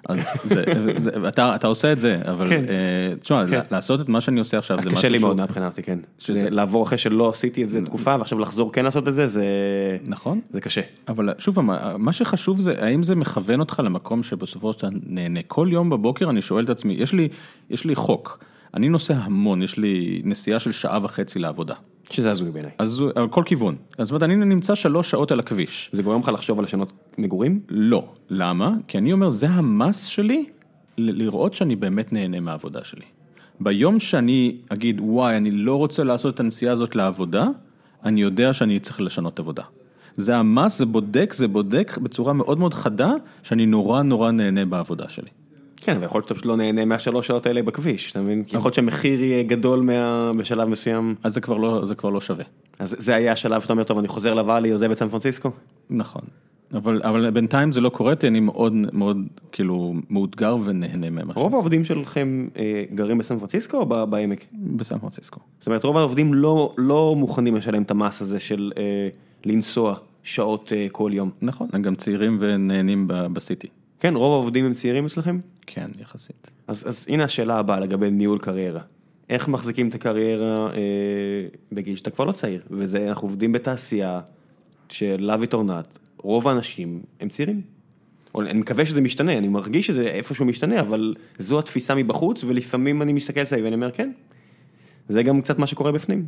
[0.10, 0.64] אז זה,
[0.96, 2.64] זה, אתה, אתה עושה את זה, אבל כן.
[2.70, 3.60] אה, תשמע, כן.
[3.72, 6.00] לעשות את מה שאני עושה עכשיו זה משהו קשה לי מאוד מהבחינה אותי, כן.
[6.20, 9.28] שזה- שזה לעבור אחרי שלא עשיתי את זה תקופה, ועכשיו לחזור כן לעשות את זה,
[9.28, 9.44] זה...
[10.08, 10.40] נכון.
[10.52, 10.82] זה קשה.
[11.08, 15.40] אבל שוב פעם, מה שחשוב זה האם זה מכוון אותך למקום שבסופו של דבר נהנה.
[15.48, 17.28] כל יום בבוקר אני שואל את עצמי, יש לי,
[17.70, 18.40] יש לי חוק,
[18.74, 21.76] אני נוסע המון, יש לי נסיעה של שעה וחצי לעבודה.
[22.10, 22.72] שזה הזוי בעיניי.
[22.78, 23.76] אז על כל כיוון.
[23.98, 25.90] זאת אומרת, אני נמצא שלוש שעות על הכביש.
[25.94, 27.60] זה גורם לך לחשוב על לשנות מגורים?
[27.70, 28.06] לא.
[28.30, 28.74] למה?
[28.88, 30.46] כי אני אומר, זה המס שלי
[30.98, 33.06] ל- לראות שאני באמת נהנה מהעבודה שלי.
[33.60, 37.48] ביום שאני אגיד, וואי, אני לא רוצה לעשות את הנסיעה הזאת לעבודה,
[38.04, 39.64] אני יודע שאני צריך לשנות עבודה.
[40.16, 45.10] זה המס, זה בודק, זה בודק בצורה מאוד מאוד חדה, שאני נורא נורא נהנה בעבודה
[45.10, 45.30] שלי.
[45.82, 48.44] כן, ויכול להיות שאתה פשוט לא נהנה מהשלוש שעות האלה בכביש, אתה מבין?
[48.44, 51.16] כי יכול להיות שהמחיר יהיה גדול מה- בשלב מסוים.
[51.24, 52.46] אז זה כבר לא, זה כבר לא שווה.
[52.80, 55.50] אז זה היה השלב שאתה אומר, טוב, אני חוזר לוואלי, עוזב את סן פרנסיסקו?
[55.90, 56.22] נכון.
[56.74, 59.18] אבל, אבל בינתיים זה לא קורה, כי אני מאוד מאוד
[59.52, 64.46] כאילו מאותגר ונהנה ממה רוב העובדים שלכם אה, גרים בסן פרנסיסקו או ב- בעמק?
[64.54, 65.40] בסן פרנסיסקו.
[65.60, 68.84] זאת אומרת, רוב העובדים לא, לא מוכנים לשלם את המס הזה של אה,
[69.46, 71.30] לנסוע שעות אה, כל יום.
[71.42, 73.68] נכון, הם גם צעירים ונהנים ב- בסיטי.
[74.00, 75.40] כן, רוב העובדים הם צעירים אצלכם?
[75.66, 76.50] כן, יחסית.
[76.68, 78.82] אז, אז הנה השאלה הבאה לגבי ניהול קריירה.
[79.30, 80.78] איך מחזיקים את הקריירה אה,
[81.72, 82.62] בגיל שאתה כבר לא צעיר?
[82.72, 84.20] וזה, אנחנו עובדים בתעשייה
[84.90, 87.62] של or not, רוב האנשים הם צעירים.
[88.36, 93.02] או, אני מקווה שזה משתנה, אני מרגיש שזה איפשהו משתנה, אבל זו התפיסה מבחוץ, ולפעמים
[93.02, 94.12] אני מסתכל סביב ואני אומר, כן,
[95.10, 96.26] זה גם קצת מה שקורה בפנים.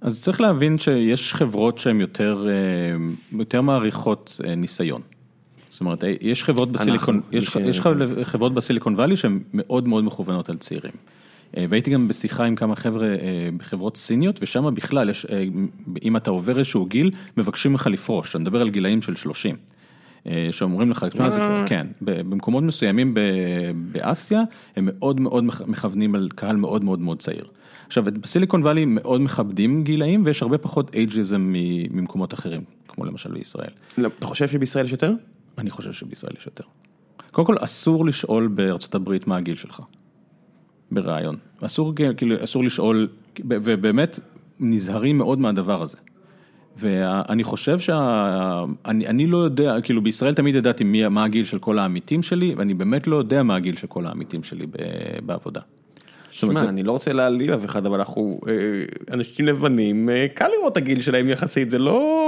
[0.00, 5.02] אז צריך להבין שיש חברות שהן יותר, אה, יותר מעריכות אה, ניסיון.
[5.68, 7.80] זאת אומרת, יש חברות בסיליקון, אנחנו, יש, ש- יש
[8.22, 10.92] חברות בסיליקון וואלי שהן מאוד מאוד מכוונות על צעירים.
[11.56, 13.16] אה, והייתי גם בשיחה עם כמה חבר'ה אה,
[13.56, 15.44] בחברות סיניות, ושם בכלל, יש, אה,
[16.02, 19.56] אם אתה עובר איזשהו גיל, מבקשים לך לפרוש, אתה מדבר על גילאים של 30.
[20.26, 21.64] אה, שאומרים לך, תשמע, זה, אה.
[21.68, 23.14] כן, במקומות מסוימים
[23.92, 24.42] באסיה,
[24.76, 27.44] הם מאוד מאוד מכ- מכוונים על קהל מאוד מאוד מאוד צעיר.
[27.86, 31.52] עכשיו, בסיליקון וואלי מאוד מכבדים גילאים, ויש הרבה פחות אייג'יזם
[31.90, 33.70] ממקומות אחרים, כמו למשל בישראל.
[33.98, 35.12] לא, אתה חושב שבישראל יש יותר?
[35.58, 36.64] אני חושב שבישראל יש יותר.
[37.32, 39.80] קודם כל, אסור לשאול בארצות הברית מה הגיל שלך.
[40.90, 41.36] ברעיון.
[41.60, 43.08] אסור, כאילו, אסור לשאול,
[43.48, 44.20] ובאמת
[44.60, 45.96] נזהרים מאוד מהדבר הזה.
[46.76, 48.64] ואני חושב שה...
[48.86, 52.54] אני, אני לא יודע, כאילו בישראל תמיד ידעתי מי, מה הגיל של כל העמיתים שלי,
[52.56, 54.72] ואני באמת לא יודע מה הגיל של כל העמיתים שלי ב,
[55.26, 55.60] בעבודה.
[56.30, 58.52] שמע, זה- אני לא רוצה להעליב אף אחד, אבל אנחנו אה,
[59.14, 62.24] אנשים לבנים, אה, קל לראות הגיל שלהם יחסית, זה לא...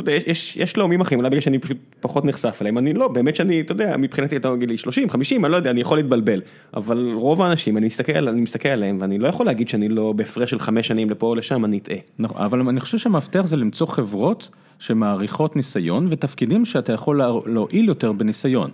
[0.00, 3.08] אתה יודע, יש- יש לאומים אחרים, אולי בגלל שאני פשוט פחות נחשף אליהם, אני לא,
[3.08, 5.98] באמת שאני, אתה יודע, מבחינתי אתה מגיד לי 30, 50, אני לא יודע, אני יכול
[5.98, 6.40] להתבלבל,
[6.74, 10.50] אבל רוב האנשים, אני מסתכל אני מסתכל עליהם, ואני לא יכול להגיד שאני לא בהפרש
[10.50, 11.96] של חמש שנים לפה או לשם, אני אטעה.
[12.18, 14.48] נכון, אבל אני חושב שהמפתח זה למצוא חברות
[14.78, 18.70] שמעריכות ניסיון ותפקידים שאתה יכול לה- להועיל יותר בניסיון.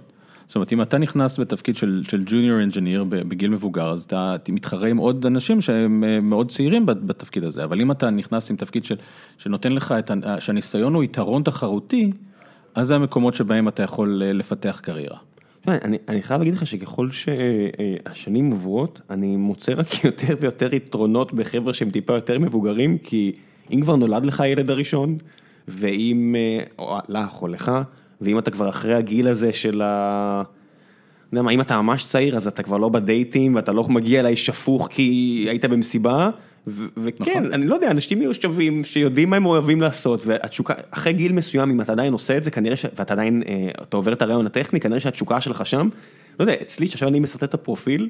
[0.47, 4.97] זאת אומרת, אם אתה נכנס בתפקיד של, ג'וניור אנג'יניר בגיל מבוגר, אז אתה מתחרה עם
[4.97, 8.85] עוד אנשים שהם אה, מאוד צעירים בת- בתפקיד הזה, אבל אם אתה נכנס עם תפקיד
[9.39, 9.95] שנותן לך
[10.39, 12.13] שהניסיון הוא יתרון תחרותי,
[12.75, 15.19] אז זה המקומות שבהם אתה יכול אה, לפתח קריירה.
[15.69, 21.75] אני, אני חייב להגיד לך שככל שהשנים עוברות, אני מוצא רק יותר ויותר יתרונות בחבר'ה
[21.75, 23.33] שהם טיפה יותר מבוגרים, כי
[23.73, 25.19] אם כבר נולד לך הילד הראשון,
[25.69, 27.73] ואם, אה, או לך או לך,
[28.21, 30.43] ואם אתה כבר אחרי הגיל הזה של ה...
[31.29, 34.21] אתה יודע מה, אם אתה ממש צעיר אז אתה כבר לא בדייטים ואתה לא מגיע
[34.21, 36.31] אליי שפוך כי היית במסיבה,
[36.67, 37.53] ו- וכן, נכון.
[37.53, 41.81] אני לא יודע, אנשים מיושבים שיודעים מה הם אוהבים לעשות, והתשוקה, אחרי גיל מסוים, אם
[41.81, 42.87] אתה עדיין עושה את זה, כנראה ש...
[42.97, 45.89] ואתה עדיין, אה, אתה עובר את הרעיון הטכני, כנראה שהתשוקה שלך שם,
[46.41, 48.09] לא יודע, אצלי, שעכשיו אני מסרטט את הפרופיל,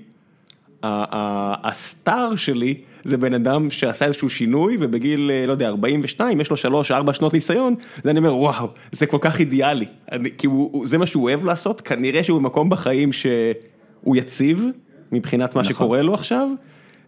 [0.83, 2.75] הסטאר שלי
[3.05, 7.35] זה בן אדם שעשה איזשהו שינוי ובגיל, אה, לא יודע, 42, יש לו 3-4 שנות
[7.35, 11.23] ניסיון, זה אני אומר, וואו, זה כל כך אידיאלי, אני, כי הוא, זה מה שהוא
[11.23, 14.67] אוהב לעשות, כנראה שהוא במקום בחיים שהוא יציב,
[15.13, 15.75] מבחינת מה נכון.
[15.75, 16.49] שקורה לו עכשיו,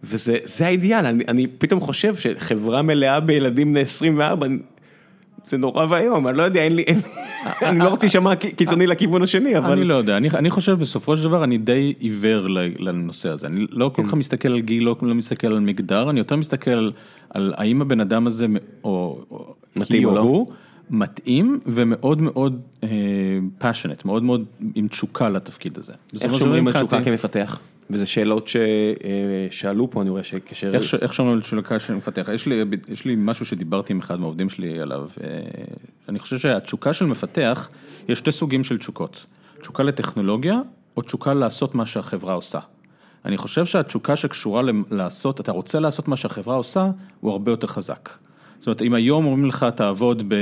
[0.03, 4.47] וזה זה האידיאל, אני, אני פתאום חושב שחברה מלאה בילדים בני 24,
[5.47, 6.99] זה נורא ואיום, אני לא יודע, אין לי, אין,
[7.61, 9.71] אני לא רוצה להישמע קיצוני לכיוון השני, אבל...
[9.71, 12.47] אני לא יודע, אני, אני חושב בסופו של דבר אני די עיוור
[12.79, 16.19] לנושא הזה, אני לא כל כך מסתכל על גיל, לא, לא מסתכל על מגדר, אני
[16.19, 16.91] יותר מסתכל
[17.29, 18.45] על, האם הבן אדם הזה,
[18.83, 20.19] או, או מתאים או לא.
[20.19, 20.47] הוא,
[20.89, 22.61] מתאים ומאוד מאוד
[23.57, 24.45] פאשונט, מאוד מאוד
[24.75, 25.93] עם תשוקה לתפקיד הזה.
[26.21, 27.59] איך שומרים על תשוקה כמפתח?
[27.89, 28.49] וזה שאלות
[29.51, 30.73] ששאלו פה, אני רואה שכאשר...
[31.01, 32.29] איך, שומרים על תשוקה שאני מפתח?
[32.89, 35.39] יש לי, משהו שדיברתי עם אחד מהעובדים שלי עליו, אה,
[36.09, 37.69] אני חושב שהתשוקה של מפתח,
[38.09, 39.25] יש שתי סוגים של תשוקות,
[39.61, 40.59] תשוקה לטכנולוגיה
[40.97, 42.59] או תשוקה לעשות מה שהחברה עושה.
[43.25, 44.61] אני חושב שהתשוקה שקשורה
[44.91, 46.87] לעשות, אתה רוצה לעשות מה שהחברה עושה,
[47.19, 48.09] הוא הרבה יותר חזק.
[48.59, 50.33] זאת אומרת, אם היום אומרים לך תעבוד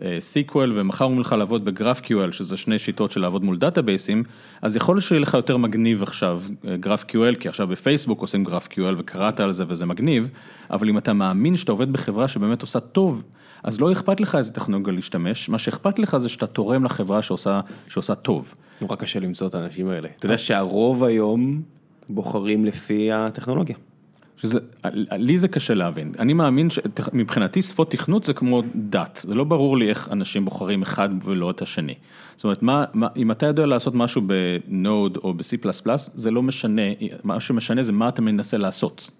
[0.00, 4.24] ב-SQL ומחר אומרים לך לעבוד ב-GraphQL, שזה שני שיטות של לעבוד מול דאטאבייסים,
[4.62, 8.94] אז יכול להיות שיהיה לך יותר מגניב עכשיו אה, GraphQL, כי עכשיו בפייסבוק עושים GraphQL
[8.98, 10.28] וקראת על זה וזה מגניב,
[10.70, 13.22] אבל אם אתה מאמין שאתה עובד בחברה שבאמת עושה טוב,
[13.62, 17.60] אז לא אכפת לך איזה טכנולוגיה להשתמש, מה שאכפת לך זה שאתה תורם לחברה שעושה,
[17.88, 18.54] שעושה טוב.
[18.80, 20.08] נורא קשה למצוא את האנשים האלה.
[20.16, 21.62] אתה יודע שהרוב היום
[22.08, 23.76] בוחרים לפי הטכנולוגיה.
[24.40, 24.58] שזה,
[25.12, 29.78] לי זה קשה להבין, אני מאמין שמבחינתי שפות תכנות זה כמו דת, זה לא ברור
[29.78, 31.94] לי איך אנשים בוחרים אחד ולא את השני.
[32.36, 35.56] זאת אומרת, מה, מה, אם אתה יודע לעשות משהו בנוד או ב-C++,
[36.14, 36.82] זה לא משנה,
[37.24, 39.10] מה שמשנה זה מה אתה מנסה לעשות.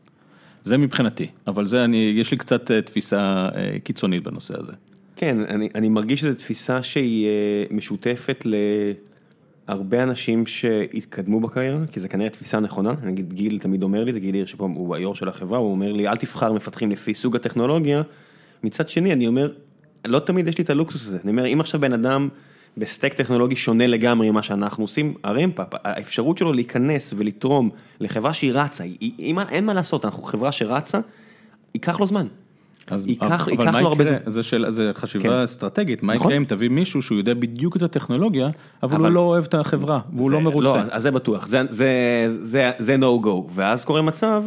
[0.63, 4.73] זה מבחינתי, אבל זה אני, יש לי קצת אה, תפיסה אה, קיצונית בנושא הזה.
[5.17, 7.31] כן, אני, אני מרגיש שזו תפיסה שהיא אה,
[7.71, 8.47] משותפת
[9.69, 14.21] להרבה אנשים שהתקדמו בקריירה, כי זה כנראה תפיסה נכונה, נגיד גיל תמיד אומר לי, זה
[14.21, 18.03] גיל הירש הוא היו"ר של החברה, הוא אומר לי, אל תבחר מפתחים לפי סוג הטכנולוגיה,
[18.63, 19.53] מצד שני אני אומר,
[20.05, 22.29] לא תמיד יש לי את הלוקסוס הזה, אני אומר, אם עכשיו בן אדם
[22.77, 27.71] ב stack טכנולוגי שונה לגמרי ממה שאנחנו עושים, ה ramp up, האפשרות שלו להיכנס ולתרום
[28.01, 30.99] לחברה שהיא רצה, היא, היא, אין מה לעשות, אנחנו חברה שרצה,
[31.75, 32.27] ייקח לו זמן.
[32.87, 34.05] אז, ייקח- אבל ייקח לו הרבה?
[34.05, 34.17] זמן.
[34.27, 35.43] זה שאלה, זה חשיבה כן.
[35.43, 36.27] אסטרטגית, מה נכון.
[36.27, 38.49] יקרה אם תביא מישהו שהוא יודע בדיוק את הטכנולוגיה,
[38.83, 40.65] אבל, אבל- הוא לא אוהב את החברה, והוא זה- לא מרוצה.
[40.67, 41.89] לא, אז- אז זה בטוח, זה, זה,
[42.43, 44.45] זה, זה no go, ואז קורה מצב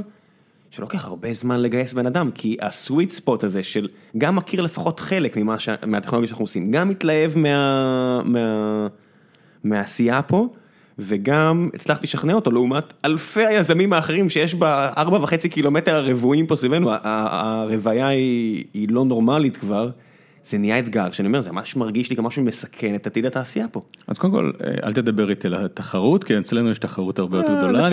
[0.72, 3.88] שלוקח הרבה זמן לגייס בן אדם, כי הסוויט ספוט הזה של
[4.18, 5.70] גם מכיר לפחות חלק ממה ש...
[5.88, 8.22] מהטכנולוגיה שאנחנו עושים, גם מתלהב מה...
[8.24, 8.88] מה...
[9.64, 10.48] מהעשייה פה,
[10.99, 16.91] וגם הצלחתי לשכנע אותו לעומת אלפי היזמים האחרים שיש בארבע וחצי קילומטר הרבועים פה סביבנו,
[17.03, 19.90] הרוויה היא לא נורמלית כבר,
[20.45, 23.68] זה נהיה אתגר, שאני אומר, זה ממש מרגיש לי כמו משהו מסכן את עתיד התעשייה
[23.68, 23.82] פה.
[24.07, 27.57] אז קודם כל, אה, אל תדבר איתי על התחרות, כי אצלנו יש תחרות הרבה יותר
[27.57, 27.90] גדולה.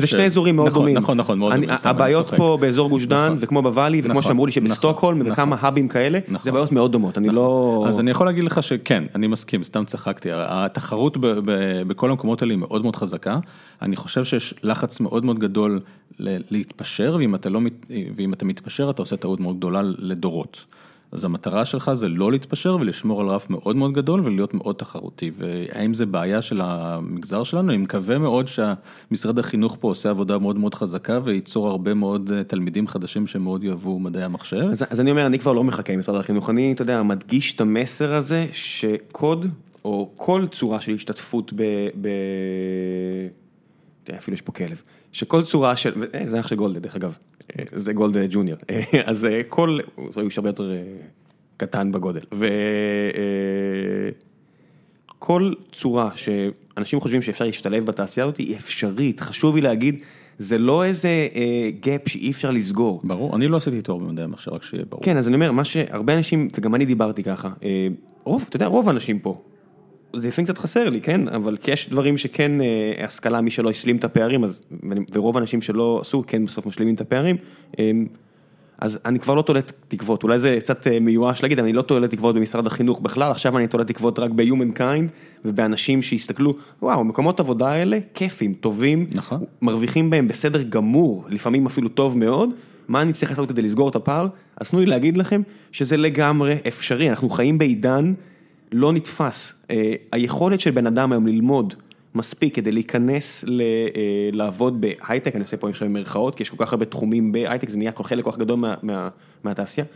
[0.00, 0.96] זה שני אזורים מאוד דומים.
[0.96, 1.70] נכון, נכון, מאוד דומים.
[1.84, 3.38] הבעיות פה באזור גוש דן, נכון.
[3.40, 5.32] וכמו בוואלי, וכמו נכון, שאמרו לי שבסטוקהולם, נכון.
[5.32, 7.84] וכמה האבים כאלה, זה בעיות מאוד דומות, אני לא...
[7.88, 11.16] אז אני יכול להגיד לך שכן, אני מסכים, סתם צחקתי, התחרות
[11.86, 13.38] בכל המקומות האלה היא מאוד מאוד חזקה,
[13.82, 15.80] אני חושב שיש לחץ מאוד מאוד גדול
[16.20, 17.16] להתפשר,
[18.16, 20.64] ואם אתה מתפשר אתה עושה טעות מאוד גדולה לדורות.
[21.14, 25.30] אז המטרה שלך זה לא להתפשר ולשמור על רף מאוד מאוד גדול ולהיות מאוד תחרותי.
[25.38, 27.70] והאם זה בעיה של המגזר שלנו?
[27.70, 32.44] אני מקווה מאוד שמשרד החינוך פה עושה עבודה מאוד מאוד חזקה וייצור הרבה מאוד אה,
[32.44, 34.68] תלמידים חדשים שמאוד יאהבו מדעי המחשב.
[34.72, 37.54] אז, אז אני אומר, אני כבר לא מחכה עם משרד החינוך, אני, אתה יודע, מדגיש
[37.54, 39.46] את המסר הזה שקוד,
[39.84, 41.62] או כל צורה של השתתפות ב...
[42.00, 42.08] ב...
[44.18, 44.82] אפילו יש פה כלב,
[45.14, 47.18] שכל צורה של, אה, זה אח של גולדה דרך אגב,
[47.58, 50.72] אה, זה גולדה ג'וניור, אה, אז כל, הוא הרבה יותר
[51.56, 52.20] קטן בגודל,
[55.18, 60.00] וכל צורה שאנשים חושבים שאפשר להשתלב בתעשייה הזאת היא אפשרית, חשוב לי להגיד,
[60.38, 61.28] זה לא איזה
[61.82, 63.00] gap שאי אפשר לסגור.
[63.04, 65.02] ברור, אני לא עשיתי תואר במדעי המחשב, רק שיהיה ברור.
[65.02, 67.50] כן, אז אני אומר, מה שהרבה אנשים, וגם אני דיברתי ככה,
[68.24, 69.42] רוב, אתה יודע, רוב האנשים פה,
[70.16, 73.70] זה לפעמים קצת חסר לי, כן, אבל כי יש דברים שכן אה, השכלה, מי שלא
[73.70, 74.60] השלים את הפערים, אז,
[75.14, 77.36] ורוב האנשים שלא עשו, כן בסוף משלימים את הפערים,
[77.78, 78.06] אמ,
[78.78, 82.08] אז אני כבר לא תולה תקוות, אולי זה קצת אה, מיואש להגיד, אני לא תולה
[82.08, 85.08] תקוות במשרד החינוך בכלל, עכשיו אני תולה תקוות רק ב-human kind
[85.44, 89.44] ובאנשים שיסתכלו, וואו, מקומות עבודה האלה כיפים, טובים, נכון.
[89.62, 92.50] מרוויחים בהם בסדר גמור, לפעמים אפילו טוב מאוד,
[92.88, 94.28] מה אני צריך לעשות כדי לסגור את הפער?
[94.56, 95.42] אז תנו לי להגיד לכם
[95.72, 98.14] שזה לגמרי אפשרי, אנחנו חיים בעידן
[98.74, 99.54] לא נתפס.
[99.70, 101.74] אה, היכולת של בן אדם היום ללמוד
[102.14, 103.66] מספיק כדי להיכנס ל, אה,
[104.32, 107.78] לעבוד בהייטק, אני עושה פה עכשיו מירכאות, כי יש כל כך הרבה תחומים בהייטק, זה
[107.78, 109.08] נהיה חלק כל כך גדול מה, מה,
[109.44, 109.86] מהתעשייה.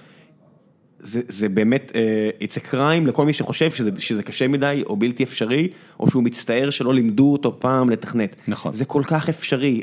[1.00, 4.96] זה זה באמת, uh, it's a crime לכל מי שחושב שזה שזה קשה מדי או
[4.96, 5.68] בלתי אפשרי,
[6.00, 8.36] או שהוא מצטער שלא לימדו אותו פעם לתכנת.
[8.48, 8.72] נכון.
[8.72, 9.80] זה כל כך אפשרי,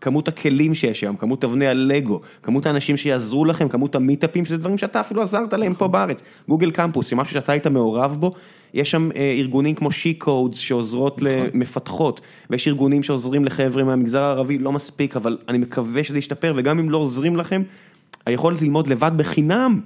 [0.00, 4.78] כמות הכלים שיש היום, כמות אבני הלגו, כמות האנשים שיעזרו לכם, כמות המיטאפים, שזה דברים
[4.78, 6.22] שאתה אפילו עזרת להם פה בארץ.
[6.48, 8.32] גוגל קמפוס, זה משהו שאתה היית מעורב בו,
[8.74, 11.48] יש שם uh, ארגונים כמו she codes שעוזרות נכון.
[11.54, 12.20] למפתחות,
[12.50, 16.90] ויש ארגונים שעוזרים לחבר'ה מהמגזר הערבי, לא מספיק, אבל אני מקווה שזה ישתפר, וגם אם
[16.90, 17.62] לא עוזרים לכם,
[18.26, 19.80] היכולת ללמוד לבד בחינם.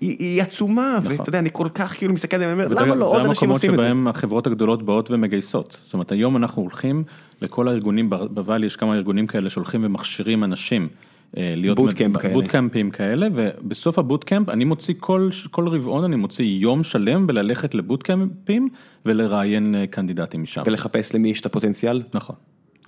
[0.00, 1.12] היא עצומה, נכון.
[1.12, 3.70] ואתה יודע, אני כל כך כאילו מסתכל על זה ואומר, למה לא עוד אנשים עושים
[3.70, 3.82] את זה?
[3.82, 5.78] זה המקומות שבהם החברות הגדולות באות ומגייסות.
[5.82, 7.04] זאת אומרת, היום אנחנו הולכים
[7.42, 10.88] לכל הארגונים, ב Valley יש כמה ארגונים כאלה שהולכים ומכשירים אנשים.
[11.36, 12.34] אה, להיות bootcamp כאלה.
[12.34, 17.74] בוטקאמפים כאלה, ובסוף ה bootcamp אני מוציא כל, כל רבעון, אני מוציא יום שלם בללכת
[17.74, 18.68] לבוטקאמפים
[19.06, 20.62] ולראיין אה, קנדידטים משם.
[20.66, 22.02] ולחפש למי יש את הפוטנציאל?
[22.14, 22.36] נכון.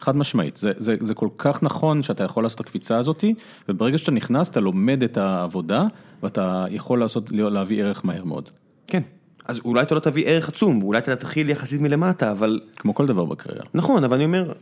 [0.00, 3.34] חד משמעית, זה, זה, זה כל כך נכון שאתה יכול לעשות את הקפיצה הזאתי,
[3.68, 5.84] וברגע שאתה נכנס אתה לומד את העבודה,
[6.22, 8.50] ואתה יכול לעשות, להביא ערך מהר מאוד.
[8.86, 9.02] כן,
[9.44, 12.60] אז אולי אתה לא תביא ערך עצום, ואולי אתה תתחיל יחסית מלמטה, אבל...
[12.76, 13.64] כמו כל דבר בקריירה.
[13.74, 14.52] נכון, אבל אני אומר,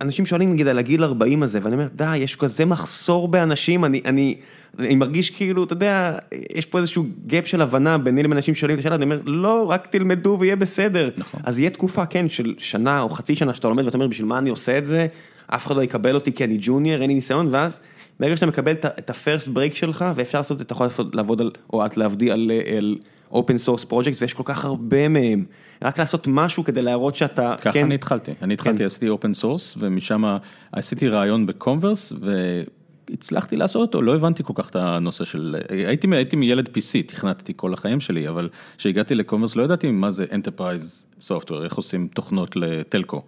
[0.00, 4.02] אנשים שואלים נגיד על הגיל 40 הזה, ואני אומר, די, יש כזה מחסור באנשים, אני,
[4.04, 4.34] אני,
[4.78, 6.18] אני מרגיש כאילו, אתה יודע,
[6.54, 9.66] יש פה איזשהו gap של הבנה ביני לבין אנשים שואלים את השאלה, אני אומר, לא,
[9.68, 11.10] רק תלמדו ויהיה בסדר.
[11.16, 11.40] נכון.
[11.44, 14.38] אז יהיה תקופה, כן, של שנה או חצי שנה שאתה לומד ואתה אומר, בשביל מה
[14.38, 15.06] אני עושה את זה?
[15.46, 17.80] אף אחד לא יקבל אותי כי אני junior, אין לי ניסיון, ואז
[18.20, 21.96] ברגע שאתה מקבל את ה-first break שלך, ואפשר לעשות, אתה יכול לעבוד על, או את
[21.96, 22.50] לעבדי על...
[22.76, 22.96] על
[23.30, 25.44] open source project ויש כל כך הרבה מהם,
[25.82, 28.84] רק לעשות משהו כדי להראות שאתה, ככה כן, אני התחלתי, אני התחלתי, כן.
[28.84, 30.36] עשיתי open source ומשם
[30.72, 32.12] עשיתי רעיון ב Comverse
[33.10, 37.52] והצלחתי לעשות אותו, לא הבנתי כל כך את הנושא של, הייתי, הייתי מילד PC, תכנתתי
[37.56, 38.48] כל החיים שלי, אבל
[38.78, 43.22] כשהגעתי ל Comverse לא ידעתי מה זה Enterprise Software, איך עושים תוכנות לטלקו.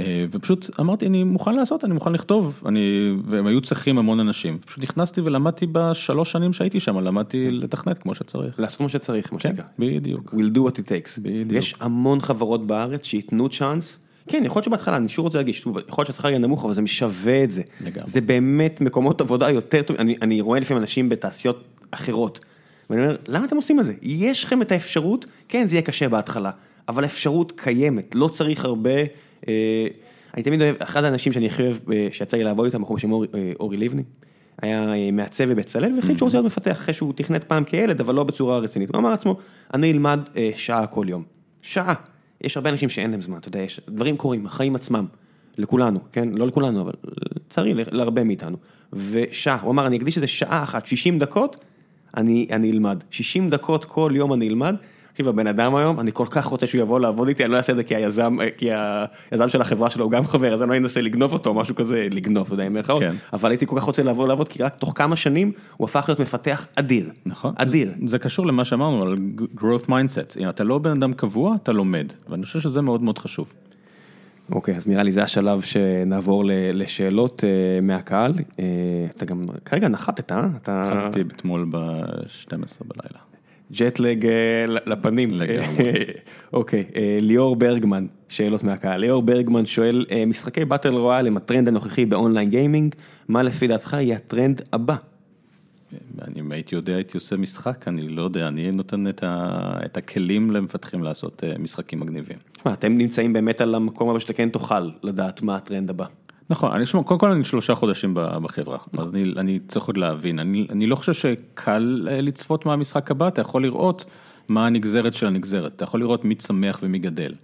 [0.00, 4.58] אה, ופשוט אמרתי, אני מוכן לעשות, אני מוכן לכתוב, אני, והם היו צריכים המון אנשים.
[4.66, 8.60] פשוט נכנסתי ולמדתי בשלוש שנים שהייתי שם, למדתי לתכנת כמו שצריך.
[8.60, 9.64] לעשות כמו שצריך, מה כן, שנקרא.
[9.78, 10.34] בדיוק.
[10.34, 11.20] We'll do what it takes.
[11.22, 11.52] בדיוק.
[11.52, 13.98] יש המון חברות בארץ שייתנו צ'אנס.
[14.28, 16.82] כן, יכול להיות שבהתחלה, אני שוב רוצה להגיד, יכול להיות שהשכר יהיה נמוך, אבל זה
[16.82, 17.62] משווה את זה.
[17.80, 18.10] לגמרי.
[18.10, 22.40] זה באמת מקומות עבודה יותר טובים, אני, אני רואה לפעמים אנשים בתעשיות אחרות,
[22.90, 23.94] ואני אומר, למה אתם עושים את זה?
[24.02, 26.50] יש לכם את האפשרות, כן, זה יהיה קשה בהתחלה,
[26.88, 28.90] אבל האפשרות קיימת, לא צריך הרבה
[30.34, 33.12] אני תמיד אוהב, אחד האנשים שאני הכי אוהב, אה, שיצא לי לעבוד איתם, בחור בשם
[33.12, 33.18] אה,
[33.60, 34.02] אורי לבני,
[34.62, 38.24] היה מעצב בבצלאל והחליט שהוא רוצה להיות מפתח אחרי שהוא תכנת פעם כילד, אבל לא
[38.24, 38.90] בצורה רצינית.
[38.90, 39.36] הוא אמר לעצמו,
[39.74, 40.20] אני אלמד
[40.54, 41.22] שעה כל יום.
[41.62, 41.94] שעה.
[42.40, 45.06] יש הרבה אנשים שאין להם זמן, אתה יודע, יש דברים קורים, החיים עצמם,
[45.58, 46.28] לכולנו, כן?
[46.28, 46.92] לא לכולנו, אבל
[47.36, 48.56] לצערי, להרבה מאיתנו.
[48.92, 51.64] ושעה, הוא אמר, אני אקדיש איזה שעה אחת, 60 דקות,
[52.16, 53.04] אני, אני אלמד.
[53.10, 54.76] 60 דקות כל יום אני אלמד.
[55.14, 57.72] תקשיב, הבן אדם היום, אני כל כך רוצה שהוא יבוא לעבוד איתי, אני לא אעשה
[57.72, 58.68] את זה כי היזם, כי
[59.30, 62.08] היזם של החברה שלו הוא גם חבר, אז אני לא אנסה לגנוב אותו, משהו כזה,
[62.12, 63.14] לגנוב, אתה יודע, במירכאות, כן.
[63.32, 66.20] אבל הייתי כל כך רוצה לעבור לעבוד, כי רק תוך כמה שנים הוא הפך להיות
[66.20, 67.10] מפתח אדיר.
[67.26, 67.54] נכון.
[67.56, 67.88] אדיר.
[67.88, 69.16] זה, זה קשור למה שאמרנו על
[69.56, 70.40] growth mindset.
[70.40, 72.06] אם אתה לא בן אדם קבוע, אתה לומד.
[72.28, 73.52] ואני חושב שזה מאוד מאוד חשוב.
[74.52, 78.34] אוקיי, אז נראה לי זה השלב שנעבור לשאלות אה, מהקהל.
[78.58, 78.64] אה,
[79.16, 80.46] אתה גם כרגע נחתת, אה?
[80.56, 83.33] אתה התחלתי אתמול ב-12 בלילה.
[83.78, 85.30] ג'טלג אה, לפנים.
[85.34, 85.92] לגמרי.
[86.52, 89.00] אוקיי, אה, ליאור ברגמן, שאלות מהקהל.
[89.00, 92.94] ליאור ברגמן שואל, אה, משחקי battle royale הם הטרנד הנוכחי ב online gaming,
[93.28, 94.96] מה לפי דעתך יהיה הטרנד הבא?
[96.22, 99.96] אני, אם הייתי יודע, הייתי עושה משחק, אני לא יודע, אני נותן את, ה, את
[99.96, 102.36] הכלים למפתחים לעשות משחקים מגניבים.
[102.72, 106.06] אתם נמצאים באמת על המקום הבא שאתה כן תוכל לדעת מה הטרנד הבא.
[106.50, 110.38] נכון, אני שומע, קודם כל אני שלושה חודשים בחברה, אז אני, אני צריך עוד להבין,
[110.38, 114.04] אני, אני לא חושב שקל אה, לצפות מה המשחק הבא, אתה יכול לראות
[114.48, 117.34] מה הנגזרת של הנגזרת, אתה יכול לראות מי צמח ומי גדל,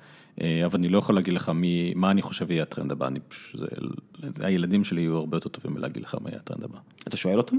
[0.40, 3.18] אה, אבל אני לא יכול להגיד לך מי, מה אני חושב יהיה הטרנד הבא, אני
[3.54, 3.66] זה,
[4.40, 6.78] הילדים שלי יהיו הרבה יותר טובים מלהגיד לך מה יהיה הטרנד הבא.
[7.08, 7.56] אתה שואל אותם?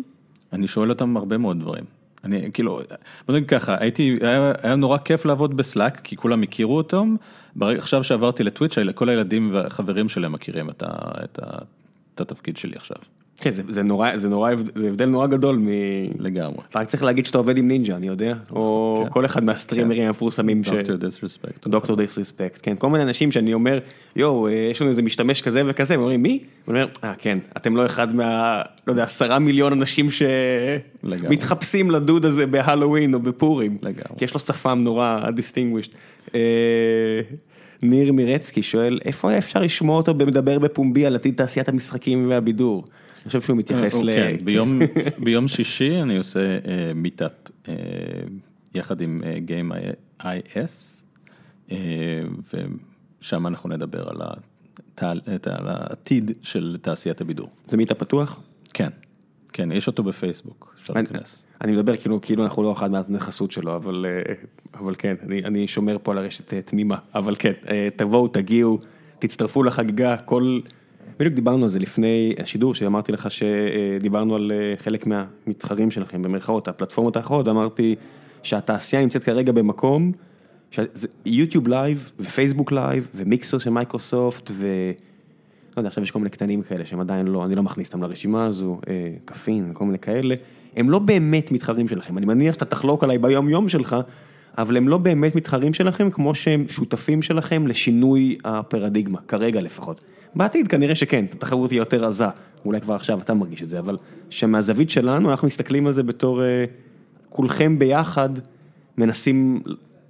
[0.53, 1.83] אני שואל אותם הרבה מאוד דברים.
[2.23, 2.81] אני כאילו,
[3.27, 7.15] בוא נגיד ככה, הייתי, היה, היה נורא כיף לעבוד בסלאק, כי כולם הכירו אותם,
[7.55, 10.87] ברגע, עכשיו שעברתי לטוויץ', כל הילדים והחברים שלהם מכירים את, ה,
[11.23, 11.57] את, ה,
[12.15, 12.97] את התפקיד שלי עכשיו,
[13.49, 15.67] זה, זה נורא, זה נורא, זה הבדל נורא גדול מ...
[16.19, 16.57] לגמרי.
[16.69, 19.09] אתה רק צריך להגיד שאתה עובד עם נינג'ה, אני יודע, או כן.
[19.09, 20.69] כל אחד מהסטרימרים המפורסמים ש...
[20.69, 21.67] דוקטור דיסרספקט.
[21.67, 23.79] דוקטור דיסרספקט, כן, כל מיני אנשים שאני אומר,
[24.15, 26.39] יואו, אה, יש לנו איזה משתמש כזה וכזה, והם אומרים, מי?
[26.65, 30.09] הוא אומר, אה, כן, אתם לא אחד מה, לא יודע, עשרה מיליון אנשים
[31.03, 31.35] לגמרי.
[31.35, 33.77] שמתחפשים לדוד הזה בהלואוין או בפורים.
[33.81, 34.17] לגמרי.
[34.17, 35.95] כי יש לו שפם נורא distinguished.
[37.83, 42.85] ניר מירצקי שואל, איפה היה אפשר לשמוע אותו מדבר בפומבי על עתיד תעשיית המשחקים והבידור?
[43.21, 44.15] אני חושב שהוא מתייחס ל...
[44.15, 44.79] כן, ביום,
[45.23, 46.57] ביום שישי אני עושה
[46.95, 47.31] מיטאפ
[48.75, 49.73] יחד עם Game
[50.21, 51.03] IS,
[51.71, 51.77] אה,
[53.21, 57.49] ושם אנחנו נדבר על התעל- את- על העתיד של תעשיית הבידור.
[57.67, 58.39] זה מיטה פתוח?
[58.73, 58.89] כן,
[59.53, 61.43] כן, יש אותו בפייסבוק, אפשר אני- להיכנס.
[61.61, 64.33] אני מדבר כאילו, כאילו אנחנו לא אחד מהחסות שלו, אבל, אה,
[64.79, 68.79] אבל כן, אני, אני שומר פה על הרשת אה, תמימה, אבל כן, אה, תבואו, תגיעו,
[69.19, 70.59] תצטרפו לחגיגה, כל,
[71.21, 76.67] בדיוק דיברנו על זה לפני השידור, שאמרתי לך שדיברנו על אה, חלק מהמתחרים שלכם, במרכאות,
[76.67, 77.95] הפלטפורמות האחרות, אמרתי
[78.43, 80.11] שהתעשייה נמצאת כרגע במקום,
[81.25, 84.67] YouTube Live ו Facebook Live ו Mixer של מייקרוסופט ו...
[85.75, 88.03] לא יודע, עכשיו יש כל מיני קטנים כאלה שהם עדיין לא, אני לא מכניס אותם
[88.03, 90.35] לרשימה הזו, אה, קפין וכל מיני כאלה,
[90.75, 93.95] הם לא באמת מתחרים שלכם, אני מניח שאתה תחלוק עליי ביום יום שלך,
[94.57, 100.03] אבל הם לא באמת מתחרים שלכם כמו שהם שותפים שלכם לשינוי הפרדיגמה, כרגע לפחות.
[100.35, 102.25] בעתיד כנראה שכן, התחרות תהיה יותר עזה,
[102.65, 103.97] אולי כבר עכשיו אתה מרגיש את זה, אבל
[104.29, 106.65] שמהזווית שלנו אנחנו מסתכלים על זה בתור אה,
[107.29, 108.29] כולכם ביחד
[108.97, 109.61] מנסים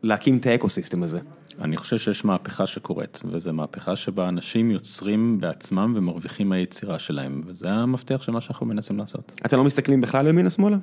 [0.04, 1.20] להקים את האקוסיסטם הזה.
[1.62, 7.72] אני חושב שיש מהפכה שקורית, וזו מהפכה שבה אנשים יוצרים בעצמם ומרוויחים מהיצירה שלהם, וזה
[7.72, 9.42] המפתח של מה שאנחנו מנסים לעשות.
[9.46, 10.78] אתם לא מסתכלים בכלל ימינה שמאלה?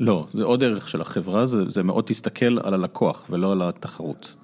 [0.00, 4.36] לא, זה עוד ערך של החברה, זה, זה מאוד תסתכל על הלקוח ולא על התחרות.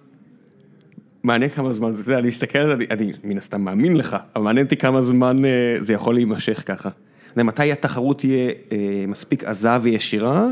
[1.22, 4.44] מעניין כמה זמן זה, אני מסתכל על זה, אני, אני מן הסתם מאמין לך, אבל
[4.44, 5.50] מעניין אותי כמה זמן אה,
[5.80, 6.88] זה יכול להימשך ככה.
[7.36, 10.48] מתי התחרות תהיה אה, מספיק עזה וישירה,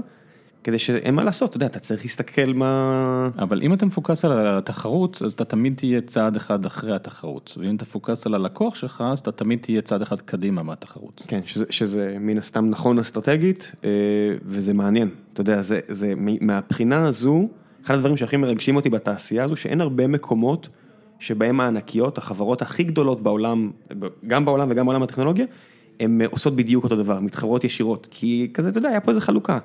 [0.65, 3.29] כדי שאין מה לעשות, אתה יודע, אתה צריך להסתכל מה...
[3.39, 7.55] אבל אם אתה מפוקס על התחרות, אז אתה תמיד תהיה צעד אחד אחרי התחרות.
[7.57, 11.23] ואם אתה מפוקס על הלקוח שלך, אז אתה תמיד תהיה צעד אחד קדימה מהתחרות.
[11.27, 13.91] כן, שזה, שזה מן הסתם נכון אסטרטגית, אה,
[14.45, 17.49] וזה מעניין, אתה יודע, זה, זה מהבחינה הזו,
[17.85, 20.69] אחד הדברים שהכי מרגשים אותי בתעשייה הזו, שאין הרבה מקומות
[21.19, 23.71] שבהם הענקיות, החברות הכי גדולות בעולם,
[24.27, 25.47] גם בעולם וגם בעולם הטכנולוגיה,
[26.01, 29.59] הן עושות בדיוק אותו דבר, מתחרות ישירות, כי כזה, אתה יודע, היה פה איזה חלוקה.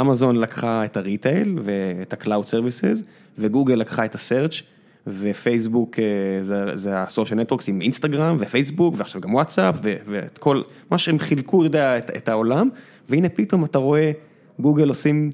[0.00, 3.04] אמזון לקחה את הריטייל ואת ה-Cloud Services,
[3.38, 4.62] וגוגל לקחה את ה-Search,
[5.06, 6.04] ופייסבוק אה,
[6.42, 11.18] זה, זה ה-social networks עם אינסטגרם ופייסבוק, ועכשיו גם וואטסאפ, ו- ואת כל, מה שהם
[11.18, 12.68] חילקו, אתה יודע, את, את העולם,
[13.08, 14.12] והנה פתאום אתה רואה
[14.60, 15.32] גוגל עושים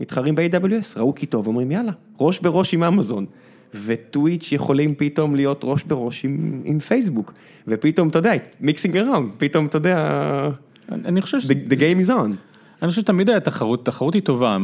[0.00, 3.26] מתחרים ב-AWS, ראו כי טוב, אומרים יאללה, ראש בראש עם אמזון.
[3.74, 7.32] וטוויץ' יכולים פתאום להיות ראש בראש עם, עם פייסבוק,
[7.68, 10.48] ופתאום, אתה יודע, מיקסינג אראונד, פתאום, אתה יודע,
[10.92, 11.44] אני, אני חושב ש...
[11.44, 12.49] the, the game is on.
[12.82, 14.56] אני חושב שתמיד היה תחרות, תחרות היא טובה,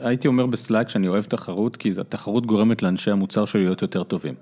[0.00, 4.34] הייתי אומר בסלאק שאני אוהב תחרות, כי התחרות גורמת לאנשי המוצר שלי להיות יותר טובים.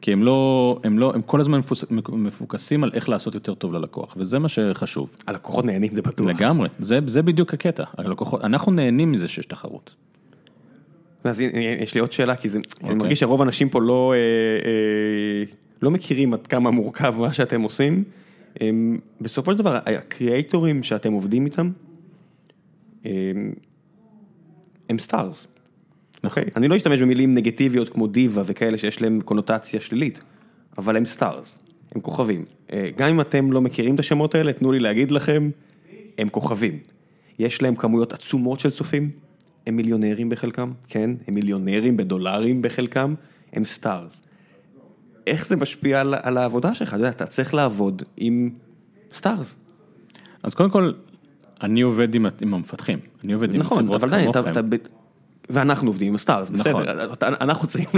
[0.00, 1.60] כי הם לא, הם לא, הם כל הזמן
[2.12, 5.16] מפוקסים על איך לעשות יותר טוב ללקוח, וזה מה שחשוב.
[5.26, 6.26] הלקוחות נהנים, זה בטוח.
[6.26, 9.94] לגמרי, זה, זה בדיוק הקטע, הלקוחות, אנחנו נהנים מזה שיש תחרות.
[11.24, 11.40] אז
[11.80, 12.94] יש לי עוד שאלה, כי זה, כי אני אוקיי.
[12.94, 15.44] מרגיש שרוב האנשים פה לא, אה, אה,
[15.82, 18.04] לא מכירים עד כמה מורכב מה שאתם עושים.
[18.60, 21.70] הם, בסופו של דבר, ה creatorים שאתם עובדים איתם,
[23.06, 23.52] הם,
[24.88, 25.46] הם stars.
[26.24, 26.44] אוקיי?
[26.56, 30.20] אני לא אשתמש במילים נגטיביות כמו דיווה וכאלה שיש להם קונוטציה שלילית,
[30.78, 31.58] אבל הם stars,
[31.94, 32.44] הם כוכבים.
[32.72, 35.50] אה, גם אם אתם לא מכירים את השמות האלה, תנו לי להגיד לכם,
[36.18, 36.78] הם כוכבים.
[37.38, 39.10] יש להם כמויות עצומות של צופים,
[39.66, 41.10] הם מיליונרים בחלקם, כן?
[41.26, 43.14] הם מיליונרים בדולרים בחלקם,
[43.52, 44.22] הם stars.
[45.26, 46.88] איך זה משפיע על, על העבודה שלך?
[46.88, 48.50] אתה יודע, אתה צריך לעבוד עם
[49.12, 49.56] stars.
[50.42, 50.92] אז קודם כל,
[51.62, 54.60] אני עובד עם, עם המפתחים, אני עובד עם נכון, חברות אבל עדיין, אתה, כמוכם.
[54.60, 54.76] אתה,
[55.50, 56.82] ואנחנו עובדים עם ה stars, נכון.
[56.82, 57.88] בסדר, אנחנו צריכים,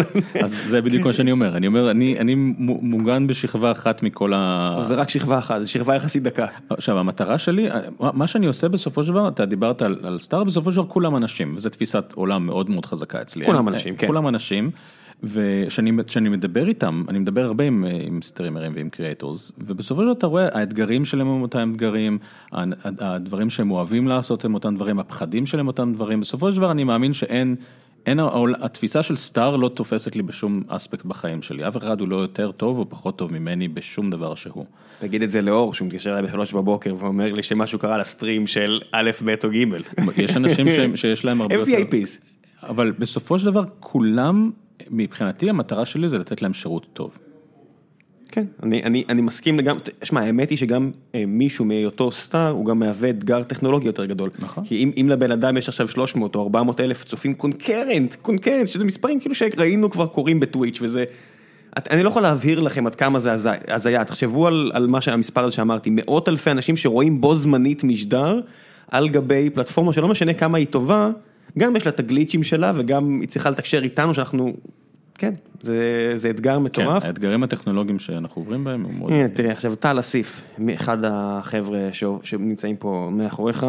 [0.45, 2.35] אז זה בדיוק מה שאני אומר, אני אומר, אני, אני
[2.83, 4.79] מוגן בשכבה אחת מכל ה...
[4.83, 6.47] זה רק שכבה אחת, זה שכבה יחסית דקה.
[6.71, 7.69] עכשיו המטרה שלי,
[8.01, 11.17] מה שאני עושה בסופו של דבר, אתה דיברת על, על סטאר, בסופו של דבר כולם
[11.17, 13.47] אנשים, וזו תפיסת עולם מאוד מאוד חזקה אצלי.
[13.47, 14.07] כולם אנשים, כן.
[14.07, 14.71] כולם אנשים,
[15.23, 15.91] וכשאני
[16.29, 20.49] מדבר איתם, אני מדבר הרבה עם, עם סטרימרים ועם קריאטורס, ובסופו של דבר אתה רואה,
[20.53, 22.19] האתגרים שלהם הם אותם אתגרים,
[22.53, 26.85] הדברים שהם אוהבים לעשות הם אותם דברים, הפחדים שלהם אותם דברים, בסופו של דבר אני
[26.85, 27.57] מאמין שאין...
[28.07, 28.19] אין,
[28.61, 32.51] התפיסה של סטאר לא תופסת לי בשום אספקט בחיים שלי, אף אחד הוא לא יותר
[32.53, 34.65] טוב או פחות טוב ממני בשום דבר שהוא.
[34.99, 38.81] תגיד את זה לאור, שהוא מתקשר אליי בשלוש בבוקר ואומר לי שמשהו קרה לסטרים של
[38.93, 39.65] א', ב' או ג'.
[40.17, 41.73] יש אנשים שהם- שיש להם הרבה יותר...
[41.73, 42.09] VIPs.
[42.69, 44.51] אבל בסופו של דבר כולם,
[44.91, 47.19] מבחינתי המטרה שלי זה לתת להם שירות טוב.
[48.29, 52.67] כן, אני, אני, אני מסכים לגמרי, שמע, האמת היא שגם אה, מישהו מהיותו סטאר, הוא
[52.67, 54.31] גם מהווה אתגר טכנולוגי יותר גדול.
[54.39, 54.65] נכון.
[54.65, 58.85] כי אם, אם לבן אדם יש עכשיו 300 או 400 אלף צופים קונקרנט, קונקרנט, שזה
[58.85, 61.05] מספרים כאילו שראינו כבר קורים בטוויץ' וזה...
[61.79, 65.01] את, אני לא יכול להבהיר לכם עד כמה זה הזי- הזיה, תחשבו על, על מה
[65.01, 68.41] שהמספר הזה שאמרתי, מאות אלפי אנשים שרואים בו זמנית משדר
[68.91, 71.11] על גבי פלטפורמה שלא משנה כמה היא טובה,
[71.59, 74.53] גם יש לה את הגליצ'ים שלה וגם היא צריכה לתקשר איתנו שאנחנו,
[75.15, 75.77] כן, זה,
[76.17, 77.05] זה אתגר כן, מטורף.
[77.05, 79.13] האתגרים הטכנולוגיים שאנחנו עוברים בהם הם מאוד...
[79.13, 80.43] הנה, תראה, עכשיו טל אסיף,
[80.75, 83.65] אחד החבר'ה ש- שנמצאים פה מאחוריך,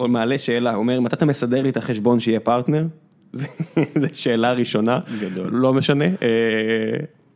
[0.00, 2.86] אה, מעלה שאלה, אומר, מתי אתה מסדר לי את החשבון שיהיה פרטנר?
[4.00, 5.48] זו שאלה ראשונה, גדול.
[5.52, 6.04] לא משנה.
[6.04, 6.10] אה,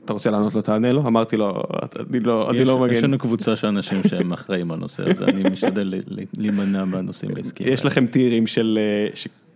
[0.05, 1.01] אתה רוצה לענות לו, תענה לו?
[1.07, 1.63] אמרתי לו,
[2.11, 3.09] אני לא אני יש, לא יש מגן.
[3.09, 5.95] לנו קבוצה של אנשים שהם אחראים בנושא הזה, אני משתדל
[6.39, 7.73] להימנע מהנושאים העסקיים.
[7.73, 9.09] יש לכם טירים של, אה,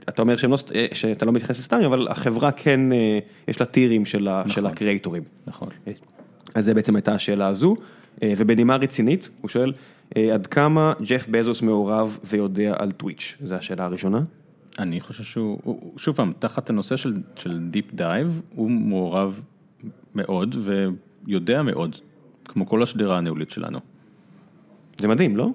[0.09, 3.19] אתה אומר לא אה, שאתה לא מתייחס לסטארים, אבל החברה כן, אה,
[3.49, 5.23] יש לה טירים של ה- של הקריאייטורים.
[5.47, 5.69] נכון.
[6.55, 7.77] אז זה בעצם הייתה השאלה הזו,
[8.23, 9.73] אה, ובנימה רצינית, הוא שואל,
[10.35, 13.37] עד כמה ג'ף בזוס מעורב ויודע על טוויץ'?
[13.41, 14.21] זו השאלה הראשונה.
[14.79, 19.41] אני חושב שהוא, הוא- הוא- שוב פעם, תחת הנושא של, של deep dive, הוא מעורב
[20.15, 20.57] מאוד
[21.27, 21.97] ויודע מאוד,
[22.45, 23.79] כמו כל השדרה הניהולית שלנו.
[24.99, 25.49] זה מדהים, לא?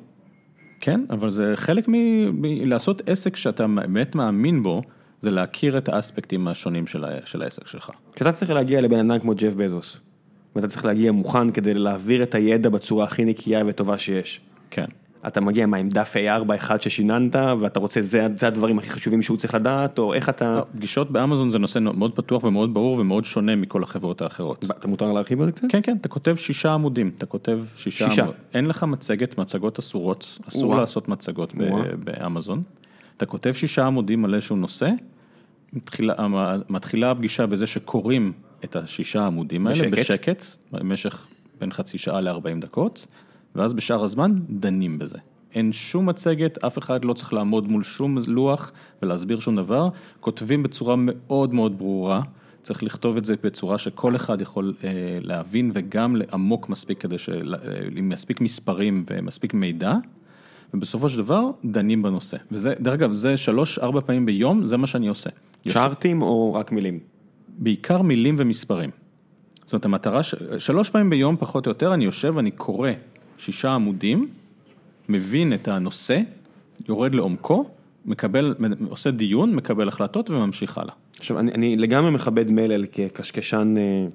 [0.86, 1.94] כן, אבל זה חלק מ...
[2.42, 4.82] מלעשות עסק שאתה באמת מאמין בו,
[5.20, 7.10] זה להכיר את האספקטים השונים של, ה...
[7.26, 7.90] של העסק שלך.
[8.16, 9.98] כשאתה צריך להגיע לבן אדם כמו ג'ף בזוס,
[10.56, 14.42] ואתה צריך להגיע מוכן כדי להעביר את הידע בצורה הכי נקייה וטובה שיש.
[14.70, 14.86] כן.
[15.28, 19.22] אתה מגיע מה עם דף A4 אחד ששיננת, ואתה רוצה, זה, זה הדברים הכי חשובים
[19.22, 20.62] שהוא צריך לדעת, או איך אתה...
[20.76, 24.66] פגישות באמזון זה נושא מאוד פתוח ומאוד ברור ומאוד שונה מכל החברות האחרות.
[24.66, 25.68] אתה מותר להרחיב על זה קצת?
[25.70, 28.22] כן, כן, אתה כותב שישה עמודים, אתה כותב שישה שישה.
[28.22, 28.36] עמוד.
[28.54, 30.80] אין לך מצגת, מצגות אסורות, אסור וואו.
[30.80, 31.84] לעשות מצגות וואו.
[32.04, 32.62] באמזון.
[33.18, 34.90] אתה כותב שישה עמודים על איזשהו נושא,
[35.74, 36.14] מתחילה,
[36.70, 38.32] מתחילה הפגישה בזה שקוראים
[38.64, 40.00] את השישה עמודים האלה בשקט.
[40.00, 41.28] בשקט, במשך
[41.60, 43.08] בין חצי שעה ל-40 דקות,
[43.56, 45.18] ואז בשאר הזמן דנים בזה.
[45.56, 48.72] אין שום מצגת, אף אחד לא צריך לעמוד מול שום לוח
[49.02, 49.90] ולהסביר שום דבר,
[50.20, 52.22] כותבים בצורה מאוד מאוד ברורה,
[52.62, 54.90] צריך לכתוב את זה בצורה שכל אחד יכול אה,
[55.22, 57.56] להבין וגם לעמוק מספיק כדי של...
[57.56, 59.94] אה, עם מספיק מספרים ומספיק מידע,
[60.74, 62.38] ובסופו של דבר דנים בנושא.
[62.52, 65.30] וזה, דרך אגב, זה שלוש, ארבע פעמים ביום, זה מה שאני עושה.
[65.66, 67.00] יש- צ'ארטים או רק מילים?
[67.58, 68.90] בעיקר מילים ומספרים.
[69.66, 70.36] זאת אומרת, המטרה, ש...
[70.58, 72.90] שלוש פעמים ביום פחות או יותר, אני יושב, אני קורא
[73.46, 74.28] שישה עמודים,
[75.10, 76.20] מבין את הנושא,
[76.90, 77.66] יורד לעומקו,
[78.06, 78.56] מקבל,
[78.90, 80.94] עושה דיון, מקבל החלטות וממשיך הלאה.
[81.20, 84.08] עכשיו, אני, אני לגמרי מכבד מלל כקשקשן אה,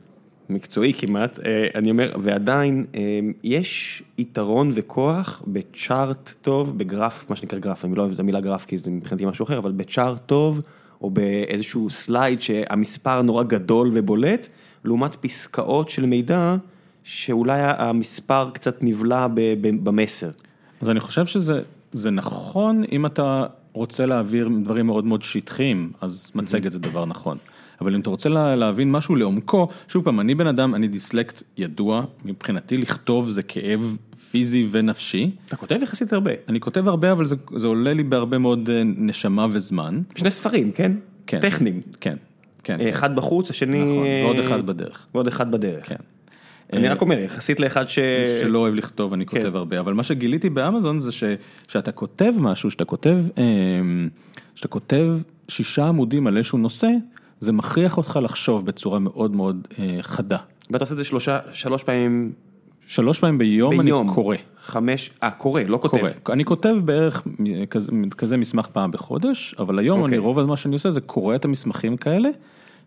[0.51, 3.01] מקצועי כמעט, אה, אני אומר, ועדיין אה,
[3.43, 8.65] יש יתרון וכוח בצ'ארט טוב, בגרף, מה שנקרא גרף, אני לא אוהב את המילה גרף
[8.65, 10.63] כי זה מבחינתי משהו אחר, אבל בצ'ארט טוב,
[11.01, 14.49] או באיזשהו slide שהמספר נורא גדול ובולט,
[14.85, 16.57] לעומת פסקאות של מידע,
[17.09, 19.27] שאולי המספר קצת נבלע
[19.61, 20.31] במסר.
[20.81, 21.61] אז אני חושב שזה
[21.93, 27.39] זה נכון אם אתה רוצה להעביר דברים מאוד מאוד שטחיים, אז מצגת זה דבר נכון.
[27.81, 31.43] אבל אם אתה רוצה לה, להבין משהו לעומקו, שוב פעם, אני בן אדם, אני דיסלקט
[31.57, 33.97] ידוע, מבחינתי לכתוב זה כאב
[34.31, 35.31] פיזי ונפשי.
[35.47, 36.31] אתה כותב יחסית הרבה.
[36.49, 40.03] אני כותב הרבה, אבל זה, זה עולה לי בהרבה מאוד אה, נשמה וזמן.
[40.15, 40.93] שני ספרים, כן?
[41.27, 41.41] כן.
[41.41, 41.81] טכניים.
[42.01, 42.17] כן,
[42.65, 42.81] כן.
[42.81, 43.83] אה, אחד בחוץ, השני...
[43.83, 45.07] נכון, ועוד אחד בדרך.
[45.15, 45.89] ועוד אחד בדרך.
[45.89, 46.18] כן.
[46.73, 47.99] אני רק אומר, יחסית לאחד ש...
[48.41, 49.57] שלא אוהב לכתוב, אני כותב כן.
[49.57, 51.25] הרבה, אבל מה שגיליתי באמזון זה ש-
[51.69, 54.09] שאתה כותב משהו, שאתה כותב, אמ,
[54.55, 55.07] שאתה כותב
[55.49, 56.91] שישה עמודים על איזשהו נושא,
[57.39, 60.39] זה מכריח אותך לחשוב בצורה מאוד מאוד אה, חדה.
[60.71, 62.33] ואתה עושה את זה שלושה, שלוש פעמים
[62.87, 64.07] שלוש פעמים ביום, ביום.
[64.07, 64.37] אני קורא.
[64.65, 65.99] חמש, אה, קורא, לא כותב.
[65.99, 66.35] קורא.
[66.35, 67.27] אני כותב בערך
[67.71, 70.15] כזה, כזה מסמך פעם בחודש, אבל היום אוקיי.
[70.15, 72.29] אני רוב מה שאני עושה זה קורא את המסמכים כאלה,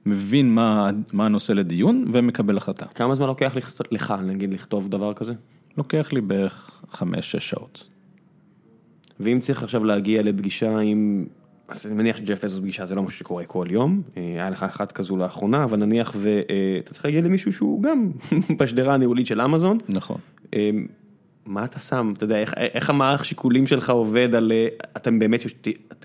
[0.05, 2.85] מבין מה, מה הנושא לדיון ומקבל החלטה.
[2.85, 5.33] כמה זמן לוקח לכתוב- לך, נגיד, לכתוב דבר כזה?
[5.77, 7.87] לוקח לי בערך חמש-שש שעות.
[9.19, 11.25] ואם צריך עכשיו להגיע לפגישה עם,
[11.67, 14.63] אז אני מניח שג'ף בזוס פגישה זה לא משהו שקורה כל יום, אה, היה לך
[14.63, 18.11] אחת כזו לאחרונה, אבל נניח ואתה צריך להגיע למישהו שהוא גם
[18.59, 20.17] בשדרה הניהולית של אמזון, נכון.
[21.45, 25.41] מה אתה שם, אתה יודע, איך, איך המערך שיקולים שלך עובד על, אה, אתם באמת,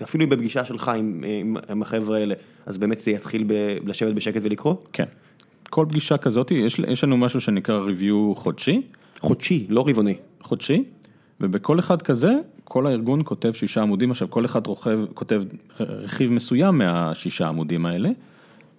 [0.03, 2.35] אפילו בפגישה שלך עם, אה, עם, עם החבר'ה האלה,
[2.65, 3.53] אז באמת זה יתחיל ב,
[3.85, 4.75] לשבת בשקט ולקרוא?
[4.93, 5.05] כן.
[5.69, 8.81] כל פגישה כזאת, יש, יש לנו משהו שנקרא review חודשי,
[9.19, 10.15] חודשי, לא רבעוני.
[10.41, 10.83] חודשי,
[11.41, 12.33] ובכל אחד כזה,
[12.63, 15.43] כל הארגון כותב שישה עמודים, עכשיו כל אחד רוכב, כותב
[15.79, 18.09] רכיב מסוים מהשישה עמודים האלה,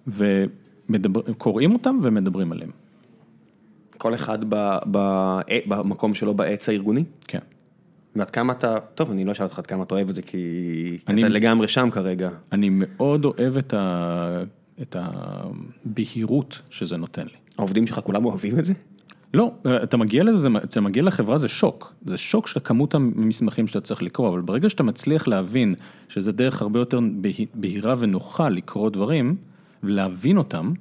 [0.07, 2.71] וקוראים אותם ומדברים עליהם.
[3.99, 4.55] כל אחד ב,
[4.91, 7.03] ב, אה, במקום שלו בעץ הארגוני?
[7.27, 7.39] כן.
[8.15, 10.37] ועד כמה אתה, טוב אני לא אשאל אותך עד כמה אתה אוהב את זה כי
[11.07, 12.29] אני- אתה לגמרי שם כרגע.
[12.51, 14.43] אני מאוד אוהב את, ה...
[14.81, 17.33] את הבהירות שזה נותן לי.
[17.57, 18.73] העובדים שלך כולם אוהבים את זה?
[19.33, 19.51] לא,
[19.83, 23.81] אתה מגיע לזה, זה- אתה מגיע לחברה זה שוק, זה שוק של כמות המסמכים שאתה
[23.81, 25.75] צריך לקרוא, אבל ברגע שאתה מצליח להבין
[26.09, 29.35] שזה דרך הרבה יותר בה- בהירה ונוחה לקרוא דברים
[29.83, 30.71] ולהבין אותם,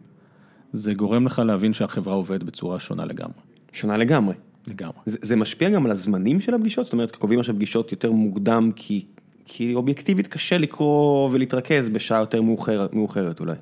[0.73, 3.35] זה גורם לך להבין שהחברה עובדת בצורה שונה לגמרי.
[3.73, 4.35] שונה לגמרי.
[4.69, 4.97] לגמרי.
[5.07, 6.87] זה, זה משפיע גם על הזמנים של הפגישות?
[6.87, 9.05] זאת אומרת קובעים עכשיו פגישות יותר מוקדם כי,
[9.45, 13.55] כי אובייקטיבית קשה לקרוא ולהתרכז בשעה יותר מאוחרת, מאוחרת אולי.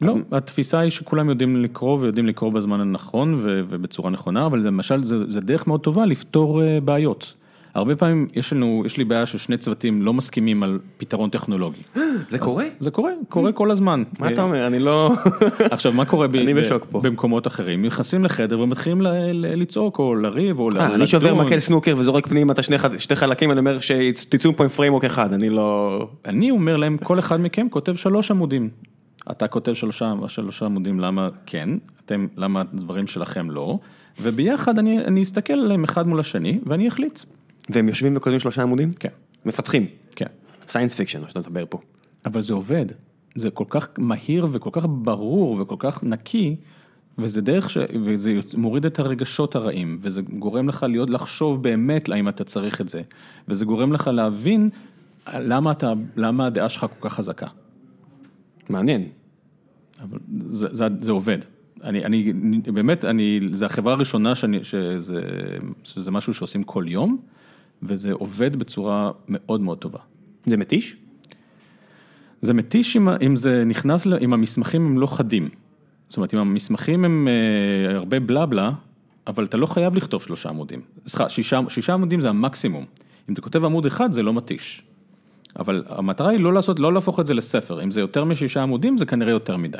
[0.00, 5.02] לא, התפיסה היא שכולם יודעים לקרוא ויודעים לקרוא בזמן הנכון ו- ובצורה נכונה, אבל למשל,
[5.02, 7.34] זה, זה דרך מאוד טובה לפתור אה, בעיות.
[7.74, 11.80] הרבה פעמים יש לנו, יש לי בעיה ששני צוותים לא מסכימים על פתרון טכנולוגי.
[12.30, 12.64] זה קורה?
[12.78, 14.02] זה קורה, קורה כל הזמן.
[14.20, 14.66] מה אתה אומר?
[14.66, 15.12] אני לא...
[15.70, 16.26] עכשיו מה קורה.
[16.92, 19.00] במקומות אחרים, נכנסים לחדר ומתחילים
[19.32, 21.46] לצעוק או לריב או אה, אני שובר לדון.
[21.46, 25.32] מקל סנוקר וזורק פנימה את השני שתי חלקים, אני אומר שתצאו פה עם framework אחד,
[25.32, 26.08] אני לא...
[26.26, 28.68] אני אומר להם, כל אחד מכם כותב שלוש עמודים.
[29.30, 31.68] אתה כותב שלושה, שלושה עמודים למה כן,
[32.04, 33.78] אתם, למה הדברים שלכם לא,
[34.20, 37.20] וביחד אני, אני אסתכל עליהם אחד מול השני ואני אחליט.
[37.68, 38.92] והם יושבים וכותבים שלושה עמודים?
[38.92, 39.08] כן,
[39.44, 39.86] מפתחים.
[40.16, 40.26] כן.
[40.68, 41.78] science fiction, מה שאתה מדבר פה.
[42.26, 42.86] אבל זה עובד,
[43.34, 46.56] זה כל כך מהיר וכל כך ברור וכל כך נקי,
[47.18, 47.78] וזה דרך ש...
[48.04, 52.88] וזה מוריד את הרגשות הרעים, וזה גורם לך להיות, לחשוב באמת האם אתה צריך את
[52.88, 53.02] זה,
[53.48, 54.70] וזה גורם לך להבין
[55.34, 57.46] למה אתה, למה הדעה שלך כל כך חזקה.
[58.68, 59.08] מעניין.
[60.02, 60.18] אבל
[60.48, 61.38] זה, זה, זה עובד.
[61.82, 62.32] אני, אני,
[62.62, 65.20] באמת, אני, זה החברה הראשונה שאני, שזה,
[65.84, 67.18] שזה משהו שעושים כל יום,
[67.82, 69.98] וזה עובד בצורה מאוד מאוד טובה.
[70.46, 70.96] זה מתיש?
[72.40, 75.48] זה מתיש אם, אם זה נכנס, אם המסמכים הם לא חדים.
[76.08, 78.70] זאת אומרת, אם המסמכים הם אה, הרבה בלה בלה,
[79.26, 80.80] אבל אתה לא חייב לכתוב שלושה עמודים.
[81.06, 82.84] סליחה, שישה, שישה עמודים זה המקסימום.
[83.28, 84.82] אם אתה כותב עמוד אחד זה לא מתיש.
[85.58, 87.82] אבל המטרה היא לא לעשות, לא להפוך את זה לספר.
[87.82, 89.78] אם זה יותר משישה עמודים זה כנראה יותר מדי.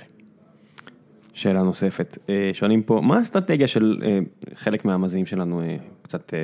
[1.34, 4.18] שאלה נוספת, אה, שואלים פה, מה האסטרטגיה של אה,
[4.54, 6.34] חלק מהמאזינים שלנו, אה, קצת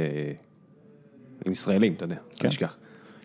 [1.47, 2.45] הם ישראלים, אתה יודע, כן.
[2.47, 2.77] אל תשכח.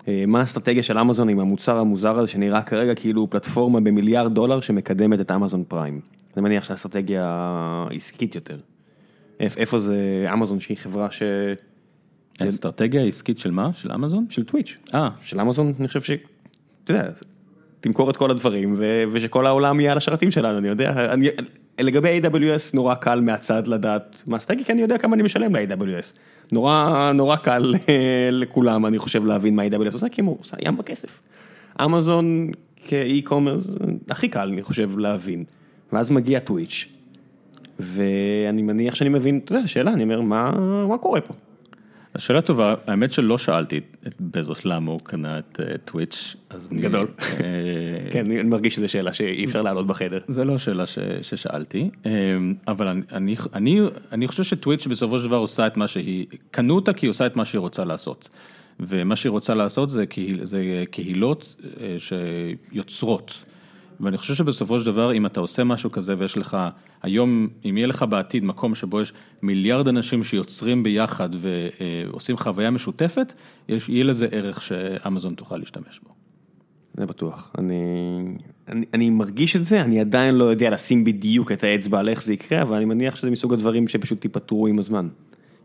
[0.08, 4.60] אה, מה האסטרטגיה של אמזון עם המוצר המוזר הזה שנראה כרגע כאילו פלטפורמה במיליארד דולר
[4.60, 6.00] שמקדמת את אמזון פריים?
[6.38, 7.24] אני מניח שהאסטרטגיה
[7.96, 8.58] עסקית יותר.
[9.40, 9.96] איפ- איפה זה
[10.34, 11.24] אמזון שהיא חברה ש...
[12.42, 13.74] האסטרטגיה העסקית של מה?
[13.74, 14.26] של אמזון?
[14.30, 14.78] של טוויץ'.
[14.94, 16.12] אה, של אמזון אני חושב ש...
[16.84, 17.10] אתה יודע,
[17.82, 19.04] תמכור את כל הדברים ו...
[19.12, 21.30] ושכל העולם יהיה על השרתים שלנו, אני יודע, אני...
[21.80, 26.18] לגבי AWS נורא קל מהצד לדעת מה האסטרטגיה, כי אני יודע כמה אני משלם ל-AWS.
[26.52, 30.78] נורא נורא קל אה, לכולם אני חושב להבין מה AWS עושה, כי הוא עושה ים
[30.78, 31.22] בכסף.
[31.86, 32.52] אמזון
[32.86, 33.70] כאי-קומרס
[34.10, 35.44] הכי קל אני חושב להבין.
[35.94, 36.86] ואז מגיע טוויץ',
[37.80, 40.52] ואני מניח שאני מבין, אתה יודע, שאלה, אני אומר, מה,
[40.88, 41.34] מה קורה פה?
[42.16, 46.82] השאלה טובה, האמת שלא שאלתי את בזוס למה הוא קנה את אה, טוויץ', אז אני...
[46.82, 47.08] גדול.
[47.20, 47.28] אה,
[48.12, 50.20] כן, אני מרגיש שזו שאלה שאי אפשר לעלות בחדר.
[50.28, 50.84] זה לא שאלה
[51.22, 52.12] ששאלתי, אה,
[52.68, 53.02] אבל
[54.12, 57.26] אני, חושב שטוויץ' בסופו של דבר עושה את מה שהיא, קנו אותה כי היא עושה
[57.26, 58.30] את מה שהיא רוצה לעשות.
[58.80, 61.62] ומה שהיא רוצה לעשות זה, קהיל, זה קהילות
[61.98, 63.44] שיוצרות.
[64.00, 66.58] ואני חושב שבסופו של דבר, אם אתה עושה משהו כזה ויש לך,
[67.04, 73.34] היום, אם יהיה לך בעתיד מקום שבו יש מיליארד אנשים שיוצרים ביחד ועושים חוויה משותפת,
[73.70, 76.10] יש, יהיה לזה ערך שאמזון תוכל להשתמש בו.
[76.98, 77.52] זה בטוח.
[77.58, 77.76] אני,
[78.68, 82.24] אני, אני מרגיש את זה, אני עדיין לא יודע לשים בדיוק את האצבע על איך
[82.24, 85.08] זה יקרה, אבל אני מניח שזה מסוג הדברים שפשוט ייפתרו עם הזמן.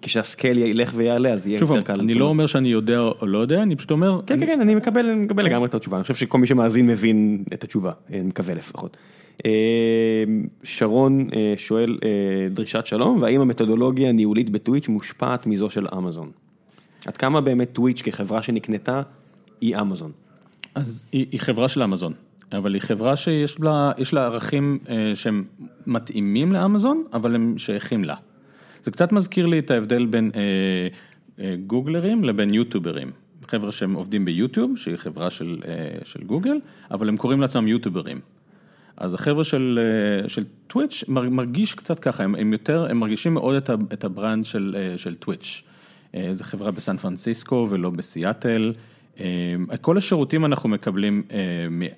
[0.03, 2.01] כשהסקייל ילך ויעלה אז יהיה יותר קל.
[2.01, 4.75] אני לא אומר שאני יודע או לא יודע, אני פשוט אומר, כן, כן, כן, אני
[4.75, 8.21] מקבל, אני מקבל לגמרי את התשובה, אני חושב שכל מי שמאזין מבין את התשובה, אני
[8.21, 8.97] מקווה לפחות.
[9.47, 9.51] אה,
[10.63, 12.09] שרון אה, שואל אה,
[12.51, 16.31] דרישת שלום, והאם המתודולוגיה הניהולית בטוויץ' מושפעת מזו של אמזון?
[17.07, 19.03] עד כמה באמת טוויץ' כחברה שנקנתה
[19.61, 20.13] היא אמזון?
[20.75, 22.13] אז היא, היא חברה של אמזון,
[22.53, 25.45] אבל היא חברה שיש לה, יש לה ערכים אה, שהם
[25.87, 28.15] מתאימים לאמזון, אבל הם שייכים לה.
[28.83, 30.41] זה קצת מזכיר לי את ההבדל בין אה,
[31.45, 33.11] אה, גוגלרים לבין יוטוברים.
[33.49, 35.75] חבר'ה שהם עובדים ביוטיוב, שהיא חברה של, אה,
[36.05, 36.57] של גוגל,
[36.91, 38.21] אבל הם קוראים לעצמם יוטוברים.
[38.97, 39.79] אז החבר'ה של,
[40.23, 44.05] אה, של טוויץ' מר- מרגיש קצת ככה, הם, הם יותר, הם מרגישים מאוד את, את
[44.05, 45.63] ה brand של, אה, של טוויץ'.
[46.15, 48.73] אה, זו חברה בסן פרנסיסקו ולא בסיאטל.
[49.21, 49.27] אה,
[49.81, 51.39] כל השירותים אנחנו מקבלים אה,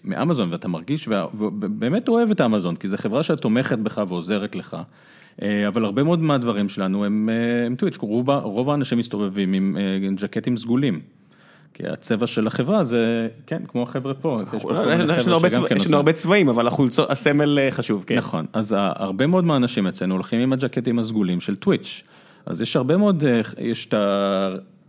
[0.04, 4.76] מאמזון ואתה מרגיש ובאמת אוהב את אמזון, כי זו חברה שתומכת בך ועוזרת לך.
[5.42, 10.09] אה, אבל הרבה מאוד מהדברים שלנו הם, אה, הם טוויץ', רוב, האנשים מסתובבים עם אה,
[10.16, 11.00] ג'קטים סגולים.
[11.74, 14.40] כי הצבע של החברה זה, כן, כמו החבר'ה פה.
[14.54, 14.64] יש
[15.26, 15.94] לנו הרבה כן.
[15.94, 18.16] הרבה צבעים, אבל החולצות, הסמל חשוב, כן.
[18.16, 22.02] נכון, אז הרבה מאוד מהאנשים אצלנו הולכים עם הג'קטים הסגולים של טוויץ'.
[22.46, 23.24] אז יש הרבה מאוד,
[23.59, 23.88] יש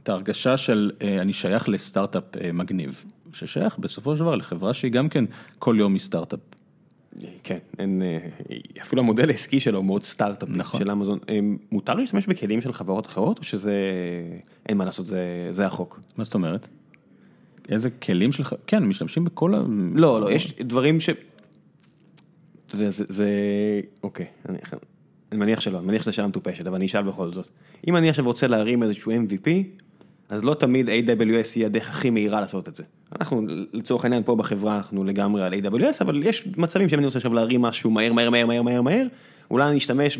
[0.03, 0.91] את ההרגשה של
[1.21, 3.03] אני שייך לסטארט-אפ מגניב,
[3.33, 5.25] ששייך בסופו של דבר לחברה שהיא גם כן
[5.59, 6.39] כל יום היא סטארט-אפ.
[7.43, 8.17] כן, אין, אה,
[8.81, 10.79] אפילו המודל העסקי שלו הוא מאוד סטארט-אפ נכון.
[10.79, 11.19] של אמזון.
[11.29, 11.39] אה,
[11.71, 13.73] מותר להשתמש בכלים של חברות אחרות, או שזה,
[14.69, 15.99] אין מה לעשות, זה, זה החוק?
[16.17, 16.69] מה זאת אומרת?
[17.69, 19.61] איזה כלים שלך, כן, משתמשים בכל ה...
[19.95, 21.09] לא, לא, יש דברים ש...
[22.67, 23.29] אתה יודע, זה, זה,
[24.03, 24.57] אוקיי, אני,
[25.31, 27.47] אני מניח שלא, אני מניח שזו שאלה מטופשת, אבל אני אשאל בכל זאת.
[27.87, 29.49] אם אני עכשיו רוצה להרים איזשהו MVP,
[30.29, 32.83] אז לא תמיד AWS היא הדרך הכי מהירה לעשות את זה.
[33.19, 33.41] אנחנו,
[33.73, 37.33] לצורך העניין, פה בחברה אנחנו לגמרי על AWS, אבל יש מצבים שאם אני רוצה עכשיו
[37.33, 39.07] להרים משהו מהר, מהר, מהר, מהר, מהר, מהר,
[39.51, 40.17] אולי אני אשתמש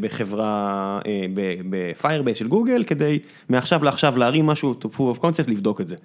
[0.00, 1.26] בחברה, אה,
[1.70, 3.18] ב-Firebase של גוגל, כדי
[3.48, 5.96] מעכשיו לעכשיו להרים משהו, to proof of concept, לבדוק את זה.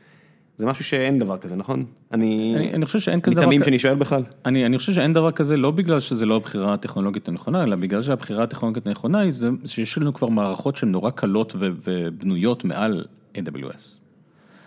[0.58, 1.86] זה משהו שאין דבר כזה, נכון?
[2.12, 2.54] אני...
[2.56, 4.24] אני, אני חושב שאין כזה דבר מתאמים כ- שאני שואל בכלל.
[4.46, 8.02] אני, אני חושב שאין דבר כזה לא בגלל שזה לא הבחירה הטכנולוגית הנכונה, אלא בגלל
[8.02, 13.06] שהבחירה הטכנולוגית הנכונה היא זה שיש לנו כבר מערכות שהן נורא קלות ובנויות מעל
[13.36, 14.02] AWS.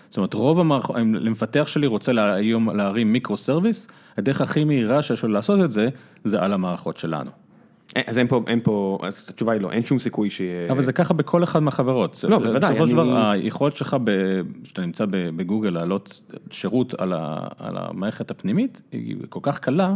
[0.09, 3.89] זאת אומרת, רוב המערכות, אם למפתח שלי רוצה לה, היום להרים מיקרו סרוויס,
[4.19, 5.89] הדרך הכי מהירה שיש לו לעשות את זה,
[6.24, 7.31] זה על המערכות שלנו.
[7.97, 10.73] אה, אז אין פה, אין פה, אז התשובה היא לא, אין שום סיכוי שיהיה...
[10.73, 12.24] אבל זה ככה בכל אחד מהחברות.
[12.28, 13.97] לא, בוודאי, בסופו של אני- דבר, היכולת שלך,
[14.65, 19.95] כשאתה נמצא בגוגל להעלות שירות על ה- על המערכת הפנימית, היא כל כך קלה,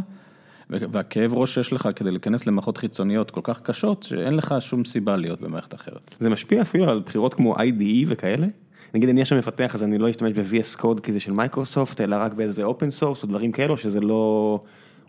[0.92, 5.16] והכאב ראש שיש לך כדי להיכנס למערכות חיצוניות כל כך קשות, שאין לך שום סיבה
[5.16, 6.14] להיות במערכת אחרת.
[6.20, 8.46] זה משפיע אפילו על בחירות כמו IDE וכאלה?
[8.94, 12.16] נגיד אני עכשיו מפתח אז אני לא אשתמש ב-VS Code כי זה של מייקרוסופט, אלא
[12.16, 14.60] רק באיזה open source או דברים כאלו, שזה לא,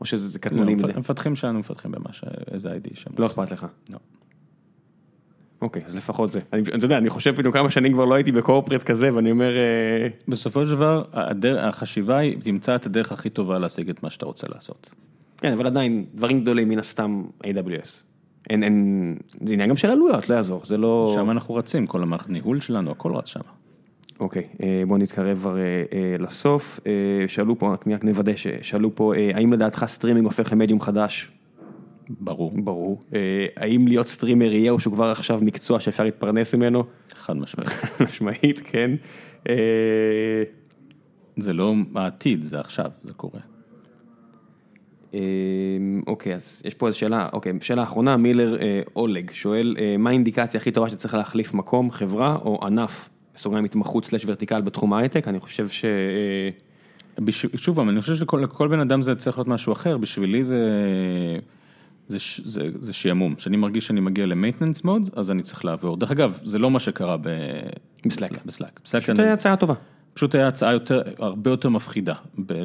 [0.01, 0.93] או שזה קטנוני מדי.
[0.95, 2.23] המפתחים שלנו מפתחים במה ש...
[2.51, 3.11] איזה ID שם.
[3.17, 3.65] לא אכפת לך.
[3.91, 3.97] לא.
[5.61, 6.39] אוקיי, אז לפחות זה.
[6.53, 9.57] אני, אתה יודע, אני חושב פתאום כמה שנים כבר לא הייתי בקורפרט כזה, ואני אומר,
[9.57, 14.09] אה, בסופו של דבר, הדר- החשיבה היא, תמצא את הדרך הכי טובה להשיג את מה
[14.09, 14.93] שאתה רוצה לעשות.
[15.43, 18.03] כן, אבל עדיין, דברים גדולים מן הסתם AWS.
[18.49, 19.17] אין, אין,
[19.47, 21.11] זה עניין גם של עלויות, לא יעזור, זה לא...
[21.15, 23.39] שם אנחנו רצים, כל המערכת ניהול שלנו, הכל רץ שם.
[24.19, 26.79] אוקיי, אה, בוא נתקרב כבר אה, לסוף.
[26.87, 26.91] אה,
[27.27, 31.29] שאלו פה, רק רק נוודא ששאלו פה, האם לדעתך סטרימינג הופך למדיום חדש?
[32.09, 33.01] ברור, ברור.
[33.57, 36.83] האם להיות streamer יהיה או שהוא כבר עכשיו מקצוע שאפשר להתפרנס ממנו?
[37.13, 37.69] חד משמעית.
[38.01, 38.91] משמעית, כן.
[41.37, 43.39] זה לא העתיד, זה עכשיו, זה קורה.
[45.13, 45.19] אה,
[46.07, 50.09] אוקיי, אז יש פה איזו שאלה, אוקיי, שאלה אחרונה, מילר אה, אולג שואל, אה, מה
[50.09, 55.27] האינדיקציה הכי טובה שצריך להחליף מקום, חברה או ענף, בסוגריים התמחות slash vertical בתחום ההייטק?
[55.27, 55.85] אני חושב ש...
[55.85, 56.49] אה.
[57.55, 60.67] שוב אני חושב שלכל לכל בן אדם זה צריך להיות משהו אחר, בשבילי זה,
[62.07, 65.97] זה, זה, זה שעמום, כשאני מרגיש שאני מגיע ל maintenance mode, אז אני צריך לעבור.
[65.97, 67.27] דרך אגב, זה לא מה שקרה ב...
[68.05, 68.45] בסלאק.
[68.45, 68.79] בסלאק.
[68.83, 69.73] בסלאק פשוט אני- הצעה טובה.
[70.13, 72.13] פשוט היה הצעה יותר, הרבה יותר מפחידה,
[72.45, 72.63] ב...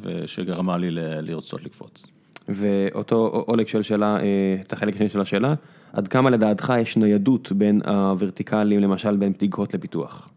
[0.00, 0.98] ושגרמה לי ל...
[1.20, 2.06] לרצות לקפוץ.
[2.48, 5.54] ואותו אולג שואל שאלה, אה, את החלק השני של השאלה,
[5.92, 10.28] עד כמה לדעתך יש ניידות בין הוורטיקלים, למשל בין בדיקות לפיתוח?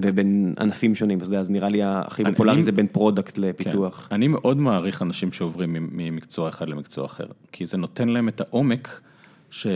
[0.00, 4.06] ובין ענפים שונים, אז, אז נראה לי הכי פופולרי זה בין product לפיתוח.
[4.08, 4.14] כן.
[4.14, 9.00] אני מאוד מעריך אנשים שעוברים ממקצוע אחד למקצוע אחר, כי זה נותן להם את העומק
[9.52, 9.66] ש...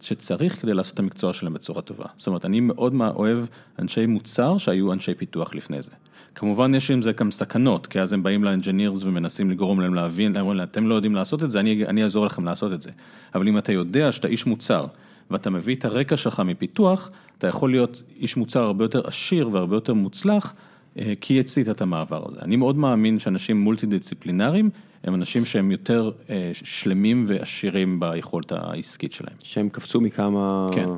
[0.00, 2.04] שצריך כדי לעשות את המקצוע שלהם בצורה טובה.
[2.14, 3.38] זאת אומרת, אני מאוד אוהב
[3.78, 5.92] אנשי מוצר שהיו אנשי פיתוח לפני זה.
[6.34, 9.94] כמובן יש עם זה גם סכנות, כי אז הם באים ל engineers ומנסים לגרום להם
[9.94, 12.72] להבין, הם אומרים להם, אתם לא יודעים לעשות את זה, אני, אני אעזור לכם לעשות
[12.72, 12.90] את זה.
[13.34, 14.86] אבל אם אתה יודע שאתה איש מוצר,
[15.30, 19.76] ואתה מביא את הרקע שלך מפיתוח, אתה יכול להיות איש מוצר הרבה יותר עשיר והרבה
[19.76, 20.54] יותר מוצלח,
[20.98, 22.40] אה, כי הצית את המעבר הזה.
[22.42, 24.70] אני מאוד מאמין שאנשים מולטי דיסציפלינריים,
[25.06, 29.36] הם אנשים שהם יותר אה, שלמים ועשירים ביכולת העסקית שלהם.
[29.42, 30.68] שהם קפצו מכמה...
[30.72, 30.88] כן.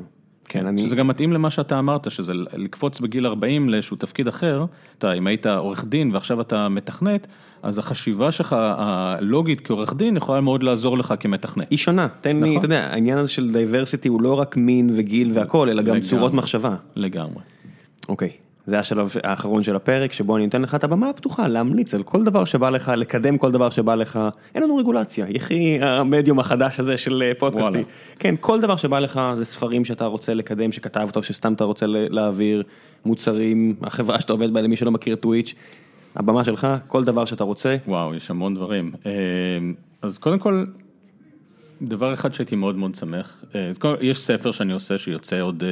[0.49, 0.85] כן, אני...
[0.85, 4.65] שזה גם מתאים למה שאתה אמרת, שזה לקפוץ בגיל 40 לאיזשהו תפקיד אחר,
[4.97, 7.27] אתה אם היית עורך דין ועכשיו אתה מתכנת,
[7.63, 11.67] אז החשיבה שלך הלוגית כעורך דין יכולה מאוד לעזור לך כמתכנת.
[11.69, 12.57] היא שונה, תן לי, נכון.
[12.57, 16.01] אתה יודע, העניין הזה של diversity הוא לא רק מין וגיל והכל, אלא גם לגמרי.
[16.09, 16.75] צורות מחשבה.
[16.95, 17.43] לגמרי.
[18.09, 18.29] אוקיי,
[18.65, 22.23] זה השלב האחרון של הפרק, שבו אני נותן לך את הבמה הפתוחה להמליץ על כל
[22.23, 24.19] דבר שבא לך, לקדם כל דבר שבא לך,
[24.55, 27.83] אין לנו רגולציה, יחי המדיום החדש הזה של אה, פודקאסטים.
[28.19, 31.85] כן, כל דבר שבא לך זה ספרים שאתה רוצה לקדם, שכתבת או שסתם אתה רוצה
[31.87, 32.63] להעביר,
[33.05, 35.53] מוצרים, החברה שאתה עובד בה, למי שלא מכיר טוויץ',
[36.15, 37.77] הבמה שלך, כל דבר שאתה רוצה.
[37.87, 38.91] וואו, יש המון דברים.
[39.05, 39.11] אה,
[40.01, 40.65] אז קודם כל,
[41.81, 43.71] דבר אחד שהייתי מאוד מאוד שמח, אה,
[44.01, 45.63] יש ספר שאני עושה שיוצא עוד,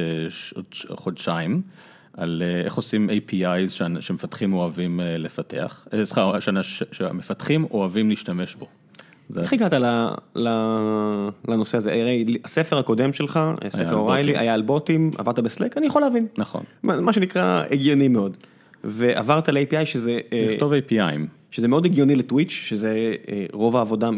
[0.54, 1.62] עוד חודשיים,
[2.18, 3.70] על אה, איך עושים APIs
[4.00, 6.32] שמפתחים אוהבים אה, לפתח, אה, סליחה,
[6.92, 8.66] שהמפתחים אוהבים להשתמש בו.
[9.28, 11.92] זה איך הגעת ל- ל- לנושא הזה?
[11.92, 13.40] הרי הספר הקודם שלך,
[13.70, 14.38] ספר אוריילי.
[14.38, 16.26] היה על בוטים, עבדת בסלאק, אני יכול להבין.
[16.38, 18.36] נכון, מה מה שנקרא הגיוני מאוד.
[18.84, 21.26] ועברת ל-API שזה, לכתוב API 'ים.
[21.50, 23.14] שזה מאוד הגיוני לטוויץ', שזה
[23.52, 24.10] רוב העבודה.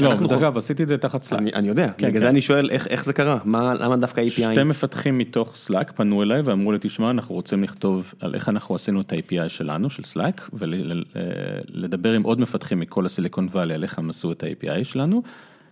[0.00, 1.40] לא, דרך אגב, עשיתי את זה תחת סלאק.
[1.40, 2.18] אני אני יודע, כן, בגלל כן.
[2.20, 4.64] זה אני שואל איך איך זה קרה, מה- למה דווקא של API?
[4.64, 9.00] מפתחים מתוך סלאק פנו אליי ואמרו לי, תשמע, אנחנו רוצים לכתוב על איך אנחנו עשינו
[9.00, 14.10] את ה-API שלנו, של סלאק, ולדבר עם עוד מפתחים מכל הסיליקון וואלי על איך הם
[14.10, 15.22] עשו את ה-API שלנו,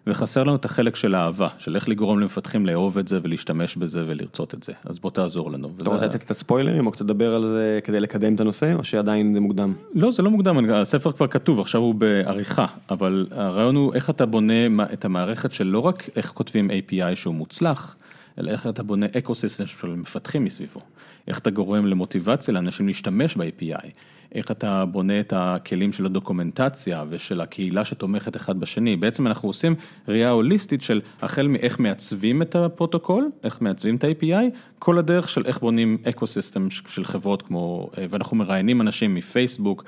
[0.06, 4.04] וחסר לנו את החלק של האהבה, של איך לגרום למפתחים לאהוב את זה ולהשתמש בזה
[4.06, 5.70] ולרצות את זה, אז בוא תעזור לנו.
[5.76, 8.84] אתה רוצה לתת את הספוילרים או קצת לדבר על זה כדי לקדם את הנושא, או
[8.84, 9.74] שעדיין זה מוקדם?
[9.94, 14.26] לא, זה לא מוקדם, הספר כבר כתוב, עכשיו הוא בעריכה, אבל הרעיון הוא איך אתה
[14.26, 17.96] בונה את המערכת של לא רק איך כותבים API שהוא מוצלח,
[18.38, 20.80] אלא איך אתה בונה אקו של מפתחים מסביבו.
[21.28, 23.88] איך אתה גורם למוטיבציה לאנשים להשתמש ב-API.
[24.34, 28.96] איך אתה בונה את הכלים של הדוקומנטציה ושל הקהילה שתומכת אחד בשני.
[28.96, 29.74] בעצם אנחנו עושים
[30.08, 34.44] ראייה הוליסטית של החל מאיך מעצבים את הפרוטוקול, איך מעצבים את ה-API,
[34.78, 39.84] כל הדרך של איך בונים ecosystem של חברות כמו, ואנחנו מראיינים אנשים מפייסבוק,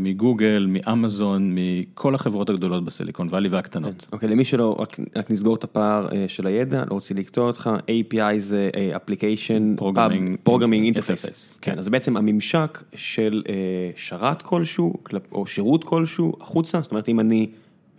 [0.00, 4.08] מגוגל, מאמזון, מכל החברות הגדולות בסיליקון וואלי והקטנות.
[4.12, 7.70] אוקיי, למי שלא, רק, רק נסגור את הפער אה, של הידע, לא רוצה לקטוע אותך,
[7.86, 11.72] API זה אה, Application Programming Programming Interface, Interface, כן.
[11.72, 13.54] כן, אז בעצם הממשק של אה,
[13.96, 14.94] שרת כלשהו,
[15.32, 17.46] או שירות כלשהו, החוצה, זאת אומרת אם אני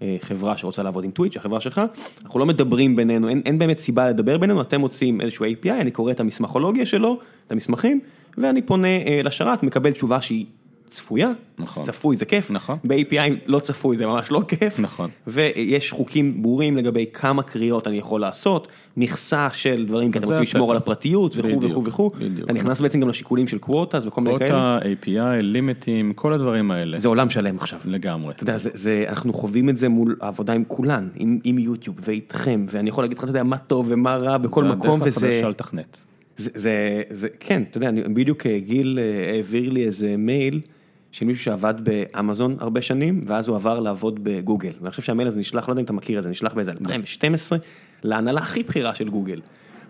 [0.01, 1.81] אה, חברה שרוצה לעבוד עם טוויץ', החברה שלך,
[2.23, 5.91] אנחנו לא מדברים בינינו, אין, אין באמת סיבה לדבר בינינו, אתם מוצאים איזשהו API, אני
[5.91, 7.99] קורא את המסמכולוגיה שלו, את המסמכים,
[8.37, 10.45] ואני פונה אה, לשרת, מקבל תשובה שהיא
[10.89, 11.83] צפויה, נכון.
[11.83, 12.77] צפוי זה כיף, נכון.
[12.83, 15.09] ב-API לא צפוי זה ממש לא כיף, נכון.
[15.27, 18.67] ויש חוקים ברורים לגבי כמה קריאות אני יכול לעשות,
[18.97, 20.71] מכסה של דברים, כי אתם זה רוצים לשמור.
[20.71, 22.11] על הפרטיות וכו' וכו' וכו'.
[22.43, 26.71] אתה נכנס בעצם גם לשיקולים של קווטס וכל מיני כאלה, אותה API, לימיטים, כל הדברים
[26.71, 26.99] האלה.
[26.99, 27.79] זה עולם שלם עכשיו.
[27.85, 28.31] לגמרי.
[28.31, 31.95] אתה יודע, זה, זה, אנחנו חווים את זה מול העבודה עם כולן, עם, עם יוטיוב
[31.99, 35.17] ואיתכם, ואני יכול להגיד לך, אתה יודע, מה טוב ומה רע בכל מקום, זה הדרך
[35.17, 36.05] וזה, החדשה לתכנת.
[36.37, 40.61] זה, זה, זה, כן, אתה יודע, אני, בדיוק אה, גיל אה, העביר לי איזה מייל
[41.15, 44.71] של מישהו שעבד באמזון הרבה שנים, ואז הוא עבר לעבוד בגוגל.
[44.81, 47.57] ואני חושב שהמייל הזה נשלח, לא יודע אם אתה מכיר את זה, נשלח באיזה 2012,
[48.03, 49.41] להנהלה הכי בכירה של גוגל.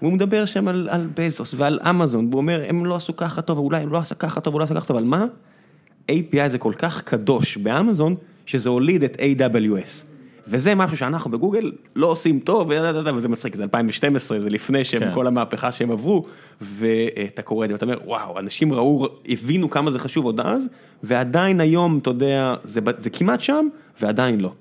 [0.02, 3.58] והוא מדבר שם על, על בזוס ועל אמזון, והוא אומר, הם לא עשו ככה טוב,
[3.58, 5.26] אולי הם לא עשו ככה טוב, הוא לא עשו ככה טוב, אבל מה?
[6.12, 8.16] API זה כל כך קדוש באמזון,
[8.46, 10.06] שזה הוליד את AWS.
[10.48, 12.72] וזה משהו שאנחנו בגוגל לא עושים טוב,
[13.16, 15.14] וזה מצחיק, זה 2012, זה לפני שהם כן.
[15.14, 16.26] כל המהפכה שהם עברו,
[16.62, 20.70] ואתה קורא את זה ואתה אומר, וואו, אנשים ראו, הבינו כמה זה חשוב עוד אז,
[21.04, 23.68] ועדיין היום, אתה יודע, זה, זה כמעט שם,
[24.02, 24.52] ועדיין לא.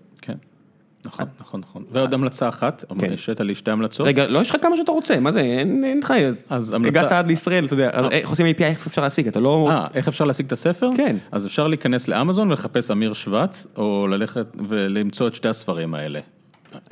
[1.07, 1.85] נכון, נכון, נכון.
[1.93, 3.13] ועוד המלצה אחת, כן.
[3.13, 4.07] השאת לי שתי המלצות.
[4.07, 6.15] רגע, לא יש לך כמה שאתה רוצה, מה זה, אין לך,
[6.51, 9.41] אז המלצה- הגעת עד לישראל, אתה יודע, אז איך עושים API, איך אפשר להשיג, אתה
[9.41, 9.69] לא...
[9.71, 10.91] אה, איך אפשר להשיג את הספר?
[10.97, 11.17] כן.
[11.33, 16.21] אז אפשר להיכנס לאמזון ולחפש אמיר שבט, או ללכת ולמצוא את שתי הספרים האלה.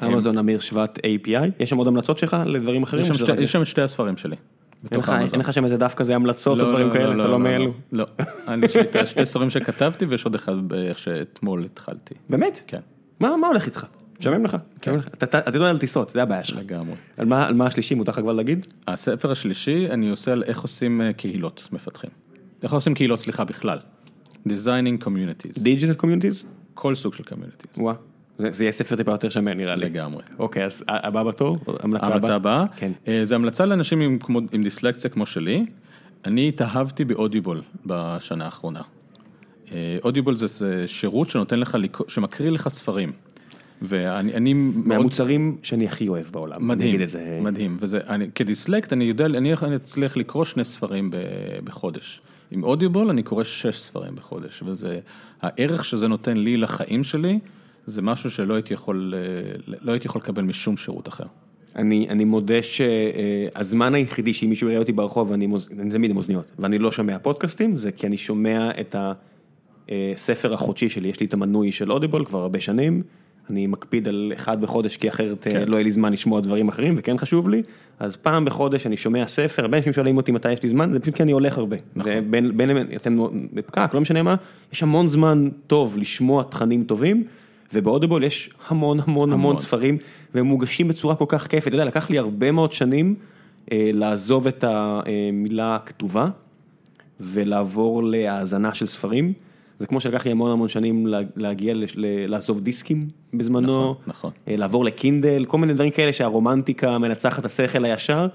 [0.05, 1.31] אמזון אמיר שבט API,
[1.61, 3.03] יש שם עוד המלצות שלך לדברים אחרים?
[3.03, 3.09] יש
[3.53, 4.37] שם או את שתי הספרים שלי.
[4.91, 5.01] אין
[5.41, 7.73] לך- שם איזה דף כזה המלצות או לא, דברים לא, כאלה, לא, אתה לא מאלו.
[7.93, 8.05] לא,
[8.49, 12.15] אני יש לי שתי ספרים שכתבתי ויש עוד אחד באיך שאתמול התחלתי.
[12.31, 12.61] באמת?
[12.67, 12.81] כן,
[13.21, 13.85] מה הולך איתך?
[14.23, 14.57] משעמם לך?
[14.81, 15.09] משעמם לך?
[15.23, 16.59] אתה- יודע על טיסות, זה הבעיה שלך.
[16.59, 16.95] לגמרי.
[17.17, 18.67] על מה השלישי, מותר לך כבר להגיד?
[18.89, 22.11] הספר השלישי, אני עושה על איך עושים אה, קהילות מפתחים.
[22.63, 23.79] איך עושים קהילות, סליחה, בכלל.
[24.49, 26.45] Designing Communities, digital communities?
[26.75, 27.79] כל סוג של Communities.
[27.81, 27.95] וואה.
[28.39, 29.85] זה יהיה ספר טיפה יותר שמן נראה לי.
[29.87, 30.23] לגמרי.
[30.39, 31.59] אוקיי, אז הבא בתור?
[31.81, 32.93] המלצה ההמלצה הבאה, כן.
[33.09, 35.67] אה, זה המלצה לאנשים עם, כמו, עם דיסלקציה כמו שלי.
[36.25, 38.81] אני התאהבתי באודיובול בשנה האחרונה.
[39.73, 41.77] אה, אודיובול זה- שירות שנותן לך,
[42.09, 43.13] שמקריא לך ספרים.
[43.83, 46.57] ואני אני מאוד מהמוצרים שאני הכי אוהב בעולם.
[46.57, 47.39] אני מדהים, אגיד את זה.
[47.43, 51.17] מדהים, וזה, אני, כדיסלקט אני יודע, אני אני אצליח לקרוא שני ספרים ב,
[51.65, 52.21] בחודש.
[52.51, 55.01] עם אודיובול אני קורא שש ספרים בחודש, וזה,
[55.43, 57.39] הערך שזה נותן לי לחיים שלי,
[57.87, 61.25] זה משהו שלא הייתי יכול, אה, לא הייתי יכול לקבל משום שירות אחר.
[61.77, 65.69] אני, אני מודה שהזמן היחידי שאם מישהו יראה אותי ברחוב, אני, מוז...
[65.81, 68.97] אני תמיד עם אוזניות, ואני לא שומע פודקאסטים, זה כי אני שומע את
[69.89, 73.03] הספר החודשי שלי, יש לי את המנוי של אודיבול כבר הרבה שנים,
[73.51, 75.65] אני מקפיד על אחד בחודש, כי אחרת כן.
[75.67, 77.63] לא יהיה לי זמן לשמוע דברים אחרים, וכן חשוב לי,
[78.01, 81.01] אז פעם בחודש אני שומע ספר, הרבה אנשים שואלים אותי מתי יש לי זמן, זה
[81.01, 81.77] פשוט כי אני הולך הרבה.
[81.97, 82.13] נכון.
[82.31, 83.19] בין, בין, אתם
[83.53, 84.35] בפקק, לא משנה מה,
[84.73, 87.25] יש המון זמן טוב לשמוע תכנים טובים.
[87.75, 89.99] ובאודיבול יש המון המון המון ספרים,
[90.35, 93.15] והם מוגשים בצורה כל כך כיפת, אתה יודע, לקח לי הרבה מאוד שנים
[93.73, 96.29] אה, לעזוב את המילה הכתובה,
[97.21, 99.33] ולעבור להאזנה של ספרים.
[99.83, 101.07] זה כמו שלקח לי המון המון שנים
[101.37, 101.75] להגיע,
[102.29, 104.31] לעזוב דיסקים בזמנו, נכון, נכון.
[104.49, 108.27] אה, לעבור לקינדל, כל מיני דברים כאלה שהרומנטיקה מנצחת השכל הישר,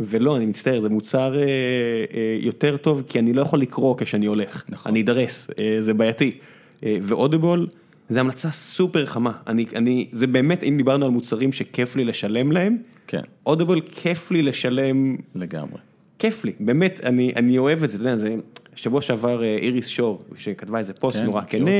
[0.00, 1.46] ולא, אני מצטער, זה מוצר אה, אה,
[2.40, 4.92] יותר טוב, כי אני לא יכול לקרוא כשאני הולך, נכון.
[4.92, 6.38] אני אדרס, אה, זה בעייתי.
[6.84, 7.66] אה, ואודיבל,
[8.08, 12.52] זה המלצה סופר חמה, אני, אני, זה באמת, אם דיברנו על מוצרים שכיף לי לשלם
[12.52, 13.22] להם, כן.
[13.46, 15.16] אודיבל כיף לי לשלם.
[15.34, 15.78] לגמרי.
[16.18, 18.36] כיף לי, באמת, אני, אני אוהב את זה, אתה יודע, זה,
[18.76, 21.70] שבוע שעבר אה, איריס שור, שכתבה איזה פוסט כן, נורא כנה,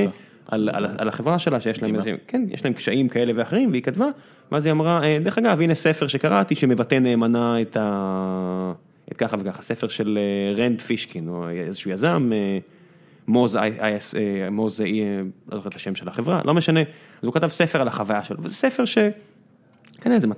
[0.48, 3.82] על, על, על החברה שלה, שיש להם, איזה, כן, יש להם קשיים כאלה ואחרים, והיא
[3.82, 4.06] כתבה,
[4.52, 8.72] ואז היא אמרה, אה, דרך אגב, הנה ספר שקראתי שמבטא נאמנה את ה...
[9.12, 12.30] את ככה וככה, ספר של אה, רנד פישקין, או איזשהו יזם.
[13.28, 13.58] מוז,
[14.50, 14.86] מוז, אה,
[15.48, 18.36] לא זוכר את השם של החברה, לא משנה, אז הוא כתב ספר על החוויה שלו,
[18.42, 18.98] וזה ספר ש...
[20.00, 20.32] כנראה זה 200-250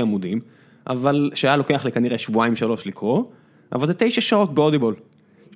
[0.00, 0.40] עמודים,
[0.86, 3.24] אבל שהיה לוקח לי כנראה שבועיים שלוש לקרוא,
[3.72, 4.94] אבל זה תשע שעות באודיבול.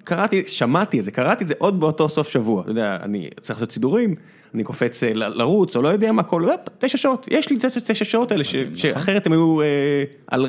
[0.07, 3.59] קראתי, שמעתי את זה, קראתי את זה עוד באותו סוף שבוע, אתה יודע, אני צריך
[3.59, 4.15] לעשות סידורים,
[4.55, 7.57] אני קופץ אה, לרוץ, או לא יודע מה, כל, תשע שעות, יש לי
[7.87, 8.77] תשע שעות האלה, נכון.
[8.77, 9.59] שאחרת הם היו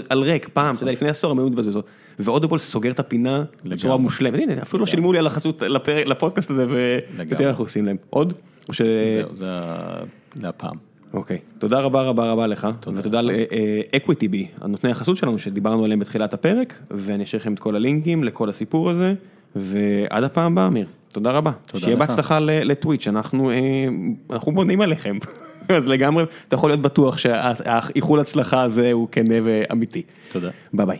[0.10, 1.86] על ריק, פעם, אתה יודע, לפני עשור הם היו מתבזבזות.
[2.20, 5.62] ואודיבול סוגר את הפינה בצורה מושלמת, הנה, אפילו לא שילמו לי על החסות
[6.06, 6.66] לפודקאסט הזה,
[7.18, 7.98] ותראה אנחנו עושים להם.
[8.10, 8.34] עוד?
[9.16, 9.48] זהו, זה
[10.42, 10.76] להפעם.
[11.14, 16.34] אוקיי, תודה רבה רבה רבה לך, ותודה לאקוויטי בי, הנותני החסות שלנו שדיברנו עליהם בתחילת
[16.34, 19.14] הפרק, ואני אשאיר לכם את כל הלינקים לכל הסיפור הזה,
[19.56, 23.52] ועד הפעם הבאה אמיר, תודה רבה, שיהיה בהצלחה לטוויץ', אנחנו
[24.54, 25.18] בונים עליכם,
[25.78, 30.02] אז לגמרי, אתה יכול להיות בטוח שהאיחול הצלחה הזה הוא כנה ואמיתי.
[30.32, 30.50] תודה.
[30.74, 30.98] ביי ביי.